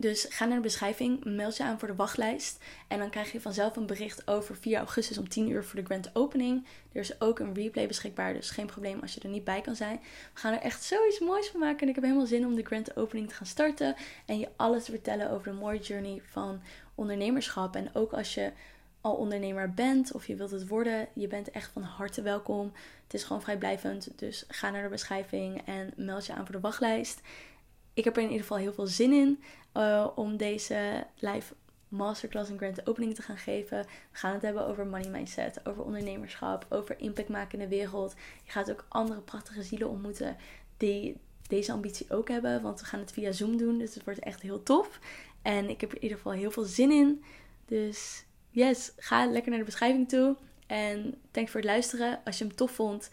Dus 0.00 0.26
ga 0.28 0.44
naar 0.44 0.56
de 0.56 0.62
beschrijving, 0.62 1.24
meld 1.24 1.56
je 1.56 1.64
aan 1.64 1.78
voor 1.78 1.88
de 1.88 1.94
wachtlijst. 1.94 2.58
En 2.88 2.98
dan 2.98 3.10
krijg 3.10 3.32
je 3.32 3.40
vanzelf 3.40 3.76
een 3.76 3.86
bericht 3.86 4.28
over 4.28 4.56
4 4.56 4.78
augustus 4.78 5.18
om 5.18 5.28
10 5.28 5.50
uur 5.50 5.64
voor 5.64 5.80
de 5.80 5.84
grand 5.84 6.10
opening. 6.12 6.66
Er 6.92 7.00
is 7.00 7.20
ook 7.20 7.38
een 7.38 7.54
replay 7.54 7.86
beschikbaar, 7.86 8.32
dus 8.32 8.50
geen 8.50 8.66
probleem 8.66 9.00
als 9.00 9.14
je 9.14 9.20
er 9.20 9.28
niet 9.28 9.44
bij 9.44 9.60
kan 9.60 9.76
zijn. 9.76 10.00
We 10.34 10.40
gaan 10.40 10.52
er 10.52 10.60
echt 10.60 10.82
zoiets 10.82 11.18
moois 11.18 11.48
van 11.48 11.60
maken. 11.60 11.80
En 11.80 11.88
ik 11.88 11.94
heb 11.94 12.04
helemaal 12.04 12.26
zin 12.26 12.46
om 12.46 12.54
de 12.54 12.64
grand 12.64 12.96
opening 12.96 13.28
te 13.28 13.34
gaan 13.34 13.46
starten. 13.46 13.94
En 14.26 14.38
je 14.38 14.48
alles 14.56 14.84
te 14.84 14.90
vertellen 14.90 15.30
over 15.30 15.52
de 15.52 15.58
mooie 15.58 15.80
journey 15.80 16.22
van 16.30 16.60
ondernemerschap. 16.94 17.76
En 17.76 17.94
ook 17.94 18.12
als 18.12 18.34
je 18.34 18.52
al 19.00 19.14
ondernemer 19.14 19.74
bent 19.74 20.12
of 20.12 20.26
je 20.26 20.34
wilt 20.34 20.50
het 20.50 20.68
worden, 20.68 21.08
je 21.14 21.26
bent 21.26 21.50
echt 21.50 21.70
van 21.72 21.82
harte 21.82 22.22
welkom. 22.22 22.72
Het 23.02 23.14
is 23.14 23.24
gewoon 23.24 23.42
vrijblijvend. 23.42 24.18
Dus 24.18 24.44
ga 24.48 24.70
naar 24.70 24.82
de 24.82 24.88
beschrijving 24.88 25.62
en 25.66 25.92
meld 25.96 26.26
je 26.26 26.32
aan 26.32 26.46
voor 26.46 26.54
de 26.54 26.60
wachtlijst. 26.60 27.20
Ik 27.94 28.04
heb 28.04 28.16
er 28.16 28.22
in 28.22 28.28
ieder 28.28 28.42
geval 28.42 28.58
heel 28.58 28.72
veel 28.72 28.86
zin 28.86 29.12
in 29.12 29.42
uh, 29.76 30.06
om 30.14 30.36
deze 30.36 31.06
live 31.18 31.54
masterclass 31.88 32.50
en 32.50 32.58
grand 32.58 32.88
opening 32.88 33.14
te 33.14 33.22
gaan 33.22 33.36
geven. 33.36 33.78
We 33.82 34.18
gaan 34.18 34.32
het 34.32 34.42
hebben 34.42 34.66
over 34.66 34.86
money 34.86 35.10
mindset, 35.10 35.66
over 35.66 35.84
ondernemerschap, 35.84 36.66
over 36.68 37.00
impact 37.00 37.28
maken 37.28 37.58
in 37.58 37.68
de 37.68 37.76
wereld. 37.76 38.14
Je 38.44 38.50
gaat 38.50 38.70
ook 38.70 38.86
andere 38.88 39.20
prachtige 39.20 39.62
zielen 39.62 39.88
ontmoeten 39.88 40.36
die 40.76 41.16
deze 41.46 41.72
ambitie 41.72 42.10
ook 42.10 42.28
hebben, 42.28 42.62
want 42.62 42.80
we 42.80 42.86
gaan 42.86 43.00
het 43.00 43.12
via 43.12 43.32
Zoom 43.32 43.56
doen, 43.56 43.78
dus 43.78 43.94
het 43.94 44.04
wordt 44.04 44.20
echt 44.20 44.42
heel 44.42 44.62
tof. 44.62 44.98
En 45.42 45.68
ik 45.68 45.80
heb 45.80 45.90
er 45.90 45.96
in 45.96 46.02
ieder 46.02 46.16
geval 46.16 46.32
heel 46.32 46.50
veel 46.50 46.64
zin 46.64 46.90
in. 46.90 47.24
Dus 47.66 48.24
yes, 48.50 48.92
ga 48.96 49.26
lekker 49.26 49.50
naar 49.50 49.58
de 49.58 49.66
beschrijving 49.66 50.08
toe. 50.08 50.36
En 50.66 51.14
thanks 51.30 51.50
voor 51.50 51.60
het 51.60 51.68
luisteren. 51.68 52.20
Als 52.24 52.38
je 52.38 52.44
hem 52.44 52.54
tof 52.54 52.70
vond, 52.70 53.10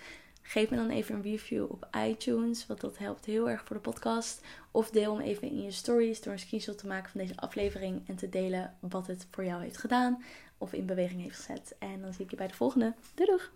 geef 0.48 0.70
me 0.70 0.76
dan 0.76 0.90
even 0.90 1.16
een 1.16 1.22
review 1.22 1.64
op 1.72 1.88
iTunes, 2.08 2.68
want 2.68 2.82
dat 2.82 2.98
helpt 2.98 3.26
heel 3.26 3.50
erg 3.50 3.64
voor 3.66 3.76
de 3.76 3.82
podcast. 3.82 4.42
Of 4.72 4.90
deel 4.90 5.18
hem 5.18 5.26
even 5.26 5.48
in 5.48 5.64
je 5.64 5.72
stories 5.72 6.22
door 6.22 6.34
een 6.34 6.40
screenshot 6.40 6.78
te 6.78 6.88
maken 6.88 7.12
van 7.12 7.22
deze 7.22 7.38
aflevering 7.38 8.02
en 8.08 8.16
te 8.16 8.30
delen 8.30 8.74
wat 8.80 9.08
het 9.08 9.28
voor 9.32 9.46
jou 9.46 9.62
heeft 9.62 9.78
gedaan 9.78 10.24
of 10.58 10.74
in 10.74 10.86
beweging 10.86 11.22
heeft 11.22 11.36
gezet. 11.36 11.76
En 11.80 12.02
dan 12.02 12.14
zie 12.14 12.24
ik 12.24 12.32
je 12.32 12.38
bij 12.38 12.48
de 12.48 12.54
volgende. 12.54 12.94
Doei 13.16 13.30
doeg! 13.30 13.52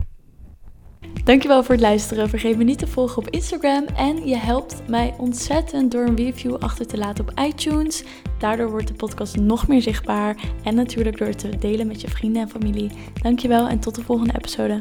Dankjewel 1.24 1.64
voor 1.64 1.76
het 1.76 1.84
luisteren. 1.84 2.30
Vergeet 2.30 2.58
me 2.58 2.64
niet 2.64 2.80
te 2.80 2.88
volgen 2.88 3.18
op 3.18 3.30
Instagram. 3.30 3.86
En 3.86 4.28
je 4.28 4.38
helpt 4.38 4.88
mij 4.88 5.16
ontzettend 5.18 5.92
door 5.92 6.08
een 6.08 6.16
review 6.16 6.56
achter 6.56 6.88
te 6.88 6.98
laten 6.98 7.28
op 7.28 7.40
iTunes. 7.40 8.04
Daardoor 8.40 8.70
wordt 8.70 8.88
de 8.88 8.94
podcast 8.94 9.36
nog 9.36 9.68
meer 9.68 9.82
zichtbaar. 9.82 10.44
En 10.64 10.76
natuurlijk 10.76 11.18
door 11.18 11.28
het 11.28 11.40
te 11.40 11.58
delen 11.58 11.88
met 11.88 12.02
je 12.02 12.08
vrienden 12.08 12.42
en 12.42 12.50
familie. 12.50 12.92
Dankjewel 13.22 13.68
en 13.68 13.80
tot 13.80 13.96
de 13.96 14.02
volgende 14.02 14.34
episode. 14.38 14.78